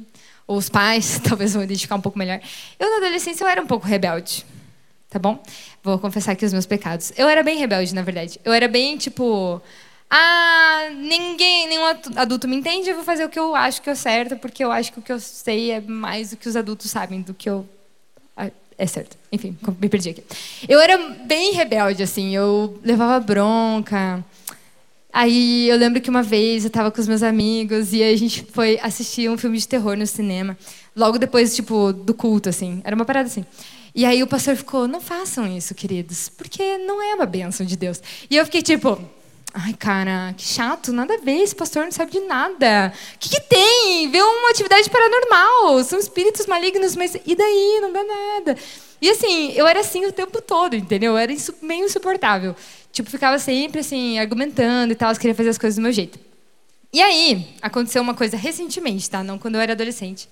ou 0.47 0.59
os 0.59 0.69
pais 0.69 1.19
talvez 1.27 1.55
vão 1.55 1.63
identificar 1.63 1.95
um 1.95 2.01
pouco 2.03 2.19
melhor. 2.19 2.39
Eu 2.79 2.91
na 2.91 2.97
adolescência 2.99 3.43
eu 3.43 3.49
era 3.49 3.63
um 3.63 3.67
pouco 3.67 3.87
rebelde 3.87 4.45
tá 5.09 5.19
bom? 5.19 5.43
Vou 5.83 5.99
confessar 5.99 6.33
aqui 6.33 6.45
os 6.45 6.53
meus 6.53 6.67
pecados. 6.67 7.11
Eu 7.17 7.27
era 7.27 7.43
bem 7.43 7.57
rebelde, 7.57 7.95
na 7.95 8.03
verdade. 8.03 8.39
Eu 8.45 8.53
era 8.53 8.69
bem 8.69 8.99
tipo, 8.99 9.63
ah, 10.11 10.91
ninguém, 10.95 11.69
nenhum 11.69 11.87
adulto 12.17 12.47
me 12.47 12.57
entende, 12.57 12.91
eu 12.91 12.97
vou 12.97 13.05
fazer 13.05 13.25
o 13.25 13.31
que 13.31 13.39
eu 13.39 13.57
acho 13.57 13.81
que 13.81 13.89
é 13.89 13.95
certo, 13.95 14.37
porque 14.37 14.63
eu 14.63 14.71
acho 14.71 14.93
que 14.93 14.99
o 14.99 15.03
que 15.03 15.13
eu 15.13 15.21
sei 15.21 15.71
é 15.71 15.81
mais 15.81 16.31
do 16.33 16.37
que 16.37 16.47
os 16.51 16.55
adultos 16.55 16.91
sabem 16.91 17.23
do 17.23 17.33
que 17.33 17.49
eu 17.49 17.67
é 18.83 18.87
certo. 18.87 19.17
Enfim, 19.31 19.57
me 19.81 19.89
perdi 19.89 20.11
aqui. 20.11 20.25
Eu 20.69 20.81
era 20.81 20.99
bem 20.99 21.53
rebelde 21.53 22.03
assim, 22.03 22.35
eu 22.35 22.81
levava 22.83 23.19
bronca. 23.21 24.25
Aí 25.13 25.69
eu 25.69 25.77
lembro 25.77 26.01
que 26.01 26.09
uma 26.09 26.23
vez 26.23 26.65
eu 26.65 26.69
estava 26.69 26.91
com 26.91 26.99
os 26.99 27.07
meus 27.07 27.23
amigos 27.23 27.93
e 27.93 28.03
a 28.03 28.17
gente 28.17 28.47
foi 28.51 28.79
assistir 28.83 29.29
um 29.29 29.37
filme 29.37 29.59
de 29.59 29.69
terror 29.69 29.95
no 29.95 30.07
cinema, 30.07 30.57
logo 30.97 31.19
depois 31.19 31.55
tipo 31.55 31.93
do 31.93 32.15
culto 32.15 32.49
assim. 32.49 32.81
Era 32.83 32.97
uma 32.97 33.05
parada 33.05 33.27
assim. 33.27 33.45
E 33.95 34.07
aí 34.07 34.23
o 34.23 34.27
pastor 34.27 34.57
ficou: 34.57 34.89
não 34.89 35.01
façam 35.01 35.47
isso, 35.47 35.75
queridos, 35.75 36.31
porque 36.31 36.79
não 36.79 37.03
é 37.03 37.15
uma 37.15 37.27
bênção 37.27 37.67
de 37.67 37.77
Deus. 37.77 38.01
E 38.31 38.37
eu 38.37 38.45
fiquei 38.47 38.63
tipo. 38.63 38.99
Ai, 39.55 39.75
cara, 39.75 40.33
que 40.35 40.45
chato, 40.45 40.95
nada 40.95 41.13
a 41.13 41.19
ver, 41.19 41.43
esse 41.43 41.55
pastor 41.55 41.85
não 41.85 41.93
sabe 41.93 42.13
de 42.13 42.21
nada. 42.21 42.91
O 43.15 43.19
que, 43.19 43.29
que 43.29 43.41
tem? 43.43 44.11
Vê 44.11 44.23
uma 44.23 44.49
atividade 44.49 44.89
paranormal, 44.89 45.85
são 45.85 45.99
espíritos 45.99 46.47
malignos, 46.47 46.97
mas 46.97 47.15
e 47.27 47.37
daí? 47.37 47.79
Não 47.83 47.93
dá 47.93 48.03
nada. 48.03 48.57
E 49.03 49.11
assim, 49.11 49.53
eu 49.53 49.67
era 49.67 49.81
assim 49.81 50.07
o 50.07 50.13
tempo 50.13 50.41
todo, 50.41 50.75
entendeu? 50.75 51.13
Eu 51.13 51.19
era 51.19 51.35
meio 51.61 51.85
insuportável. 51.85 52.57
Tipo, 52.93 53.11
ficava 53.11 53.39
sempre 53.39 53.81
assim, 53.81 54.19
argumentando 54.19 54.93
e 54.93 54.95
tal, 54.95 55.15
queria 55.17 55.35
fazer 55.35 55.49
as 55.49 55.59
coisas 55.59 55.77
do 55.77 55.83
meu 55.83 55.93
jeito. 55.93 56.19
E 56.93 57.01
aí, 57.01 57.49
aconteceu 57.63 58.03
uma 58.03 58.13
coisa 58.13 58.37
recentemente, 58.37 59.09
tá? 59.09 59.25
Não 59.25 59.39
quando 59.39 59.55
eu 59.55 59.63
era 59.63 59.73
adolescente. 59.73 60.29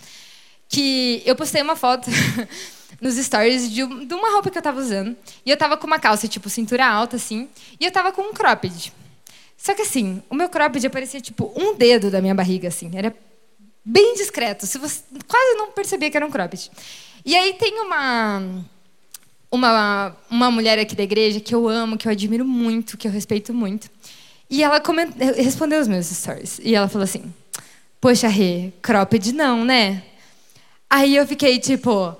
Que 0.68 1.22
eu 1.24 1.34
postei 1.34 1.62
uma 1.62 1.74
foto 1.74 2.10
nos 3.00 3.14
stories 3.14 3.72
de, 3.72 3.82
uma 3.82 4.30
roupa 4.30 4.50
que 4.50 4.58
eu 4.58 4.62
tava 4.62 4.78
usando. 4.78 5.16
E 5.44 5.50
eu 5.50 5.56
tava 5.56 5.78
com 5.78 5.86
uma 5.86 5.98
calça, 5.98 6.28
tipo, 6.28 6.50
cintura 6.50 6.86
alta, 6.86 7.16
assim. 7.16 7.48
E 7.80 7.84
eu 7.86 7.90
tava 7.90 8.12
com 8.12 8.20
um 8.20 8.34
cropped. 8.34 8.92
Só 9.56 9.74
que, 9.74 9.82
assim, 9.82 10.22
o 10.28 10.34
meu 10.34 10.50
cropped 10.50 10.86
aparecia, 10.86 11.20
tipo, 11.20 11.50
um 11.56 11.74
dedo 11.74 12.10
da 12.10 12.20
minha 12.20 12.34
barriga, 12.34 12.68
assim. 12.68 12.90
Era 12.94 13.16
bem 13.82 14.14
discreto. 14.14 14.66
Se 14.66 14.76
você 14.76 15.02
quase 15.26 15.54
não 15.54 15.72
percebia 15.72 16.10
que 16.10 16.16
era 16.16 16.26
um 16.26 16.30
cropped. 16.30 16.70
E 17.24 17.34
aí 17.34 17.54
tem 17.54 17.80
uma... 17.80 18.42
Uma, 19.50 20.16
uma 20.30 20.50
mulher 20.50 20.78
aqui 20.78 20.94
da 20.94 21.02
igreja 21.02 21.40
que 21.40 21.54
eu 21.54 21.68
amo, 21.68 21.98
que 21.98 22.06
eu 22.06 22.12
admiro 22.12 22.44
muito, 22.44 22.96
que 22.96 23.08
eu 23.08 23.12
respeito 23.12 23.52
muito. 23.52 23.90
E 24.48 24.62
ela 24.62 24.80
coment... 24.80 25.10
respondeu 25.36 25.80
os 25.80 25.88
meus 25.88 26.06
stories. 26.06 26.60
E 26.62 26.74
ela 26.74 26.88
falou 26.88 27.04
assim: 27.04 27.32
Poxa, 28.00 28.28
Rê, 28.28 28.72
cropped 28.80 29.32
não, 29.32 29.64
né? 29.64 30.02
Aí 30.88 31.14
eu 31.14 31.26
fiquei 31.26 31.58
tipo, 31.58 32.16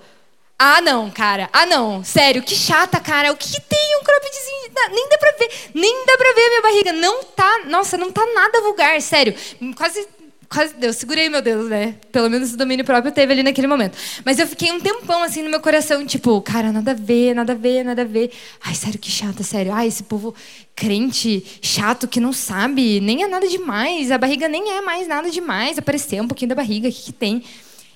ah, 0.62 0.82
não, 0.82 1.10
cara. 1.10 1.48
Ah, 1.54 1.64
não. 1.64 2.04
Sério, 2.04 2.42
que 2.42 2.54
chata, 2.54 3.00
cara. 3.00 3.32
O 3.32 3.36
que, 3.36 3.58
tem 3.62 3.96
um 3.98 4.04
croppedzinho? 4.04 4.90
Nem 4.92 5.08
dá 5.08 5.16
pra 5.16 5.32
ver. 5.38 5.50
Nem 5.72 6.04
dá 6.04 6.16
pra 6.18 6.32
ver 6.34 6.42
a 6.42 6.48
minha 6.48 6.62
barriga. 6.62 6.92
Não 6.92 7.24
tá. 7.24 7.60
Nossa, 7.64 7.96
não 7.96 8.12
tá 8.12 8.26
nada 8.34 8.60
vulgar, 8.60 9.00
sério. 9.00 9.34
Quase. 9.74 10.06
Quase 10.52 10.74
Deus, 10.74 10.96
segurei 10.96 11.28
meu 11.28 11.40
Deus, 11.40 11.68
né? 11.68 11.94
Pelo 12.10 12.28
menos 12.28 12.52
o 12.52 12.56
domínio 12.56 12.84
próprio 12.84 13.12
teve 13.12 13.32
ali 13.32 13.42
naquele 13.44 13.68
momento. 13.68 13.96
Mas 14.24 14.36
eu 14.36 14.48
fiquei 14.48 14.72
um 14.72 14.80
tempão 14.80 15.22
assim 15.22 15.44
no 15.44 15.48
meu 15.48 15.60
coração, 15.60 16.04
tipo, 16.04 16.42
cara, 16.42 16.72
nada 16.72 16.90
a 16.90 16.94
ver, 16.94 17.36
nada 17.36 17.52
a 17.52 17.54
ver, 17.54 17.84
nada 17.84 18.02
a 18.02 18.04
ver. 18.04 18.32
Ai, 18.60 18.74
sério, 18.74 18.98
que 18.98 19.08
chata, 19.08 19.44
sério. 19.44 19.72
Ai, 19.72 19.86
esse 19.86 20.02
povo 20.02 20.34
crente, 20.74 21.46
chato, 21.62 22.08
que 22.08 22.18
não 22.18 22.32
sabe, 22.32 22.98
nem 22.98 23.22
é 23.22 23.28
nada 23.28 23.46
demais. 23.46 24.10
A 24.10 24.18
barriga 24.18 24.48
nem 24.48 24.72
é 24.72 24.80
mais 24.80 25.06
nada 25.06 25.30
demais. 25.30 25.78
Apareceu 25.78 26.24
um 26.24 26.26
pouquinho 26.26 26.48
da 26.48 26.56
barriga, 26.56 26.88
o 26.88 26.92
que, 26.92 27.00
que 27.00 27.12
tem? 27.12 27.44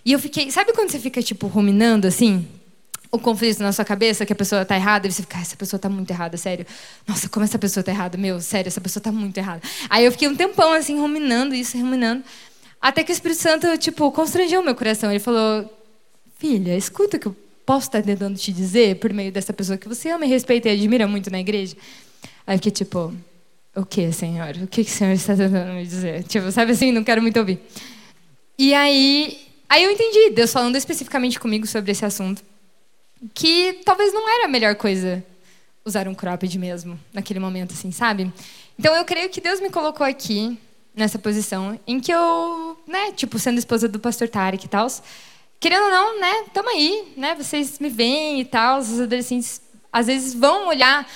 E 0.04 0.12
eu 0.12 0.20
fiquei. 0.20 0.48
Sabe 0.52 0.72
quando 0.72 0.90
você 0.90 1.00
fica, 1.00 1.20
tipo, 1.20 1.48
ruminando 1.48 2.06
assim? 2.06 2.46
O 3.14 3.18
conflito 3.18 3.62
na 3.62 3.72
sua 3.72 3.84
cabeça, 3.84 4.26
que 4.26 4.32
a 4.32 4.36
pessoa 4.36 4.64
tá 4.64 4.74
errada, 4.74 5.06
e 5.06 5.12
você 5.12 5.22
fica, 5.22 5.38
essa 5.38 5.54
pessoa 5.54 5.78
tá 5.78 5.88
muito 5.88 6.10
errada, 6.10 6.36
sério. 6.36 6.66
Nossa, 7.06 7.28
como 7.28 7.44
essa 7.44 7.56
pessoa 7.56 7.84
tá 7.84 7.92
errada? 7.92 8.18
Meu, 8.18 8.40
sério, 8.40 8.66
essa 8.66 8.80
pessoa 8.80 9.00
tá 9.00 9.12
muito 9.12 9.38
errada. 9.38 9.62
Aí 9.88 10.04
eu 10.04 10.10
fiquei 10.10 10.26
um 10.26 10.34
tempão, 10.34 10.72
assim, 10.72 10.98
ruminando 10.98 11.54
isso, 11.54 11.78
ruminando. 11.78 12.24
Até 12.80 13.04
que 13.04 13.12
o 13.12 13.14
Espírito 13.14 13.40
Santo, 13.40 13.78
tipo, 13.78 14.10
constrangeu 14.10 14.60
o 14.60 14.64
meu 14.64 14.74
coração. 14.74 15.10
Ele 15.10 15.20
falou: 15.20 15.72
Filha, 16.40 16.76
escuta 16.76 17.16
o 17.16 17.20
que 17.20 17.26
eu 17.28 17.36
posso 17.64 17.86
estar 17.86 18.02
tentando 18.02 18.36
te 18.36 18.52
dizer 18.52 18.96
por 18.96 19.12
meio 19.12 19.30
dessa 19.30 19.52
pessoa 19.52 19.78
que 19.78 19.88
você 19.88 20.10
ama 20.10 20.26
e 20.26 20.28
respeita 20.28 20.68
e 20.68 20.72
admira 20.72 21.06
muito 21.06 21.30
na 21.30 21.38
igreja. 21.38 21.76
Aí 22.44 22.56
eu 22.56 22.58
fiquei 22.58 22.72
tipo: 22.72 23.14
O 23.76 23.86
que, 23.86 24.10
Senhor? 24.10 24.56
O 24.62 24.66
que, 24.66 24.82
que 24.82 24.90
o 24.90 24.94
Senhor 24.94 25.12
está 25.12 25.36
tentando 25.36 25.72
me 25.72 25.86
dizer? 25.86 26.24
Tipo, 26.24 26.50
sabe 26.50 26.72
assim, 26.72 26.90
não 26.90 27.04
quero 27.04 27.22
muito 27.22 27.38
ouvir. 27.38 27.60
E 28.58 28.74
aí 28.74 29.38
Aí 29.74 29.82
eu 29.82 29.90
entendi, 29.90 30.30
Deus 30.30 30.52
falando 30.52 30.76
especificamente 30.76 31.40
comigo 31.40 31.66
sobre 31.66 31.90
esse 31.90 32.04
assunto, 32.04 32.42
que 33.32 33.80
talvez 33.84 34.12
não 34.12 34.28
era 34.28 34.46
a 34.46 34.48
melhor 34.48 34.74
coisa 34.74 35.24
usar 35.84 36.08
um 36.08 36.14
cropped 36.14 36.58
mesmo, 36.58 36.98
naquele 37.12 37.38
momento, 37.38 37.72
assim, 37.72 37.90
sabe? 37.90 38.32
Então 38.78 38.94
eu 38.94 39.04
creio 39.04 39.28
que 39.28 39.40
Deus 39.40 39.60
me 39.60 39.70
colocou 39.70 40.06
aqui, 40.06 40.58
nessa 40.94 41.18
posição, 41.18 41.78
em 41.86 42.00
que 42.00 42.12
eu, 42.12 42.78
né, 42.86 43.12
tipo, 43.12 43.38
sendo 43.38 43.58
esposa 43.58 43.88
do 43.88 43.98
pastor 43.98 44.28
Tarek 44.28 44.64
e 44.64 44.68
tal, 44.68 44.86
querendo 45.60 45.84
ou 45.84 45.90
não, 45.90 46.20
né, 46.20 46.44
tamo 46.52 46.68
aí, 46.70 47.12
né, 47.16 47.34
vocês 47.34 47.78
me 47.78 47.88
veem 47.88 48.40
e 48.40 48.44
tal, 48.44 48.78
os 48.78 49.00
adolescentes 49.00 49.60
às 49.92 50.06
vezes 50.06 50.34
vão 50.34 50.68
olhar 50.68 51.06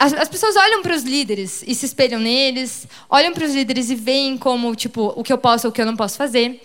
as, 0.00 0.14
as 0.14 0.28
pessoas 0.30 0.56
olham 0.56 0.80
para 0.80 0.94
os 0.94 1.02
líderes 1.02 1.62
e 1.66 1.74
se 1.74 1.84
espelham 1.84 2.18
neles, 2.18 2.88
olham 3.10 3.34
para 3.34 3.44
os 3.44 3.54
líderes 3.54 3.90
e 3.90 3.94
veem 3.94 4.38
como, 4.38 4.74
tipo, 4.74 5.12
o 5.14 5.22
que 5.22 5.30
eu 5.30 5.36
posso 5.36 5.66
ou 5.66 5.70
o 5.70 5.74
que 5.74 5.82
eu 5.82 5.84
não 5.84 5.94
posso 5.94 6.16
fazer. 6.16 6.58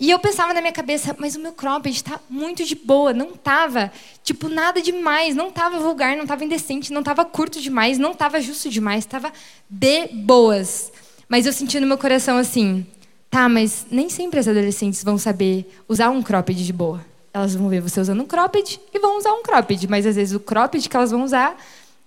E 0.00 0.10
eu 0.10 0.18
pensava 0.18 0.54
na 0.54 0.62
minha 0.62 0.72
cabeça, 0.72 1.14
mas 1.18 1.36
o 1.36 1.40
meu 1.40 1.52
cropped 1.52 1.94
está 1.94 2.18
muito 2.30 2.64
de 2.64 2.74
boa, 2.74 3.12
não 3.12 3.32
tava, 3.32 3.92
tipo, 4.24 4.48
nada 4.48 4.80
demais, 4.80 5.36
não 5.36 5.50
tava 5.50 5.78
vulgar, 5.78 6.16
não 6.16 6.26
tava 6.26 6.42
indecente, 6.42 6.90
não 6.90 7.02
tava 7.02 7.22
curto 7.22 7.60
demais, 7.60 7.98
não 7.98 8.14
tava 8.14 8.40
justo 8.40 8.70
demais, 8.70 9.04
tava 9.04 9.30
de 9.68 10.06
boas. 10.08 10.90
Mas 11.28 11.44
eu 11.44 11.52
senti 11.52 11.78
no 11.78 11.86
meu 11.86 11.98
coração 11.98 12.38
assim, 12.38 12.86
tá, 13.30 13.46
mas 13.46 13.84
nem 13.90 14.08
sempre 14.08 14.40
as 14.40 14.48
adolescentes 14.48 15.04
vão 15.04 15.18
saber 15.18 15.70
usar 15.86 16.08
um 16.08 16.22
cropped 16.22 16.64
de 16.64 16.72
boa. 16.72 17.04
Elas 17.34 17.54
vão 17.54 17.68
ver 17.68 17.82
você 17.82 18.00
usando 18.00 18.22
um 18.22 18.26
cropped 18.26 18.80
e 18.94 18.98
vão 18.98 19.18
usar 19.18 19.34
um 19.34 19.42
cropped, 19.42 19.86
mas 19.86 20.06
às 20.06 20.16
vezes 20.16 20.34
o 20.34 20.40
cropped 20.40 20.88
que 20.88 20.96
elas 20.96 21.10
vão 21.10 21.22
usar 21.22 21.54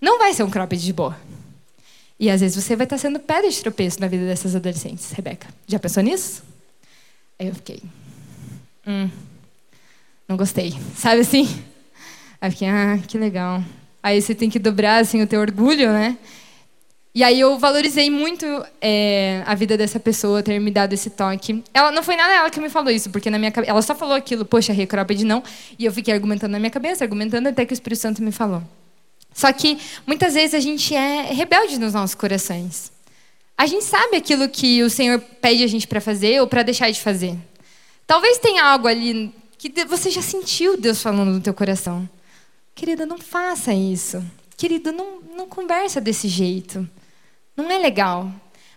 não 0.02 0.18
vai 0.18 0.34
ser 0.34 0.42
um 0.42 0.50
cropped 0.50 0.84
de 0.84 0.92
boa. 0.92 1.16
E 2.20 2.28
às 2.32 2.42
vezes 2.42 2.62
você 2.62 2.76
vai 2.76 2.88
estar 2.88 2.98
sendo 2.98 3.20
pedra 3.20 3.52
de 3.52 3.62
tropeço 3.62 4.02
na 4.02 4.08
vida 4.08 4.26
dessas 4.26 4.56
adolescentes, 4.56 5.12
Rebeca. 5.12 5.48
Já 5.68 5.78
pensou 5.78 6.02
nisso? 6.02 6.53
Aí 7.40 7.48
eu 7.48 7.56
fiquei, 7.56 7.82
hum, 8.88 9.10
não 10.28 10.38
gostei, 10.38 10.74
sabe 10.96 11.22
assim? 11.22 11.48
Aí 12.40 12.48
eu 12.48 12.52
fiquei, 12.52 12.68
ah, 12.68 13.00
que 13.08 13.18
legal. 13.18 13.64
Aí 14.02 14.22
você 14.22 14.36
tem 14.36 14.50
que 14.50 14.60
dobrar 14.60 15.02
assim 15.02 15.22
o 15.22 15.28
teu 15.28 15.40
orgulho, 15.42 15.92
né? 15.92 16.18
E 17.16 17.24
aí 17.24 17.40
eu 17.40 17.60
valorizei 17.60 18.10
muito 18.10 18.46
é, 18.82 19.44
a 19.46 19.54
vida 19.54 19.78
dessa 19.78 20.00
pessoa, 20.00 20.42
ter 20.42 20.60
me 20.60 20.72
dado 20.72 20.94
esse 20.94 21.12
toque. 21.12 21.64
Ela 21.72 21.92
não 21.92 22.02
foi 22.02 22.16
nada 22.16 22.34
ela 22.34 22.50
que 22.50 22.60
me 22.60 22.70
falou 22.70 22.90
isso, 22.90 23.12
porque 23.12 23.30
na 23.30 23.38
minha 23.38 23.54
ela 23.68 23.82
só 23.84 23.94
falou 23.94 24.16
aquilo, 24.16 24.44
poxa, 24.46 24.74
recrópede 24.74 25.24
não, 25.24 25.44
e 25.78 25.86
eu 25.86 25.92
fiquei 25.92 26.14
argumentando 26.14 26.54
na 26.54 26.60
minha 26.60 26.72
cabeça, 26.72 27.04
argumentando 27.04 27.50
até 27.50 27.66
que 27.66 27.74
o 27.74 27.76
Espírito 27.76 28.00
Santo 28.00 28.24
me 28.24 28.32
falou. 28.32 28.64
Só 29.34 29.52
que 29.52 29.78
muitas 30.08 30.34
vezes 30.34 30.54
a 30.54 30.60
gente 30.60 30.96
é 30.96 31.32
rebelde 31.34 31.80
nos 31.80 31.94
nossos 31.94 32.16
corações. 32.16 32.93
A 33.58 33.66
gente 33.66 33.86
sabe 33.86 34.18
aquilo 34.18 34.50
que 34.50 34.82
o 34.84 34.90
Senhor 34.90 35.20
pede 35.20 35.64
a 35.64 35.68
gente 35.68 35.88
para 35.88 36.02
fazer 36.02 36.42
ou 36.42 36.48
para 36.48 36.64
deixar 36.64 36.90
de 36.92 37.00
fazer. 37.00 37.38
Talvez 38.06 38.38
tenha 38.38 38.64
algo 38.64 38.88
ali 38.88 39.34
que 39.58 39.86
você 39.86 40.10
já 40.10 40.22
sentiu 40.22 40.76
Deus 40.76 41.02
falando 41.02 41.32
no 41.32 41.42
teu 41.42 41.54
coração. 41.54 42.10
Querida, 42.76 43.06
não 43.06 43.18
faça 43.18 43.74
isso. 43.74 44.24
Querido, 44.58 44.92
não, 44.92 45.22
não 45.22 45.48
conversa 45.48 46.02
desse 46.02 46.28
jeito. 46.28 46.88
Não 47.56 47.70
é 47.70 47.78
legal. 47.78 48.32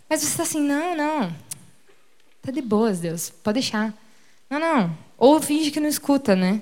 Mas 0.09 0.21
você 0.21 0.27
está 0.27 0.43
assim, 0.43 0.61
não, 0.61 0.95
não. 0.95 1.35
Tá 2.43 2.53
de 2.53 2.61
boas, 2.61 3.01
Deus. 3.01 3.31
Pode 3.31 3.61
deixar. 3.61 3.93
Não, 4.49 4.61
não. 4.61 4.99
Ou 5.19 5.41
finge 5.41 5.71
que 5.71 5.81
não 5.81 5.89
escuta, 5.89 6.37
né? 6.37 6.61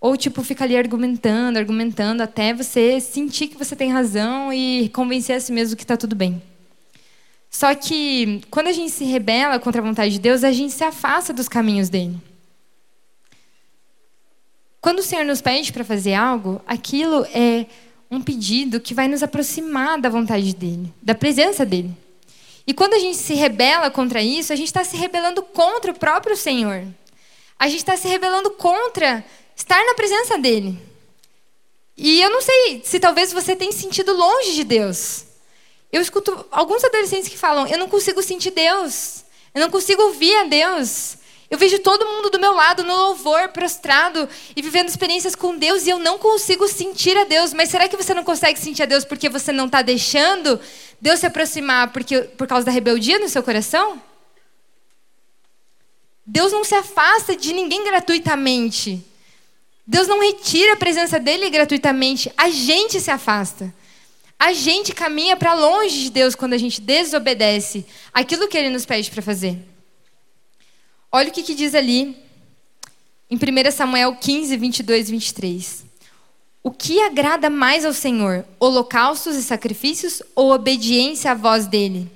Ou, 0.00 0.16
tipo, 0.16 0.42
fica 0.42 0.64
ali 0.64 0.76
argumentando, 0.76 1.58
argumentando, 1.58 2.22
até 2.22 2.54
você 2.54 3.00
sentir 3.00 3.48
que 3.48 3.56
você 3.56 3.74
tem 3.74 3.92
razão 3.92 4.52
e 4.52 4.88
convencer 4.90 5.36
a 5.36 5.40
si 5.40 5.52
mesmo 5.52 5.76
que 5.76 5.82
está 5.82 5.96
tudo 5.96 6.14
bem. 6.14 6.40
Só 7.50 7.74
que, 7.74 8.42
quando 8.48 8.68
a 8.68 8.72
gente 8.72 8.92
se 8.92 9.04
rebela 9.04 9.58
contra 9.58 9.82
a 9.82 9.84
vontade 9.84 10.12
de 10.12 10.20
Deus, 10.20 10.44
a 10.44 10.52
gente 10.52 10.72
se 10.72 10.84
afasta 10.84 11.32
dos 11.32 11.48
caminhos 11.48 11.88
dele. 11.88 12.16
Quando 14.80 15.00
o 15.00 15.02
Senhor 15.02 15.24
nos 15.24 15.40
pede 15.40 15.72
para 15.72 15.84
fazer 15.84 16.14
algo, 16.14 16.62
aquilo 16.66 17.26
é 17.34 17.66
um 18.10 18.22
pedido 18.22 18.80
que 18.80 18.94
vai 18.94 19.08
nos 19.08 19.22
aproximar 19.22 20.00
da 20.00 20.08
vontade 20.08 20.54
dele, 20.54 20.92
da 21.02 21.14
presença 21.14 21.66
dele. 21.66 21.94
E 22.66 22.72
quando 22.72 22.94
a 22.94 22.98
gente 22.98 23.16
se 23.16 23.34
rebela 23.34 23.90
contra 23.90 24.22
isso, 24.22 24.52
a 24.52 24.56
gente 24.56 24.68
está 24.68 24.84
se 24.84 24.96
rebelando 24.96 25.42
contra 25.42 25.90
o 25.90 25.98
próprio 25.98 26.36
Senhor. 26.36 26.84
A 27.58 27.68
gente 27.68 27.78
está 27.78 27.96
se 27.96 28.06
rebelando 28.08 28.50
contra 28.52 29.24
estar 29.56 29.84
na 29.84 29.94
presença 29.94 30.38
dele. 30.38 30.78
E 31.96 32.20
eu 32.20 32.30
não 32.30 32.40
sei 32.40 32.80
se 32.84 32.98
talvez 32.98 33.32
você 33.32 33.54
tenha 33.54 33.72
sentido 33.72 34.12
longe 34.12 34.54
de 34.54 34.64
Deus. 34.64 35.24
Eu 35.92 36.00
escuto 36.00 36.46
alguns 36.50 36.84
adolescentes 36.84 37.28
que 37.28 37.38
falam: 37.38 37.66
eu 37.66 37.78
não 37.78 37.88
consigo 37.88 38.22
sentir 38.22 38.50
Deus, 38.50 39.24
eu 39.54 39.60
não 39.60 39.70
consigo 39.70 40.02
ouvir 40.02 40.34
a 40.36 40.44
Deus. 40.44 41.18
Eu 41.50 41.58
vejo 41.58 41.80
todo 41.80 42.06
mundo 42.06 42.30
do 42.30 42.38
meu 42.38 42.54
lado 42.54 42.84
no 42.84 42.94
louvor, 42.94 43.48
prostrado 43.48 44.28
e 44.54 44.62
vivendo 44.62 44.88
experiências 44.88 45.34
com 45.34 45.58
Deus 45.58 45.84
e 45.84 45.90
eu 45.90 45.98
não 45.98 46.16
consigo 46.16 46.68
sentir 46.68 47.16
a 47.18 47.24
Deus. 47.24 47.52
Mas 47.52 47.70
será 47.70 47.88
que 47.88 47.96
você 47.96 48.14
não 48.14 48.22
consegue 48.22 48.56
sentir 48.56 48.84
a 48.84 48.86
Deus 48.86 49.04
porque 49.04 49.28
você 49.28 49.50
não 49.50 49.66
está 49.66 49.82
deixando 49.82 50.60
Deus 51.00 51.18
se 51.18 51.26
aproximar 51.26 51.92
porque, 51.92 52.20
por 52.20 52.46
causa 52.46 52.64
da 52.64 52.70
rebeldia 52.70 53.18
no 53.18 53.28
seu 53.28 53.42
coração? 53.42 54.00
Deus 56.24 56.52
não 56.52 56.62
se 56.62 56.76
afasta 56.76 57.34
de 57.34 57.52
ninguém 57.52 57.82
gratuitamente. 57.82 59.04
Deus 59.84 60.06
não 60.06 60.20
retira 60.20 60.74
a 60.74 60.76
presença 60.76 61.18
dele 61.18 61.50
gratuitamente. 61.50 62.32
A 62.36 62.48
gente 62.48 63.00
se 63.00 63.10
afasta. 63.10 63.74
A 64.40 64.54
gente 64.54 64.94
caminha 64.94 65.36
para 65.36 65.52
longe 65.52 66.04
de 66.04 66.10
Deus 66.10 66.34
quando 66.34 66.54
a 66.54 66.58
gente 66.58 66.80
desobedece 66.80 67.84
aquilo 68.10 68.48
que 68.48 68.56
ele 68.56 68.70
nos 68.70 68.86
pede 68.86 69.10
para 69.10 69.20
fazer. 69.20 69.58
Olha 71.12 71.28
o 71.28 71.30
que, 71.30 71.42
que 71.42 71.54
diz 71.54 71.74
ali 71.74 72.16
em 73.30 73.36
1 73.36 73.70
Samuel 73.70 74.16
15, 74.16 74.56
22 74.56 75.08
e 75.08 75.12
23. 75.12 75.84
O 76.62 76.70
que 76.70 77.02
agrada 77.02 77.50
mais 77.50 77.84
ao 77.84 77.92
Senhor, 77.92 78.46
holocaustos 78.58 79.36
e 79.36 79.42
sacrifícios 79.42 80.22
ou 80.34 80.54
obediência 80.54 81.32
à 81.32 81.34
voz 81.34 81.66
dele? 81.66 82.10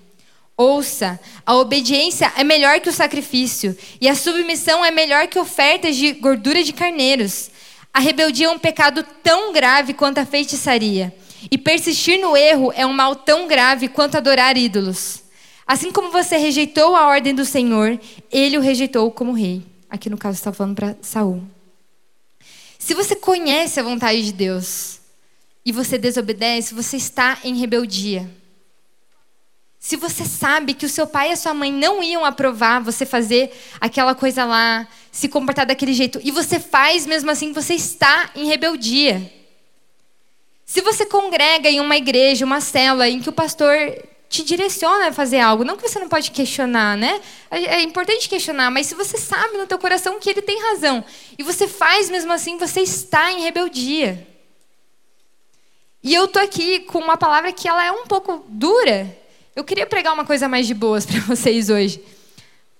Ouça, 0.57 1.21
a 1.45 1.55
obediência 1.55 2.33
é 2.39 2.43
melhor 2.43 2.81
que 2.81 2.89
o 2.89 2.93
sacrifício, 2.93 3.77
e 4.01 4.09
a 4.09 4.15
submissão 4.15 4.83
é 4.83 4.91
melhor 4.91 5.27
que 5.27 5.39
ofertas 5.39 5.95
de 5.95 6.13
gordura 6.13 6.65
de 6.65 6.73
carneiros. 6.73 7.51
A 7.93 8.01
rebeldia 8.01 8.47
é 8.47 8.51
um 8.51 8.59
pecado 8.59 9.05
tão 9.23 9.53
grave 9.53 9.93
quanto 9.93 10.19
a 10.19 10.27
feitiçaria, 10.27 11.15
e 11.51 11.59
persistir 11.59 12.21
no 12.21 12.37
erro 12.37 12.73
é 12.75 12.87
um 12.87 12.93
mal 12.93 13.15
tão 13.15 13.47
grave 13.47 13.89
quanto 13.89 14.17
adorar 14.17 14.57
ídolos. 14.57 15.23
Assim 15.67 15.91
como 15.91 16.11
você 16.11 16.37
rejeitou 16.37 16.95
a 16.95 17.07
ordem 17.07 17.35
do 17.35 17.45
Senhor, 17.45 17.99
ele 18.31 18.59
o 18.59 18.61
rejeitou 18.61 19.11
como 19.11 19.33
rei. 19.33 19.63
Aqui 19.89 20.11
no 20.11 20.19
caso 20.19 20.37
está 20.37 20.53
falando 20.53 20.75
para 20.75 20.97
Saul. 21.01 21.43
Se 22.79 22.93
você 22.93 23.17
conhece 23.17 23.81
a 23.81 23.83
vontade 23.83 24.23
de 24.25 24.33
Deus 24.33 25.01
e 25.65 25.73
você 25.73 25.97
desobedece, 25.97 26.75
você 26.75 26.97
está 26.97 27.39
em 27.43 27.57
rebeldia. 27.57 28.31
Se 29.79 29.97
você 29.97 30.25
sabe 30.25 30.75
que 30.75 30.87
o 30.87 30.89
seu 30.89 31.07
pai 31.07 31.29
e 31.29 31.33
a 31.33 31.37
sua 31.37 31.53
mãe 31.53 31.71
não 31.71 32.03
iam 32.03 32.25
aprovar 32.25 32.81
você 32.81 33.05
fazer 33.05 33.53
aquela 33.81 34.15
coisa 34.15 34.45
lá, 34.45 34.89
se 35.13 35.29
comportar 35.29 35.67
daquele 35.67 35.93
jeito, 35.93 36.19
e 36.25 36.31
você 36.31 36.59
faz 36.59 37.07
mesmo 37.07 37.31
assim, 37.31 37.53
você 37.53 37.75
está 37.75 38.31
em 38.35 38.47
rebeldia. 38.47 39.31
Se 40.75 40.81
você 40.81 41.07
congrega 41.07 41.71
em 41.71 41.79
uma 41.79 41.97
igreja, 41.97 42.45
uma 42.45 42.61
célula, 42.61 43.09
em 43.09 43.21
que 43.21 43.29
o 43.29 43.33
pastor 43.33 43.77
te 44.29 44.43
direciona 44.43 45.07
a 45.07 45.13
fazer 45.13 45.39
algo. 45.39 45.63
Não 45.63 45.77
que 45.77 45.89
você 45.89 46.01
não 46.01 46.09
pode 46.09 46.33
questionar, 46.33 46.97
né? 46.97 47.21
É, 47.49 47.77
é 47.77 47.83
importante 47.83 48.29
questionar, 48.29 48.73
mas 48.73 48.89
se 48.89 48.97
você 48.97 49.17
sabe 49.17 49.57
no 49.57 49.69
teu 49.69 49.79
coração 49.79 50.19
que 50.19 50.29
ele 50.29 50.43
tem 50.43 50.61
razão 50.61 51.05
e 51.39 51.45
você 51.45 51.69
faz 51.69 52.11
mesmo 52.11 52.33
assim, 52.33 52.59
você 52.59 52.81
está 52.81 53.31
em 53.31 53.43
rebeldia. 53.43 54.27
E 56.03 56.13
eu 56.13 56.27
tô 56.27 56.41
aqui 56.41 56.81
com 56.81 56.99
uma 56.99 57.17
palavra 57.17 57.53
que 57.53 57.69
ela 57.69 57.85
é 57.85 57.93
um 57.93 58.09
pouco 58.09 58.45
dura. 58.49 59.17
Eu 59.55 59.63
queria 59.63 59.87
pregar 59.87 60.13
uma 60.13 60.25
coisa 60.25 60.49
mais 60.49 60.67
de 60.67 60.75
boas 60.75 61.07
para 61.07 61.21
vocês 61.21 61.71
hoje. 61.71 62.03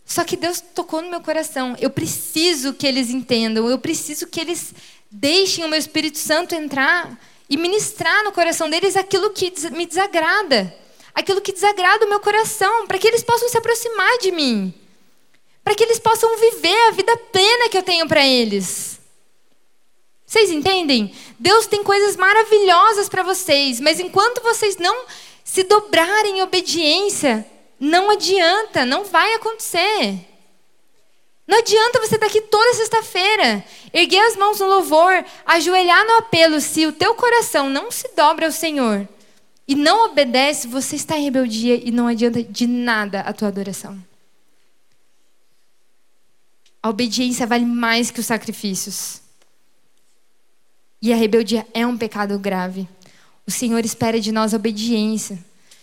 Só 0.05 0.25
que 0.25 0.37
Deus 0.37 0.61
tocou 0.61 1.01
no 1.01 1.11
meu 1.11 1.21
coração. 1.21 1.77
Eu 1.79 1.91
preciso 1.91 2.75
que 2.75 2.89
eles 2.89 3.11
entendam, 3.11 3.71
eu 3.71 3.79
preciso 3.79 4.27
que 4.27 4.41
eles 4.41 4.75
deixem 5.09 5.65
o 5.65 5.69
meu 5.69 5.79
Espírito 5.79 6.19
Santo 6.19 6.57
entrar 6.57 7.17
e 7.55 7.57
ministrar 7.57 8.25
no 8.25 8.33
coração 8.33 8.69
deles 8.69 8.97
aquilo 8.97 9.31
que 9.31 9.53
me 9.71 9.87
desagrada 9.87 10.75
aquilo 11.15 11.41
que 11.41 11.53
desagrada 11.53 12.05
o 12.05 12.09
meu 12.09 12.19
coração, 12.19 12.87
para 12.87 12.99
que 12.99 13.07
eles 13.07 13.23
possam 13.23 13.49
se 13.49 13.57
aproximar 13.57 14.19
de 14.19 14.33
mim, 14.33 14.75
para 15.63 15.75
que 15.75 15.85
eles 15.85 16.01
possam 16.01 16.37
viver 16.37 16.89
a 16.89 16.91
vida 16.91 17.17
plena 17.33 17.69
que 17.69 17.79
eu 17.79 17.83
tenho 17.83 18.09
para 18.09 18.27
eles. 18.27 19.01
Vocês 20.27 20.51
entendem? 20.51 21.15
Deus 21.39 21.67
tem 21.67 21.85
coisas 21.85 22.17
maravilhosas 22.17 23.09
para 23.09 23.23
vocês, 23.23 23.79
mas 23.79 24.01
enquanto 24.01 24.43
vocês 24.43 24.77
não 24.77 25.05
se 25.45 25.63
dobrarem 25.63 26.39
em 26.39 26.43
obediência, 26.43 27.47
não 27.79 28.11
adianta, 28.11 28.85
não 28.85 29.05
vai 29.05 29.35
acontecer. 29.35 30.19
Não 31.47 31.59
adianta 31.59 32.01
você 32.01 32.15
estar 32.15 32.27
aqui 32.27 32.41
toda 32.41 32.75
sexta-feira, 32.75 33.65
erguer 33.93 34.21
as 34.21 34.37
mãos 34.37 34.61
no 34.61 34.67
louvor, 34.67 35.25
ajoelhar 35.45 36.05
no 36.07 36.15
apelo, 36.17 36.61
se 36.61 36.87
o 36.87 36.93
teu 36.93 37.15
coração 37.15 37.69
não 37.69 37.91
se 37.91 38.09
dobra 38.17 38.47
ao 38.47 38.53
Senhor 38.53 39.07
e 39.67 39.75
não 39.75 40.07
obedece, 40.07 40.67
você 40.67 40.97
está 40.97 41.19
em 41.19 41.25
rebeldia 41.25 41.81
e 41.87 41.91
não 41.91 42.07
adianta 42.07 42.43
de 42.43 42.67
nada 42.67 43.21
a 43.21 43.33
tua 43.33 43.49
adoração. 43.49 44.03
A 46.83 46.91
obediência 46.91 47.47
vale 47.47 47.65
mais 47.65 48.11
que 48.11 48.21
os 48.21 48.27
sacrifícios. 48.27 49.23
E 51.01 51.13
a 51.13 51.17
rebeldia 51.17 51.67
é 51.73 51.87
um 51.87 51.97
pecado 51.97 52.39
grave. 52.39 52.87
O 53.47 53.51
Senhor 53.51 53.83
espera 53.85 54.21
de 54.21 54.33
nós 54.33 54.53
obediência. 54.53 55.39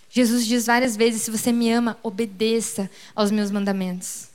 Jesus 0.08 0.46
diz 0.46 0.66
várias 0.66 0.96
vezes: 0.96 1.22
se 1.22 1.30
você 1.30 1.50
me 1.50 1.72
ama, 1.72 1.98
obedeça 2.02 2.88
aos 3.16 3.32
meus 3.32 3.50
mandamentos. 3.50 4.31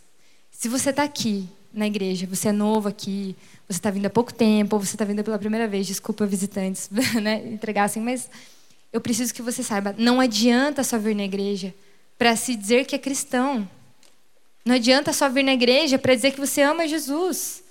Se 0.58 0.68
você 0.68 0.90
está 0.90 1.04
aqui 1.04 1.48
na 1.72 1.86
igreja, 1.86 2.26
você 2.26 2.48
é 2.48 2.52
novo 2.52 2.90
aqui, 2.90 3.36
você 3.70 3.78
está 3.78 3.92
vindo 3.92 4.08
há 4.08 4.10
pouco 4.10 4.34
tempo, 4.34 4.76
ou 4.76 4.84
você 4.84 4.96
está 4.96 5.06
vindo 5.06 5.24
pela 5.24 5.38
primeira 5.38 5.68
vez, 5.68 5.86
desculpa 5.86 6.26
visitantes, 6.26 6.90
né, 7.22 7.48
entregar 7.48 7.84
assim, 7.84 8.00
mas 8.00 8.28
eu 8.92 9.00
preciso 9.00 9.36
que 9.36 9.42
você 9.44 9.62
saiba, 9.62 9.94
não 10.00 10.20
adianta 10.20 10.84
só 10.84 10.98
vir 10.98 11.16
na 11.16 11.26
igreja 11.26 11.76
para 12.18 12.36
se 12.36 12.56
dizer 12.56 12.86
que 12.86 12.96
é 12.96 12.98
cristão. 12.98 13.70
Não 14.66 14.74
adianta 14.74 15.14
só 15.14 15.30
vir 15.30 15.44
na 15.44 15.54
igreja 15.54 16.00
para 16.00 16.16
dizer 16.16 16.32
que 16.32 16.40
você 16.40 16.64
ama 16.64 16.88
Jesus. 16.88 17.62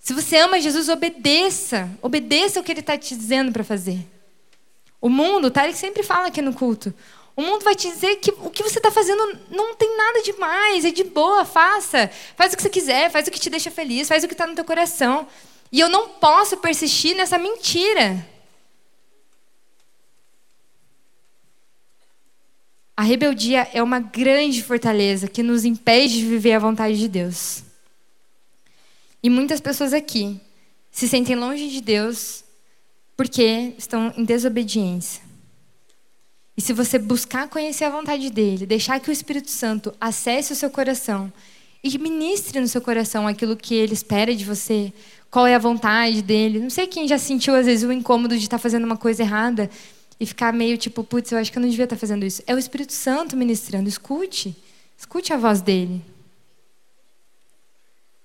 Se 0.00 0.12
você 0.12 0.38
ama 0.38 0.60
Jesus, 0.60 0.88
obedeça. 0.88 1.88
Obedeça 2.02 2.58
o 2.58 2.64
que 2.64 2.72
ele 2.72 2.80
está 2.80 2.98
te 2.98 3.16
dizendo 3.16 3.52
para 3.52 3.62
fazer. 3.62 4.04
O 5.00 5.08
mundo, 5.08 5.46
o 5.46 5.50
Tarek 5.52 5.78
sempre 5.78 6.02
fala 6.02 6.26
aqui 6.26 6.42
no 6.42 6.52
culto, 6.52 6.92
o 7.38 7.42
mundo 7.42 7.62
vai 7.62 7.76
te 7.76 7.88
dizer 7.88 8.16
que 8.16 8.32
o 8.32 8.50
que 8.50 8.64
você 8.64 8.80
está 8.80 8.90
fazendo 8.90 9.38
não 9.48 9.72
tem 9.76 9.96
nada 9.96 10.20
demais, 10.22 10.84
é 10.84 10.90
de 10.90 11.04
boa, 11.04 11.44
faça. 11.44 12.10
Faz 12.34 12.52
o 12.52 12.56
que 12.56 12.62
você 12.64 12.68
quiser, 12.68 13.12
faz 13.12 13.28
o 13.28 13.30
que 13.30 13.38
te 13.38 13.48
deixa 13.48 13.70
feliz, 13.70 14.08
faz 14.08 14.24
o 14.24 14.26
que 14.26 14.34
está 14.34 14.44
no 14.44 14.56
teu 14.56 14.64
coração. 14.64 15.24
E 15.70 15.78
eu 15.78 15.88
não 15.88 16.08
posso 16.08 16.56
persistir 16.56 17.14
nessa 17.14 17.38
mentira. 17.38 18.26
A 22.96 23.02
rebeldia 23.02 23.68
é 23.72 23.80
uma 23.80 24.00
grande 24.00 24.60
fortaleza 24.60 25.28
que 25.28 25.40
nos 25.40 25.64
impede 25.64 26.18
de 26.18 26.26
viver 26.26 26.54
a 26.54 26.58
vontade 26.58 26.98
de 26.98 27.06
Deus. 27.06 27.62
E 29.22 29.30
muitas 29.30 29.60
pessoas 29.60 29.92
aqui 29.92 30.40
se 30.90 31.06
sentem 31.06 31.36
longe 31.36 31.68
de 31.68 31.80
Deus 31.80 32.42
porque 33.16 33.74
estão 33.78 34.12
em 34.16 34.24
desobediência. 34.24 35.27
E 36.58 36.60
se 36.60 36.72
você 36.72 36.98
buscar 36.98 37.48
conhecer 37.48 37.84
a 37.84 37.90
vontade 37.90 38.30
dele, 38.30 38.66
deixar 38.66 38.98
que 38.98 39.08
o 39.08 39.12
Espírito 39.12 39.48
Santo 39.48 39.94
acesse 40.00 40.52
o 40.52 40.56
seu 40.56 40.68
coração 40.68 41.32
e 41.84 41.96
ministre 41.96 42.58
no 42.58 42.66
seu 42.66 42.80
coração 42.80 43.28
aquilo 43.28 43.56
que 43.56 43.76
ele 43.76 43.94
espera 43.94 44.34
de 44.34 44.44
você, 44.44 44.92
qual 45.30 45.46
é 45.46 45.54
a 45.54 45.58
vontade 45.60 46.20
dele. 46.20 46.58
Não 46.58 46.68
sei 46.68 46.88
quem 46.88 47.06
já 47.06 47.16
sentiu 47.16 47.54
às 47.54 47.64
vezes 47.64 47.88
o 47.88 47.92
incômodo 47.92 48.36
de 48.36 48.42
estar 48.42 48.58
fazendo 48.58 48.82
uma 48.82 48.96
coisa 48.96 49.22
errada 49.22 49.70
e 50.18 50.26
ficar 50.26 50.52
meio 50.52 50.76
tipo, 50.76 51.04
putz, 51.04 51.30
eu 51.30 51.38
acho 51.38 51.52
que 51.52 51.58
eu 51.58 51.62
não 51.62 51.68
devia 51.68 51.84
estar 51.84 51.96
fazendo 51.96 52.26
isso. 52.26 52.42
É 52.44 52.52
o 52.52 52.58
Espírito 52.58 52.92
Santo 52.92 53.36
ministrando. 53.36 53.88
Escute. 53.88 54.56
Escute 54.98 55.32
a 55.32 55.36
voz 55.36 55.60
dele. 55.60 56.02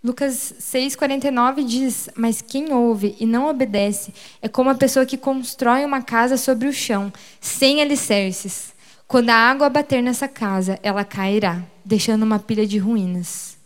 Lucas 0.03 0.55
6,49 0.59 1.65
diz: 1.65 2.09
Mas 2.15 2.41
quem 2.41 2.73
ouve 2.73 3.15
e 3.19 3.25
não 3.25 3.47
obedece 3.47 4.13
é 4.41 4.49
como 4.49 4.69
a 4.69 4.75
pessoa 4.75 5.05
que 5.05 5.17
constrói 5.17 5.85
uma 5.85 6.01
casa 6.01 6.35
sobre 6.35 6.67
o 6.67 6.73
chão, 6.73 7.11
sem 7.39 7.81
alicerces. 7.81 8.73
Quando 9.07 9.29
a 9.29 9.35
água 9.35 9.69
bater 9.69 10.01
nessa 10.01 10.27
casa, 10.27 10.79
ela 10.83 11.05
cairá, 11.05 11.63
deixando 11.85 12.23
uma 12.23 12.39
pilha 12.39 12.65
de 12.65 12.77
ruínas. 12.77 13.57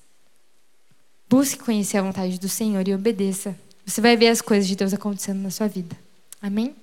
Busque 1.30 1.64
conhecer 1.64 1.98
a 1.98 2.04
vontade 2.04 2.40
do 2.40 2.48
Senhor 2.48 2.88
e 2.88 2.94
obedeça 2.94 3.56
você 3.88 4.02
vai 4.02 4.18
ver 4.18 4.28
as 4.28 4.42
coisas 4.42 4.68
de 4.68 4.76
Deus 4.76 4.94
acontecendo 4.94 5.42
na 5.42 5.50
sua 5.50 5.70
vida. 5.70 5.96
Amém? 6.42 6.76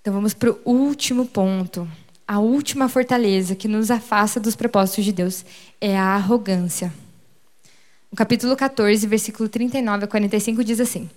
Então 0.00 0.14
vamos 0.14 0.32
para 0.32 0.50
o 0.50 0.58
último 0.64 1.26
ponto. 1.26 1.86
A 2.26 2.38
última 2.38 2.88
fortaleza 2.88 3.54
que 3.54 3.68
nos 3.68 3.90
afasta 3.90 4.40
dos 4.40 4.56
propósitos 4.56 5.04
de 5.04 5.12
Deus 5.12 5.44
é 5.82 5.98
a 5.98 6.14
arrogância. 6.14 6.90
Capítulo 8.16 8.56
14, 8.56 9.06
versículo 9.06 9.46
39 9.46 10.06
a 10.06 10.08
45 10.08 10.64
diz 10.64 10.80
assim: 10.80 11.10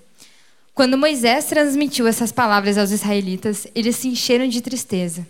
Quando 0.75 0.97
Moisés 0.97 1.45
transmitiu 1.45 2.05
essas 2.05 2.29
palavras 2.29 2.77
aos 2.77 2.91
israelitas, 2.91 3.65
eles 3.73 3.95
se 3.95 4.09
encheram 4.09 4.49
de 4.49 4.59
tristeza. 4.59 5.25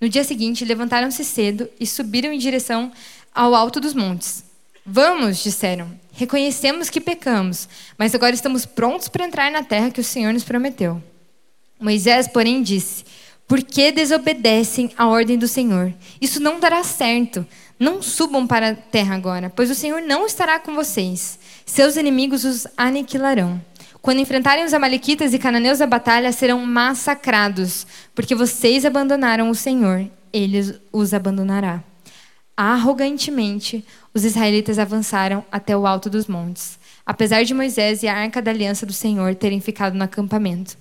No 0.00 0.08
dia 0.08 0.24
seguinte, 0.24 0.64
levantaram-se 0.64 1.24
cedo 1.24 1.70
e 1.78 1.86
subiram 1.86 2.32
em 2.32 2.38
direção 2.38 2.90
ao 3.32 3.54
alto 3.54 3.78
dos 3.78 3.94
montes. 3.94 4.42
Vamos, 4.84 5.44
disseram. 5.44 5.96
Reconhecemos 6.12 6.90
que 6.90 7.00
pecamos, 7.00 7.68
mas 7.96 8.16
agora 8.16 8.34
estamos 8.34 8.66
prontos 8.66 9.06
para 9.06 9.24
entrar 9.24 9.52
na 9.52 9.62
terra 9.62 9.92
que 9.92 10.00
o 10.00 10.04
Senhor 10.04 10.32
nos 10.32 10.42
prometeu. 10.42 11.00
Moisés, 11.78 12.26
porém, 12.26 12.64
disse: 12.64 13.04
Por 13.52 13.62
que 13.62 13.92
desobedecem 13.92 14.92
à 14.96 15.06
ordem 15.06 15.36
do 15.36 15.46
Senhor? 15.46 15.92
Isso 16.18 16.40
não 16.40 16.58
dará 16.58 16.82
certo. 16.82 17.46
Não 17.78 18.00
subam 18.00 18.46
para 18.46 18.70
a 18.70 18.74
terra 18.74 19.14
agora, 19.14 19.50
pois 19.50 19.70
o 19.70 19.74
Senhor 19.74 20.00
não 20.00 20.24
estará 20.24 20.58
com 20.58 20.74
vocês. 20.74 21.38
Seus 21.66 21.96
inimigos 21.96 22.46
os 22.46 22.66
aniquilarão. 22.78 23.60
Quando 24.00 24.20
enfrentarem 24.20 24.64
os 24.64 24.72
amalequitas 24.72 25.34
e 25.34 25.38
cananeus 25.38 25.80
da 25.80 25.86
batalha, 25.86 26.32
serão 26.32 26.64
massacrados, 26.64 27.86
porque 28.14 28.34
vocês 28.34 28.86
abandonaram 28.86 29.50
o 29.50 29.54
Senhor, 29.54 30.08
ele 30.32 30.80
os 30.90 31.12
abandonará. 31.12 31.84
Arrogantemente, 32.56 33.84
os 34.14 34.24
israelitas 34.24 34.78
avançaram 34.78 35.44
até 35.52 35.76
o 35.76 35.86
alto 35.86 36.08
dos 36.08 36.26
montes, 36.26 36.78
apesar 37.04 37.44
de 37.44 37.52
Moisés 37.52 38.02
e 38.02 38.08
a 38.08 38.16
arca 38.16 38.40
da 38.40 38.50
aliança 38.50 38.86
do 38.86 38.94
Senhor 38.94 39.34
terem 39.34 39.60
ficado 39.60 39.92
no 39.92 40.04
acampamento. 40.04 40.80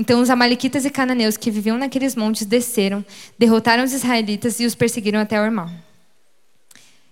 Então 0.00 0.22
os 0.22 0.30
amalequitas 0.30 0.86
e 0.86 0.90
cananeus 0.90 1.36
que 1.36 1.50
viviam 1.50 1.76
naqueles 1.76 2.16
montes 2.16 2.46
desceram, 2.46 3.04
derrotaram 3.38 3.84
os 3.84 3.92
israelitas 3.92 4.58
e 4.58 4.64
os 4.64 4.74
perseguiram 4.74 5.20
até 5.20 5.38
Ormal. 5.38 5.68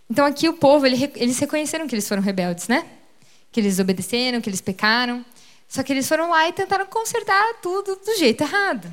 Então 0.08 0.24
aqui 0.24 0.48
o 0.48 0.54
povo, 0.54 0.86
eles 0.86 1.38
reconheceram 1.38 1.86
que 1.86 1.94
eles 1.94 2.08
foram 2.08 2.22
rebeldes, 2.22 2.66
né? 2.66 2.86
Que 3.52 3.60
eles 3.60 3.78
obedeceram, 3.78 4.40
que 4.40 4.48
eles 4.48 4.62
pecaram. 4.62 5.22
Só 5.68 5.82
que 5.82 5.92
eles 5.92 6.08
foram 6.08 6.30
lá 6.30 6.48
e 6.48 6.52
tentaram 6.54 6.86
consertar 6.86 7.60
tudo 7.60 7.94
do 7.94 8.16
jeito 8.16 8.40
errado. 8.40 8.90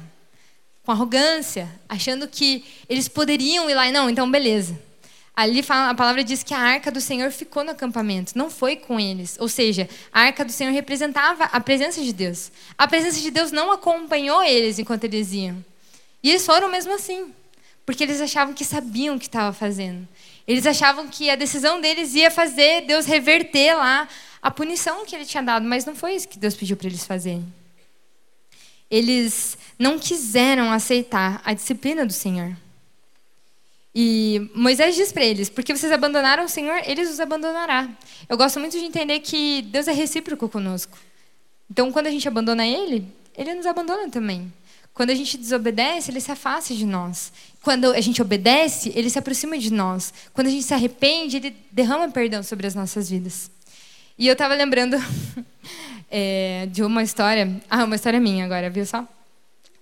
Com 0.83 0.91
arrogância, 0.91 1.69
achando 1.87 2.27
que 2.27 2.65
eles 2.89 3.07
poderiam 3.07 3.69
ir 3.69 3.75
lá 3.75 3.87
e 3.87 3.93
não, 3.93 4.09
então 4.09 4.29
beleza. 4.29 4.77
Ali 5.35 5.61
fala, 5.61 5.89
a 5.89 5.95
palavra 5.95 6.23
diz 6.23 6.43
que 6.43 6.53
a 6.53 6.59
arca 6.59 6.89
do 6.89 7.01
Senhor 7.01 7.29
ficou 7.29 7.61
no 7.63 7.71
acampamento, 7.71 8.37
não 8.37 8.49
foi 8.49 8.77
com 8.77 8.97
eles. 8.97 9.37
Ou 9.39 9.49
seja, 9.49 9.89
a 10.11 10.21
arca 10.21 10.45
do 10.45 10.51
Senhor 10.51 10.71
representava 10.71 11.43
a 11.45 11.59
presença 11.59 12.01
de 12.01 12.13
Deus. 12.13 12.51
A 12.77 12.87
presença 12.87 13.19
de 13.19 13.29
Deus 13.29 13.51
não 13.51 13.69
acompanhou 13.71 14.41
eles 14.41 14.79
enquanto 14.79 15.03
eles 15.03 15.33
iam. 15.33 15.63
E 16.23 16.29
eles 16.29 16.45
foram 16.45 16.69
mesmo 16.69 16.93
assim, 16.93 17.33
porque 17.85 18.03
eles 18.03 18.21
achavam 18.21 18.53
que 18.53 18.63
sabiam 18.63 19.15
o 19.15 19.19
que 19.19 19.25
estava 19.25 19.51
fazendo. 19.51 20.07
Eles 20.47 20.65
achavam 20.65 21.07
que 21.07 21.29
a 21.29 21.35
decisão 21.35 21.81
deles 21.81 22.15
ia 22.15 22.31
fazer 22.31 22.85
Deus 22.85 23.05
reverter 23.05 23.75
lá 23.75 24.07
a 24.41 24.49
punição 24.49 25.05
que 25.05 25.15
ele 25.15 25.25
tinha 25.25 25.43
dado, 25.43 25.65
mas 25.65 25.85
não 25.85 25.95
foi 25.95 26.15
isso 26.15 26.29
que 26.29 26.39
Deus 26.39 26.55
pediu 26.55 26.77
para 26.77 26.87
eles 26.87 27.05
fazerem. 27.05 27.45
Eles 28.89 29.57
não 29.77 29.99
quiseram 29.99 30.71
aceitar 30.71 31.41
a 31.43 31.53
disciplina 31.53 32.05
do 32.05 32.13
Senhor. 32.13 32.55
E 33.97 34.51
Moisés 34.53 34.93
diz 34.93 35.13
para 35.13 35.23
eles: 35.23 35.49
porque 35.49 35.75
vocês 35.75 35.89
abandonaram 35.89 36.43
o 36.43 36.49
Senhor, 36.49 36.81
eles 36.85 37.09
os 37.09 37.21
abandonará. 37.21 37.87
Eu 38.27 38.35
gosto 38.35 38.59
muito 38.59 38.77
de 38.77 38.83
entender 38.83 39.19
que 39.19 39.61
Deus 39.61 39.87
é 39.87 39.93
recíproco 39.93 40.49
conosco. 40.49 40.97
Então, 41.71 41.89
quando 41.93 42.07
a 42.07 42.11
gente 42.11 42.27
abandona 42.27 42.67
Ele, 42.67 43.07
Ele 43.37 43.53
nos 43.53 43.65
abandona 43.65 44.09
também. 44.09 44.51
Quando 44.93 45.11
a 45.11 45.15
gente 45.15 45.37
desobedece, 45.37 46.11
Ele 46.11 46.19
se 46.19 46.29
afasta 46.29 46.75
de 46.75 46.85
nós. 46.85 47.31
Quando 47.61 47.93
a 47.93 48.01
gente 48.01 48.21
obedece, 48.21 48.91
Ele 48.93 49.09
se 49.09 49.17
aproxima 49.17 49.57
de 49.57 49.71
nós. 49.71 50.13
Quando 50.33 50.47
a 50.47 50.49
gente 50.49 50.63
se 50.63 50.73
arrepende, 50.73 51.37
Ele 51.37 51.55
derrama 51.71 52.09
perdão 52.09 52.43
sobre 52.43 52.67
as 52.67 52.75
nossas 52.75 53.09
vidas. 53.09 53.49
E 54.17 54.27
eu 54.27 54.33
estava 54.33 54.55
lembrando 54.55 54.97
é, 56.11 56.67
de 56.69 56.83
uma 56.83 57.01
história. 57.01 57.61
Ah, 57.69 57.85
uma 57.85 57.95
história 57.95 58.19
minha 58.19 58.43
agora, 58.43 58.69
viu 58.69 58.85
só? 58.85 59.07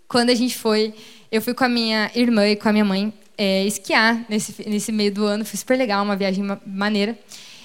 Quando 0.08 0.30
a 0.30 0.36
gente 0.36 0.56
foi, 0.56 0.94
eu 1.32 1.42
fui 1.42 1.56
com 1.56 1.64
a 1.64 1.70
minha 1.70 2.12
irmã 2.14 2.48
e 2.48 2.56
com 2.56 2.70
a 2.70 2.72
minha 2.72 2.86
mãe 2.86 3.12
é, 3.38 3.66
esquiar 3.66 4.26
nesse, 4.30 4.68
nesse 4.68 4.92
meio 4.92 5.12
do 5.12 5.26
ano. 5.26 5.46
Foi 5.46 5.58
super 5.58 5.78
legal, 5.78 6.04
uma 6.04 6.16
viagem 6.16 6.44
maneira. 6.66 7.18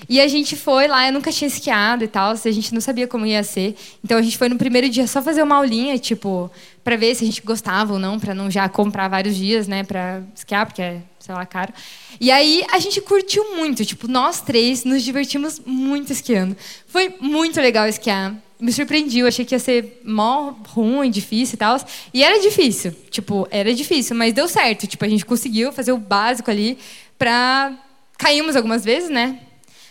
E 0.08 0.20
a 0.20 0.28
gente 0.28 0.54
foi 0.54 0.86
lá, 0.86 1.06
eu 1.06 1.12
nunca 1.12 1.32
tinha 1.32 1.48
esquiado 1.48 2.04
e 2.04 2.08
tal, 2.08 2.32
a 2.32 2.50
gente 2.50 2.72
não 2.72 2.80
sabia 2.80 3.08
como 3.08 3.26
ia 3.26 3.42
ser. 3.42 3.74
Então 4.04 4.18
a 4.18 4.22
gente 4.22 4.38
foi 4.38 4.48
no 4.48 4.56
primeiro 4.56 4.88
dia 4.88 5.06
só 5.06 5.22
fazer 5.22 5.42
uma 5.42 5.56
aulinha, 5.56 5.98
tipo, 5.98 6.50
para 6.84 6.96
ver 6.96 7.14
se 7.14 7.24
a 7.24 7.26
gente 7.26 7.42
gostava 7.42 7.94
ou 7.94 7.98
não, 7.98 8.20
para 8.20 8.34
não 8.34 8.50
já 8.50 8.68
comprar 8.68 9.08
vários 9.08 9.34
dias, 9.34 9.66
né, 9.66 9.82
para 9.82 10.22
esquiar, 10.34 10.66
porque 10.66 10.82
é, 10.82 11.02
sei 11.18 11.34
lá, 11.34 11.44
caro. 11.44 11.72
E 12.20 12.30
aí 12.30 12.64
a 12.70 12.78
gente 12.78 13.00
curtiu 13.00 13.56
muito, 13.56 13.84
tipo, 13.84 14.06
nós 14.06 14.40
três 14.40 14.84
nos 14.84 15.02
divertimos 15.02 15.60
muito 15.66 16.12
esquiando. 16.12 16.56
Foi 16.86 17.16
muito 17.20 17.60
legal 17.60 17.88
esquiar 17.88 18.36
me 18.60 18.72
surpreendi. 18.72 19.20
Eu 19.20 19.26
achei 19.26 19.44
que 19.44 19.54
ia 19.54 19.58
ser 19.58 20.00
mó 20.04 20.54
ruim, 20.68 21.10
difícil 21.10 21.54
e 21.54 21.58
tal. 21.58 21.80
E 22.12 22.24
era 22.24 22.40
difícil. 22.40 22.94
Tipo, 23.10 23.46
era 23.50 23.72
difícil, 23.72 24.16
mas 24.16 24.32
deu 24.32 24.48
certo. 24.48 24.86
Tipo, 24.86 25.04
a 25.04 25.08
gente 25.08 25.24
conseguiu 25.24 25.72
fazer 25.72 25.92
o 25.92 25.98
básico 25.98 26.50
ali 26.50 26.78
pra. 27.18 27.72
Caímos 28.16 28.56
algumas 28.56 28.84
vezes, 28.84 29.08
né? 29.08 29.38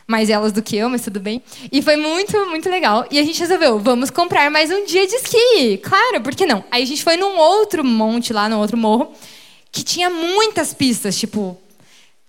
Mais 0.06 0.30
elas 0.30 0.52
do 0.52 0.62
que 0.62 0.76
eu, 0.76 0.90
mas 0.90 1.02
tudo 1.02 1.20
bem. 1.20 1.42
E 1.72 1.82
foi 1.82 1.96
muito, 1.96 2.38
muito 2.48 2.70
legal. 2.70 3.06
E 3.10 3.18
a 3.20 3.24
gente 3.24 3.40
resolveu, 3.40 3.80
vamos 3.80 4.10
comprar 4.10 4.52
mais 4.52 4.70
um 4.70 4.86
dia 4.86 5.08
de 5.08 5.16
esqui. 5.16 5.78
Claro, 5.78 6.22
por 6.22 6.36
que 6.36 6.46
não? 6.46 6.64
Aí 6.70 6.84
a 6.84 6.86
gente 6.86 7.04
foi 7.04 7.16
num 7.16 7.38
outro 7.38 7.86
monte 7.86 8.34
lá, 8.34 8.50
no 8.50 8.60
outro 8.60 8.78
morro, 8.78 9.14
que 9.72 9.84
tinha 9.84 10.10
muitas 10.10 10.74
pistas, 10.74 11.18
tipo. 11.18 11.58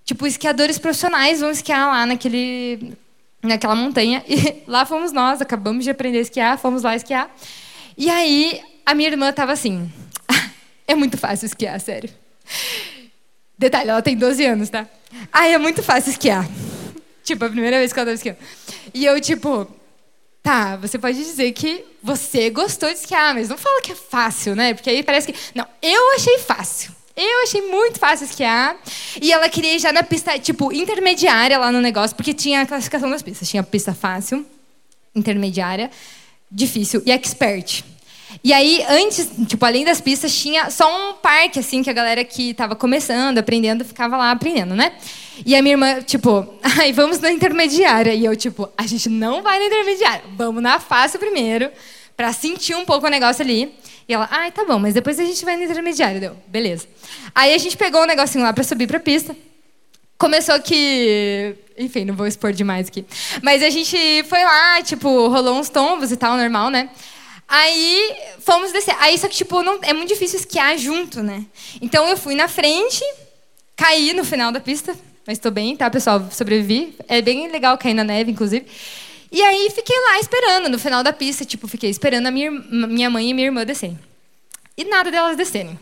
Tipo, 0.05 0.25
esquiadores 0.25 0.79
profissionais 0.79 1.39
vão 1.39 1.51
esquiar 1.51 1.87
lá 1.87 2.05
naquele 2.05 2.97
naquela 3.41 3.75
montanha. 3.75 4.23
E 4.29 4.63
lá 4.67 4.85
fomos 4.85 5.11
nós, 5.11 5.41
acabamos 5.41 5.83
de 5.83 5.89
aprender 5.89 6.19
a 6.19 6.21
esquiar, 6.21 6.57
fomos 6.57 6.83
lá 6.83 6.95
esquiar. 6.95 7.33
E 7.97 8.09
aí 8.09 8.61
a 8.85 8.93
minha 8.93 9.09
irmã 9.09 9.29
estava 9.29 9.51
assim: 9.51 9.91
é 10.87 10.95
muito 10.95 11.17
fácil 11.17 11.45
esquiar, 11.45 11.79
sério. 11.79 12.09
Detalhe, 13.57 13.89
ela 13.89 14.01
tem 14.01 14.15
12 14.15 14.45
anos, 14.45 14.69
tá? 14.69 14.87
Ai, 15.31 15.53
é 15.53 15.57
muito 15.57 15.83
fácil 15.83 16.11
esquiar. 16.11 16.47
tipo, 17.23 17.43
a 17.43 17.49
primeira 17.49 17.77
vez 17.77 17.91
que 17.91 17.99
ela 17.99 18.11
estava 18.13 18.31
esquiando. 18.31 18.39
E 18.93 19.05
eu, 19.05 19.19
tipo, 19.19 19.67
tá, 20.41 20.77
você 20.77 20.97
pode 20.97 21.17
dizer 21.17 21.51
que 21.51 21.83
você 22.01 22.49
gostou 22.49 22.89
de 22.89 22.95
esquiar, 22.95 23.33
mas 23.33 23.49
não 23.49 23.57
fala 23.57 23.81
que 23.81 23.91
é 23.91 23.95
fácil, 23.95 24.55
né? 24.55 24.73
Porque 24.73 24.89
aí 24.89 25.03
parece 25.03 25.31
que. 25.31 25.39
Não, 25.53 25.67
eu 25.81 26.15
achei 26.15 26.39
fácil. 26.39 26.98
Eu 27.21 27.43
achei 27.43 27.61
muito 27.63 27.99
fácil 27.99 28.25
esquiar. 28.25 28.77
E 29.21 29.33
ela 29.33 29.49
queria 29.49 29.75
ir 29.75 29.79
já 29.79 29.91
na 29.91 30.03
pista, 30.03 30.39
tipo, 30.39 30.71
intermediária 30.71 31.57
lá 31.57 31.69
no 31.69 31.81
negócio, 31.81 32.15
porque 32.15 32.33
tinha 32.33 32.61
a 32.61 32.65
classificação 32.65 33.09
das 33.09 33.21
pistas. 33.21 33.49
Tinha 33.49 33.61
pista 33.61 33.93
fácil, 33.93 34.45
intermediária, 35.13 35.91
difícil 36.49 37.03
e 37.05 37.11
expert. 37.11 37.83
E 38.41 38.53
aí, 38.53 38.85
antes, 38.87 39.27
tipo, 39.47 39.65
além 39.65 39.83
das 39.83 39.99
pistas, 39.99 40.33
tinha 40.33 40.69
só 40.69 40.87
um 40.87 41.13
parque, 41.15 41.59
assim, 41.59 41.83
que 41.83 41.89
a 41.89 41.93
galera 41.93 42.23
que 42.23 42.51
estava 42.51 42.73
começando, 42.73 43.37
aprendendo, 43.37 43.83
ficava 43.83 44.15
lá 44.15 44.31
aprendendo, 44.31 44.75
né? 44.75 44.93
E 45.45 45.55
a 45.55 45.61
minha 45.61 45.73
irmã, 45.73 46.01
tipo, 46.01 46.47
ai, 46.79 46.93
vamos 46.93 47.19
na 47.19 47.31
intermediária. 47.31 48.13
E 48.13 48.23
eu, 48.23 48.33
tipo, 48.35 48.69
a 48.77 48.87
gente 48.87 49.09
não 49.09 49.41
vai 49.41 49.59
na 49.59 49.65
intermediária, 49.65 50.23
vamos 50.37 50.63
na 50.63 50.79
fácil 50.79 51.19
primeiro, 51.19 51.69
para 52.15 52.31
sentir 52.31 52.75
um 52.75 52.85
pouco 52.85 53.07
o 53.07 53.09
negócio 53.09 53.41
ali. 53.41 53.73
E 54.09 54.13
ela, 54.13 54.27
ai, 54.31 54.51
tá 54.51 54.65
bom, 54.65 54.79
mas 54.79 54.95
depois 54.95 55.19
a 55.19 55.23
gente 55.23 55.45
vai 55.45 55.55
no 55.55 55.63
intermediário. 55.63 56.19
Deu, 56.19 56.35
beleza. 56.47 56.87
Aí 57.35 57.53
a 57.53 57.57
gente 57.59 57.77
pegou 57.77 58.01
um 58.01 58.07
negocinho 58.07 58.43
lá 58.43 58.51
para 58.51 58.63
subir 58.63 58.87
para 58.87 58.97
a 58.97 58.99
pista. 58.99 59.37
Começou 60.17 60.59
que. 60.59 61.55
Enfim, 61.77 62.05
não 62.05 62.15
vou 62.15 62.25
expor 62.25 62.51
demais 62.51 62.87
aqui. 62.87 63.05
Mas 63.43 63.61
a 63.61 63.69
gente 63.69 63.95
foi 64.27 64.43
lá, 64.43 64.81
tipo, 64.81 65.27
rolou 65.27 65.59
uns 65.59 65.69
tombos 65.69 66.11
e 66.11 66.17
tal, 66.17 66.35
normal, 66.37 66.71
né? 66.71 66.89
Aí 67.47 68.15
fomos 68.39 68.71
descer. 68.71 68.95
Aí 68.99 69.15
só 69.15 69.27
que, 69.27 69.35
tipo, 69.35 69.61
não, 69.61 69.77
é 69.83 69.93
muito 69.93 70.09
difícil 70.09 70.39
esquiar 70.39 70.75
junto, 70.75 71.21
né? 71.21 71.45
Então 71.79 72.09
eu 72.09 72.17
fui 72.17 72.33
na 72.33 72.47
frente, 72.47 73.03
caí 73.75 74.11
no 74.13 74.25
final 74.25 74.51
da 74.51 74.59
pista, 74.59 74.95
mas 75.25 75.37
estou 75.37 75.51
bem, 75.51 75.75
tá, 75.75 75.87
pessoal? 75.87 76.27
Sobrevivi. 76.31 76.95
É 77.07 77.21
bem 77.21 77.47
legal 77.51 77.77
cair 77.77 77.93
na 77.93 78.03
neve, 78.03 78.31
inclusive. 78.31 78.65
E 79.31 79.41
aí 79.41 79.69
fiquei 79.69 79.95
lá 79.95 80.19
esperando, 80.19 80.69
no 80.69 80.79
final 80.79 81.03
da 81.03 81.13
pista, 81.13 81.45
tipo, 81.45 81.67
fiquei 81.67 81.89
esperando 81.89 82.27
a 82.27 82.31
minha, 82.31 83.09
mãe 83.09 83.29
e 83.29 83.33
minha 83.33 83.47
irmã 83.47 83.63
descerem. 83.65 83.99
E 84.75 84.83
nada 84.85 85.11
delas 85.11 85.37
descerem. 85.37 85.77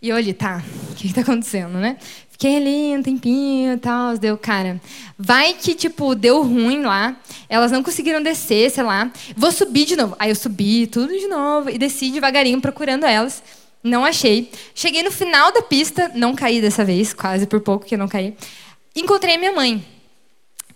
E 0.00 0.08
eu 0.08 0.16
olhei, 0.16 0.34
tá, 0.34 0.62
o 0.90 0.94
que 0.94 1.06
está 1.06 1.20
acontecendo, 1.22 1.78
né? 1.78 1.96
Fiquei 2.30 2.56
ali 2.56 2.98
um 2.98 3.02
tempinho 3.02 3.74
e 3.74 3.76
tal, 3.76 4.18
deu, 4.18 4.36
cara, 4.36 4.80
vai 5.16 5.54
que, 5.54 5.74
tipo, 5.74 6.14
deu 6.16 6.42
ruim 6.42 6.82
lá, 6.82 7.16
elas 7.48 7.70
não 7.70 7.84
conseguiram 7.84 8.20
descer, 8.20 8.68
sei 8.70 8.82
lá, 8.82 9.10
vou 9.36 9.52
subir 9.52 9.84
de 9.84 9.94
novo. 9.94 10.16
Aí 10.18 10.30
eu 10.30 10.34
subi 10.34 10.88
tudo 10.88 11.16
de 11.16 11.28
novo 11.28 11.70
e 11.70 11.78
desci 11.78 12.10
devagarinho 12.10 12.60
procurando 12.60 13.06
elas, 13.06 13.42
não 13.80 14.04
achei. 14.04 14.50
Cheguei 14.74 15.04
no 15.04 15.12
final 15.12 15.52
da 15.52 15.62
pista, 15.62 16.10
não 16.14 16.34
caí 16.34 16.60
dessa 16.60 16.84
vez, 16.84 17.14
quase 17.14 17.46
por 17.46 17.60
pouco 17.60 17.86
que 17.86 17.94
eu 17.94 17.98
não 17.98 18.08
caí. 18.08 18.34
Encontrei 18.94 19.38
minha 19.38 19.52
mãe. 19.52 19.84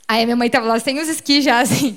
Aí 0.08 0.22
a 0.22 0.24
minha 0.24 0.36
mãe 0.36 0.48
tava 0.48 0.66
lá 0.66 0.78
sem 0.78 1.00
os 1.00 1.08
esquis 1.08 1.44
já, 1.44 1.60
assim. 1.60 1.96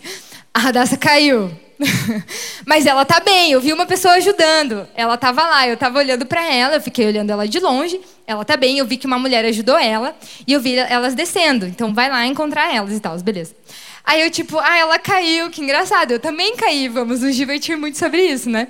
A 0.54 0.60
Radassa 0.60 0.98
caiu. 0.98 1.52
Mas 2.66 2.86
ela 2.86 3.06
tá 3.06 3.20
bem, 3.20 3.52
eu 3.52 3.62
vi 3.62 3.72
uma 3.72 3.86
pessoa 3.86 4.16
ajudando. 4.16 4.88
Ela 4.96 5.16
tava 5.18 5.44
lá, 5.44 5.68
eu 5.68 5.78
tava 5.78 6.00
olhando 6.00 6.26
para 6.26 6.44
ela, 6.46 6.76
eu 6.76 6.82
fiquei 6.82 7.08
olhando 7.08 7.30
ela 7.30 7.48
de 7.48 7.60
longe. 7.60 8.00
Ela 8.28 8.44
tá 8.44 8.58
bem, 8.58 8.78
eu 8.78 8.86
vi 8.86 8.98
que 8.98 9.08
uma 9.08 9.18
mulher 9.18 9.46
ajudou 9.46 9.78
ela 9.78 10.16
e 10.46 10.54
eu 10.54 10.60
vi 10.60 10.76
elas 10.76 11.16
descendo. 11.16 11.66
Então 11.66 11.94
vai 11.94 12.10
lá 12.10 12.26
encontrar 12.26 12.74
elas 12.74 12.92
e 12.92 13.00
tal, 13.00 13.18
beleza. 13.20 13.56
Aí 14.04 14.22
eu 14.22 14.32
tipo, 14.32 14.58
ah, 14.60 14.78
ela 14.78 15.00
caiu, 15.00 15.50
que 15.50 15.62
engraçado. 15.62 16.12
Eu 16.12 16.20
também 16.20 16.56
caí, 16.56 16.88
vamos 16.88 17.22
nos 17.22 17.36
divertir 17.36 17.78
muito 17.78 17.98
sobre 17.98 18.24
isso, 18.24 18.50
né? 18.50 18.68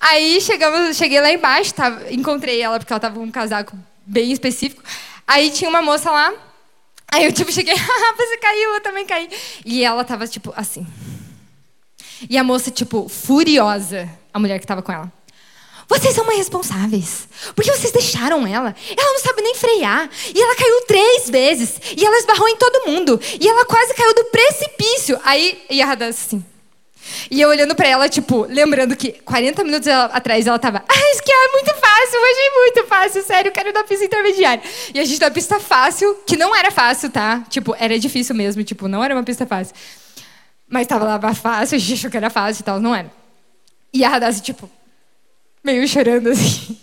Aí 0.00 0.40
chegamos, 0.40 0.96
cheguei 0.96 1.20
lá 1.20 1.32
embaixo, 1.32 1.72
tava, 1.72 2.12
encontrei 2.12 2.60
ela 2.60 2.78
porque 2.78 2.92
ela 2.92 3.00
tava 3.00 3.14
com 3.18 3.24
um 3.24 3.30
casaco 3.30 3.76
bem 4.04 4.30
específico. 4.30 4.82
Aí 5.26 5.50
tinha 5.50 5.70
uma 5.70 5.80
moça 5.80 6.10
lá. 6.10 6.32
Aí 7.14 7.26
eu 7.26 7.32
tipo 7.32 7.52
cheguei, 7.52 7.74
ah, 7.78 8.14
você 8.16 8.36
caiu, 8.38 8.74
eu 8.74 8.80
também 8.80 9.06
caí. 9.06 9.28
E 9.64 9.84
ela 9.84 10.02
tava 10.04 10.26
tipo 10.26 10.52
assim. 10.56 10.84
E 12.28 12.36
a 12.36 12.42
moça, 12.42 12.70
tipo, 12.70 13.08
furiosa, 13.08 14.08
a 14.32 14.38
mulher 14.38 14.58
que 14.58 14.64
estava 14.64 14.82
com 14.82 14.90
ela. 14.90 15.12
Vocês 15.86 16.14
são 16.14 16.30
irresponsáveis. 16.32 17.28
Porque 17.54 17.70
vocês 17.70 17.92
deixaram 17.92 18.46
ela. 18.46 18.74
Ela 18.96 19.12
não 19.12 19.20
sabe 19.20 19.42
nem 19.42 19.54
frear. 19.54 20.08
E 20.34 20.42
ela 20.42 20.56
caiu 20.56 20.80
três 20.86 21.30
vezes. 21.30 21.80
E 21.96 22.04
ela 22.04 22.16
esbarrou 22.18 22.48
em 22.48 22.56
todo 22.56 22.86
mundo. 22.86 23.20
E 23.38 23.46
ela 23.46 23.64
quase 23.66 23.94
caiu 23.94 24.14
do 24.14 24.24
precipício. 24.24 25.20
Aí, 25.24 25.62
e 25.68 25.82
a 25.82 25.86
Radassa 25.86 26.26
assim. 26.26 26.44
E 27.30 27.40
eu 27.40 27.48
olhando 27.48 27.74
pra 27.74 27.88
ela, 27.88 28.08
tipo, 28.08 28.46
lembrando 28.48 28.96
que 28.96 29.12
40 29.12 29.64
minutos 29.64 29.88
atrás 29.88 30.46
ela 30.46 30.58
tava, 30.58 30.84
ah, 30.88 31.10
esquiar 31.12 31.36
é 31.36 31.52
muito 31.52 31.74
fácil, 31.74 32.20
hoje 32.20 32.40
é 32.40 32.60
muito 32.60 32.86
fácil, 32.86 33.22
sério, 33.22 33.52
quero 33.52 33.72
na 33.72 33.84
pista 33.84 34.04
intermediária. 34.04 34.62
E 34.94 35.00
a 35.00 35.04
gente 35.04 35.20
na 35.20 35.30
pista 35.30 35.60
fácil, 35.60 36.14
que 36.26 36.36
não 36.36 36.54
era 36.54 36.70
fácil, 36.70 37.10
tá? 37.10 37.44
Tipo, 37.48 37.74
era 37.78 37.98
difícil 37.98 38.34
mesmo, 38.34 38.62
tipo, 38.64 38.88
não 38.88 39.02
era 39.02 39.14
uma 39.14 39.22
pista 39.22 39.46
fácil. 39.46 39.74
Mas 40.68 40.86
tava 40.86 41.04
lá 41.04 41.34
fácil, 41.34 41.76
a 41.76 41.78
gente 41.78 41.94
achou 41.94 42.10
que 42.10 42.16
era 42.16 42.30
fácil 42.30 42.62
e 42.62 42.64
tal, 42.64 42.80
não 42.80 42.94
era. 42.94 43.10
E 43.92 44.04
a 44.04 44.08
Radassa, 44.08 44.40
tipo, 44.40 44.70
meio 45.62 45.86
chorando 45.86 46.28
assim. 46.28 46.78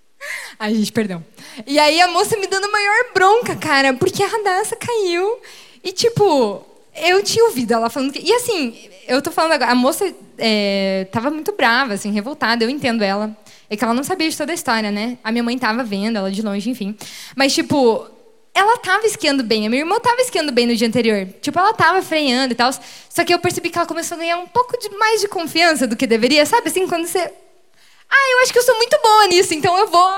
Ai, 0.58 0.74
gente, 0.74 0.92
perdão. 0.92 1.24
E 1.66 1.78
aí 1.78 2.00
a 2.00 2.08
moça 2.08 2.36
me 2.36 2.46
dando 2.46 2.70
maior 2.70 3.12
bronca, 3.12 3.54
cara, 3.56 3.92
porque 3.94 4.22
a 4.22 4.26
Radassa 4.26 4.76
caiu. 4.76 5.38
E, 5.82 5.92
tipo, 5.92 6.64
eu 6.96 7.22
tinha 7.22 7.44
ouvido 7.44 7.72
ela 7.72 7.90
falando 7.90 8.12
que. 8.12 8.20
E 8.20 8.32
assim, 8.32 8.74
eu 9.06 9.20
tô 9.20 9.30
falando 9.30 9.52
agora, 9.52 9.72
a 9.72 9.74
moça 9.74 10.12
é, 10.38 11.06
tava 11.10 11.30
muito 11.30 11.52
brava, 11.52 11.94
assim, 11.94 12.12
revoltada, 12.12 12.64
eu 12.64 12.70
entendo 12.70 13.02
ela. 13.02 13.36
É 13.68 13.76
que 13.76 13.82
ela 13.82 13.94
não 13.94 14.04
sabia 14.04 14.28
de 14.28 14.36
toda 14.36 14.52
a 14.52 14.54
história, 14.54 14.90
né? 14.90 15.18
A 15.24 15.32
minha 15.32 15.42
mãe 15.42 15.58
tava 15.58 15.82
vendo 15.82 16.16
ela 16.16 16.30
de 16.30 16.42
longe, 16.42 16.68
enfim. 16.68 16.96
Mas, 17.34 17.54
tipo, 17.54 18.06
ela 18.54 18.78
tava 18.78 19.04
esquiando 19.04 19.42
bem, 19.42 19.66
a 19.66 19.70
minha 19.70 19.82
irmã 19.82 19.98
tava 19.98 20.20
esquiando 20.20 20.52
bem 20.52 20.66
no 20.66 20.76
dia 20.76 20.86
anterior. 20.86 21.26
Tipo, 21.40 21.58
ela 21.58 21.74
tava 21.74 22.00
freando 22.02 22.52
e 22.52 22.56
tal. 22.56 22.70
Só 23.08 23.24
que 23.24 23.34
eu 23.34 23.38
percebi 23.40 23.70
que 23.70 23.76
ela 23.76 23.86
começou 23.86 24.16
a 24.16 24.20
ganhar 24.20 24.38
um 24.38 24.46
pouco 24.46 24.78
de 24.78 24.88
mais 24.90 25.20
de 25.20 25.28
confiança 25.28 25.88
do 25.88 25.96
que 25.96 26.06
deveria, 26.06 26.46
sabe? 26.46 26.68
Assim, 26.68 26.86
quando 26.86 27.06
você. 27.06 27.18
Ah, 27.18 28.32
eu 28.32 28.42
acho 28.42 28.52
que 28.52 28.58
eu 28.58 28.62
sou 28.62 28.76
muito 28.76 28.96
boa 29.02 29.26
nisso, 29.26 29.54
então 29.54 29.76
eu 29.76 29.88
vou 29.88 30.08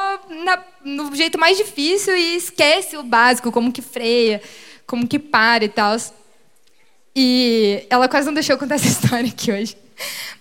na, 0.45 0.63
no 0.85 1.15
jeito 1.15 1.39
mais 1.39 1.57
difícil 1.57 2.15
e 2.15 2.37
esquece 2.37 2.97
o 2.97 3.03
básico, 3.03 3.51
como 3.51 3.73
que 3.73 3.81
freia, 3.81 4.43
como 4.87 5.07
que 5.07 5.19
para 5.19 5.65
e 5.65 5.69
tal. 5.69 5.97
E 7.19 7.87
ela 7.89 8.09
quase 8.09 8.27
não 8.27 8.35
deixou 8.35 8.55
eu 8.55 8.59
contar 8.59 8.75
essa 8.75 8.87
história 8.87 9.27
aqui 9.27 9.51
hoje. 9.51 9.75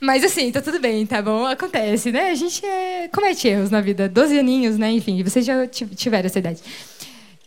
Mas 0.01 0.25
assim, 0.25 0.51
tá 0.51 0.61
tudo 0.61 0.77
bem, 0.77 1.05
tá 1.05 1.21
bom? 1.21 1.45
Acontece, 1.45 2.11
né? 2.11 2.31
A 2.31 2.35
gente 2.35 2.65
é... 2.65 3.07
comete 3.07 3.47
erros 3.47 3.69
na 3.69 3.79
vida. 3.79 4.09
Doze 4.09 4.37
aninhos, 4.37 4.77
né? 4.77 4.91
Enfim, 4.91 5.23
vocês 5.23 5.45
já 5.45 5.65
tiveram 5.65 6.25
essa 6.25 6.37
idade. 6.37 6.59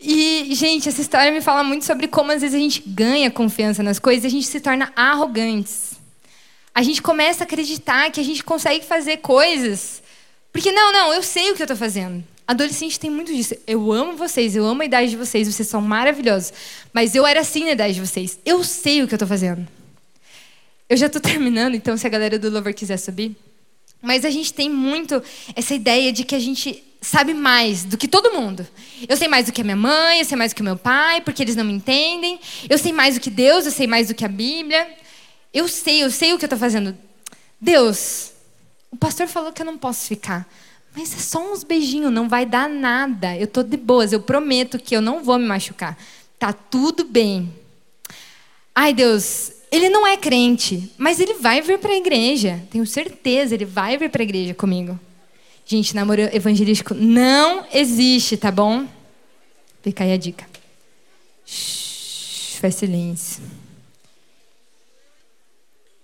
E, 0.01 0.49
gente, 0.55 0.89
essa 0.89 1.03
história 1.03 1.31
me 1.31 1.43
fala 1.43 1.63
muito 1.63 1.85
sobre 1.85 2.09
como 2.09 2.33
às 2.33 2.41
vezes 2.41 2.57
a 2.57 2.59
gente 2.59 2.83
ganha 2.87 3.31
confiança 3.31 3.83
nas 3.83 3.99
coisas 3.99 4.25
e 4.25 4.27
a 4.29 4.31
gente 4.31 4.47
se 4.47 4.61
torna 4.61 4.91
arrogantes. 4.97 5.95
A 6.75 6.83
gente 6.83 7.03
começa 7.03 7.43
a 7.43 7.47
acreditar 7.47 8.11
que 8.11 8.21
a 8.21 8.25
gente 8.25 8.43
consegue 8.43 8.87
fazer 8.87 9.19
coisas. 9.19 10.03
Porque, 10.53 10.73
não, 10.73 10.91
não, 10.91 11.13
eu 11.13 11.23
sei 11.23 11.51
o 11.51 11.55
que 11.55 11.61
eu 11.61 11.65
estou 11.65 11.77
fazendo. 11.77 12.25
Adolescente 12.49 12.99
tem 12.99 13.11
muito 13.11 13.31
disso. 13.31 13.55
Eu 13.67 13.93
amo 13.93 14.17
vocês, 14.17 14.57
eu 14.57 14.65
amo 14.65 14.81
a 14.81 14.85
idade 14.87 15.11
de 15.11 15.19
vocês, 15.19 15.47
vocês 15.47 15.69
são 15.69 15.83
maravilhosos. 15.83 16.51
Mas 16.95 17.15
eu 17.15 17.27
era 17.27 17.41
assim 17.41 17.65
na 17.65 17.73
idade 17.73 17.93
de 17.93 18.01
vocês. 18.01 18.39
Eu 18.43 18.65
sei 18.65 19.03
o 19.03 19.07
que 19.07 19.13
eu 19.13 19.17
estou 19.17 19.29
fazendo. 19.29 19.69
Eu 20.89 20.97
já 20.97 21.09
estou 21.09 21.21
terminando, 21.23 21.75
então 21.75 21.95
se 21.95 22.07
a 22.07 22.11
galera 22.11 22.39
do 22.39 22.49
Lover 22.49 22.75
quiser 22.75 22.97
subir. 22.97 23.37
Mas 24.01 24.25
a 24.25 24.31
gente 24.31 24.55
tem 24.55 24.71
muito 24.71 25.23
essa 25.55 25.75
ideia 25.75 26.11
de 26.11 26.25
que 26.25 26.35
a 26.35 26.39
gente 26.39 26.83
sabe 27.03 27.35
mais 27.35 27.85
do 27.85 27.99
que 27.99 28.09
todo 28.09 28.33
mundo. 28.33 28.67
Eu 29.07 29.17
sei 29.19 29.29
mais 29.29 29.45
do 29.45 29.53
que 29.53 29.61
a 29.61 29.65
minha 29.65 29.77
mãe, 29.77 30.21
eu 30.21 30.25
sei 30.25 30.39
mais 30.39 30.53
do 30.53 30.57
que 30.57 30.63
o 30.63 30.65
meu 30.65 30.77
pai, 30.77 31.21
porque 31.21 31.43
eles 31.43 31.55
não 31.55 31.65
me 31.65 31.75
entendem. 31.75 32.41
Eu 32.67 32.79
sei 32.79 32.93
mais 32.93 33.17
do 33.17 33.21
que 33.21 33.29
Deus, 33.29 33.67
eu 33.67 33.73
sei 33.73 33.87
mais 33.87 34.09
do 34.09 34.15
que 34.15 34.25
a 34.25 34.29
Bíblia. 34.29 34.89
Eu 35.53 35.69
sei, 35.69 36.03
eu 36.03 36.11
sei 36.11 36.33
o 36.33 36.39
que 36.39 36.47
eu 36.47 36.47
estou 36.47 36.59
fazendo. 36.59 36.97
Deus, 37.61 38.33
o 38.91 38.97
pastor 38.97 39.27
falou 39.29 39.53
que 39.53 39.61
eu 39.61 39.67
não 39.67 39.77
posso 39.77 40.07
ficar. 40.07 40.49
Mas 40.99 41.15
é 41.15 41.19
só 41.19 41.53
uns 41.53 41.63
beijinhos, 41.63 42.13
não 42.13 42.29
vai 42.29 42.45
dar 42.45 42.69
nada. 42.69 43.37
Eu 43.37 43.45
estou 43.45 43.63
de 43.63 43.77
boas, 43.77 44.13
eu 44.13 44.21
prometo 44.21 44.81
que 44.81 44.97
eu 44.97 45.01
não 45.01 45.23
vou 45.23 45.39
me 45.39 45.47
machucar. 45.47 45.97
Tá 46.37 46.53
tudo 46.53 47.05
bem. 47.05 47.55
Ai, 48.75 48.93
Deus, 48.93 49.53
ele 49.71 49.89
não 49.89 50.05
é 50.05 50.17
crente, 50.17 50.91
mas 50.99 51.21
ele 51.21 51.35
vai 51.35 51.63
vir 51.63 51.79
para 51.79 51.93
a 51.93 51.97
igreja. 51.97 52.61
Tenho 52.69 52.85
certeza, 52.85 53.55
ele 53.55 53.65
vai 53.65 53.97
vir 53.97 54.11
para 54.11 54.23
a 54.23 54.25
igreja 54.25 54.55
comigo. 54.55 54.99
Gente, 55.65 55.95
namoro 55.95 56.23
evangelístico 56.35 56.95
não 56.95 57.65
existe, 57.73 58.37
tá 58.37 58.51
bom? 58.51 58.85
Fica 59.81 60.03
aí 60.03 60.13
a 60.13 60.17
dica. 60.17 60.49
Shhh, 61.47 62.59
faz 62.59 62.75
silêncio. 62.75 63.41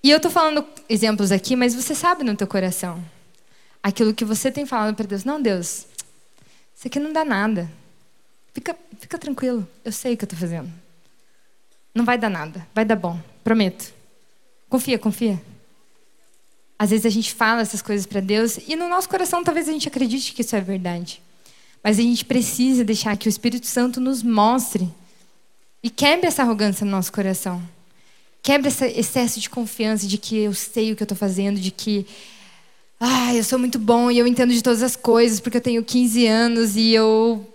E 0.04 0.08
eu 0.08 0.20
tô 0.20 0.30
falando 0.30 0.64
exemplos 0.88 1.32
aqui, 1.32 1.56
mas 1.56 1.74
você 1.74 1.96
sabe 1.96 2.22
no 2.22 2.36
teu 2.36 2.46
coração. 2.46 3.02
Aquilo 3.84 4.14
que 4.14 4.24
você 4.24 4.50
tem 4.50 4.64
falado 4.64 4.96
para 4.96 5.04
Deus. 5.04 5.24
Não, 5.24 5.42
Deus, 5.42 5.86
isso 6.74 6.86
aqui 6.86 6.98
não 6.98 7.12
dá 7.12 7.22
nada. 7.22 7.70
Fica, 8.54 8.74
fica 8.98 9.18
tranquilo. 9.18 9.68
Eu 9.84 9.92
sei 9.92 10.14
o 10.14 10.16
que 10.16 10.24
eu 10.24 10.28
tô 10.28 10.36
fazendo. 10.36 10.72
Não 11.94 12.02
vai 12.02 12.16
dar 12.16 12.30
nada. 12.30 12.66
Vai 12.74 12.86
dar 12.86 12.96
bom. 12.96 13.20
Prometo. 13.44 13.92
Confia, 14.70 14.98
confia. 14.98 15.38
Às 16.78 16.88
vezes 16.88 17.04
a 17.04 17.10
gente 17.10 17.34
fala 17.34 17.60
essas 17.60 17.82
coisas 17.82 18.06
para 18.06 18.22
Deus 18.22 18.58
e 18.66 18.74
no 18.74 18.88
nosso 18.88 19.06
coração 19.06 19.44
talvez 19.44 19.68
a 19.68 19.72
gente 19.72 19.86
acredite 19.86 20.32
que 20.32 20.40
isso 20.40 20.56
é 20.56 20.62
verdade. 20.62 21.20
Mas 21.82 21.98
a 21.98 22.02
gente 22.02 22.24
precisa 22.24 22.82
deixar 22.84 23.18
que 23.18 23.28
o 23.28 23.30
Espírito 23.30 23.66
Santo 23.66 24.00
nos 24.00 24.22
mostre 24.22 24.88
e 25.82 25.90
quebre 25.90 26.26
essa 26.26 26.40
arrogância 26.40 26.86
no 26.86 26.90
nosso 26.90 27.12
coração. 27.12 27.62
Quebre 28.42 28.68
esse 28.68 28.86
excesso 28.86 29.38
de 29.40 29.50
confiança 29.50 30.06
de 30.06 30.16
que 30.16 30.38
eu 30.38 30.54
sei 30.54 30.90
o 30.90 30.96
que 30.96 31.02
eu 31.02 31.04
estou 31.04 31.18
fazendo, 31.18 31.60
de 31.60 31.70
que 31.70 32.06
ah, 32.98 33.34
eu 33.34 33.44
sou 33.44 33.58
muito 33.58 33.78
bom 33.78 34.10
e 34.10 34.18
eu 34.18 34.26
entendo 34.26 34.52
de 34.52 34.62
todas 34.62 34.82
as 34.82 34.96
coisas 34.96 35.40
porque 35.40 35.56
eu 35.56 35.60
tenho 35.60 35.84
15 35.84 36.26
anos 36.26 36.76
e 36.76 36.92
eu 36.92 37.46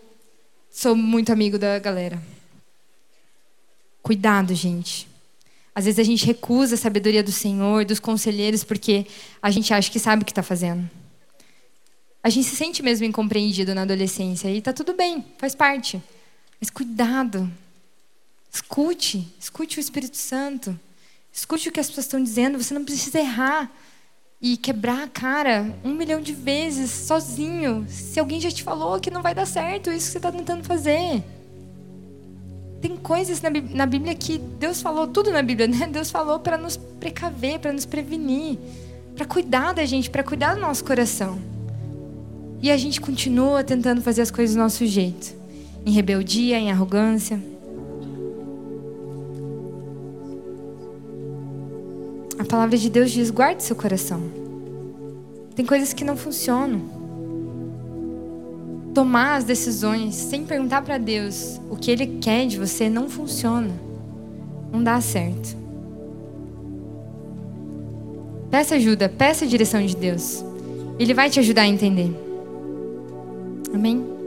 sou 0.70 0.96
muito 0.96 1.32
amigo 1.32 1.58
da 1.58 1.80
galera. 1.80 2.22
Cuidado, 4.02 4.54
gente. 4.54 5.08
Às 5.74 5.86
vezes 5.86 6.00
a 6.00 6.04
gente 6.04 6.26
recusa 6.26 6.76
a 6.76 6.78
sabedoria 6.78 7.24
do 7.24 7.32
Senhor, 7.32 7.86
dos 7.86 8.00
conselheiros, 8.00 8.64
porque 8.64 9.06
a 9.42 9.50
gente 9.50 9.74
acha 9.74 9.90
que 9.90 10.00
sabe 10.00 10.24
o 10.24 10.26
que 10.26 10.32
está 10.32 10.44
fazendo. 10.44 10.90
A 12.22 12.30
gente 12.30 12.50
se 12.50 12.56
sente 12.56 12.84
mesmo 12.84 13.06
incompreendido 13.06 13.74
na 13.74 13.84
adolescência 13.84 14.50
e 14.50 14.58
está 14.58 14.74
tudo 14.74 14.94
bem, 14.94 15.24
faz 15.38 15.56
parte. 15.56 16.02
Mas 16.60 16.70
cuidado. 16.70 17.50
Escute, 18.52 19.28
escute 19.40 19.78
o 19.78 19.80
Espírito 19.80 20.18
Santo. 20.18 20.78
Escute 21.32 21.70
o 21.70 21.72
que 21.72 21.80
as 21.80 21.88
pessoas 21.88 22.08
estão 22.08 22.22
dizendo. 22.22 22.62
Você 22.62 22.74
não 22.74 22.84
precisa 22.84 23.20
errar 23.20 23.72
e 24.42 24.56
quebrar 24.56 25.04
a 25.04 25.08
cara 25.08 25.76
um 25.84 25.94
milhão 25.94 26.22
de 26.22 26.34
vezes 26.34 26.90
sozinho. 26.90 27.86
Se 27.90 28.20
alguém 28.20 28.40
já 28.40 28.50
te 28.50 28.64
falou 28.64 29.00
que 29.00 29.12
não 29.12 29.22
vai 29.22 29.36
dar 29.36 29.46
certo 29.46 29.92
isso 29.92 30.08
que 30.08 30.12
você 30.14 30.18
está 30.18 30.32
tentando 30.32 30.64
fazer. 30.64 31.24
Tem 32.82 32.96
coisas 32.96 33.42
na, 33.42 33.50
na 33.50 33.86
Bíblia 33.86 34.16
que 34.16 34.38
Deus 34.38 34.82
falou, 34.82 35.08
tudo 35.08 35.32
na 35.32 35.42
Bíblia, 35.42 35.68
né? 35.70 35.88
Deus 35.92 36.10
falou 36.10 36.40
para 36.40 36.58
nos 36.58 36.78
precaver, 36.78 37.60
para 37.60 37.74
nos 37.74 37.86
prevenir, 37.86 38.58
para 39.16 39.26
cuidar 39.26 39.74
da 39.74 39.86
gente, 39.86 40.10
para 40.10 40.24
cuidar 40.24 40.56
do 40.56 40.62
nosso 40.62 40.86
coração. 40.86 41.38
E 42.62 42.72
a 42.72 42.78
gente 42.78 43.02
continua 43.02 43.64
tentando 43.64 44.02
fazer 44.02 44.22
as 44.22 44.32
coisas 44.32 44.56
do 44.56 44.62
nosso 44.62 44.86
jeito 44.86 45.38
em 45.86 45.92
rebeldia, 45.92 46.58
em 46.58 46.72
arrogância. 46.72 47.42
Palavra 52.50 52.78
de 52.78 52.90
Deus 52.90 53.12
diz: 53.12 53.30
guarde 53.30 53.64
seu 53.64 53.76
coração. 53.76 54.22
Tem 55.56 55.66
coisas 55.66 55.94
que 55.94 56.04
não 56.04 56.18
funcionam 56.18 57.00
tomar 58.94 59.36
as 59.36 59.44
decisões 59.44 60.16
sem 60.16 60.44
perguntar 60.44 60.82
para 60.82 60.98
Deus 60.98 61.62
o 61.70 61.76
que 61.76 61.92
Ele 61.92 62.18
quer 62.20 62.48
de 62.48 62.58
você 62.58 62.90
não 62.90 63.08
funciona. 63.08 63.72
Não 64.72 64.84
dá 64.84 65.00
certo. 65.00 65.56
Peça 68.50 68.76
ajuda, 68.76 69.08
peça 69.08 69.46
a 69.46 69.48
direção 69.48 69.86
de 69.86 69.96
Deus. 69.96 70.44
Ele 70.98 71.14
vai 71.14 71.30
te 71.30 71.40
ajudar 71.40 71.62
a 71.62 71.68
entender. 71.68 72.12
Amém? 73.74 74.19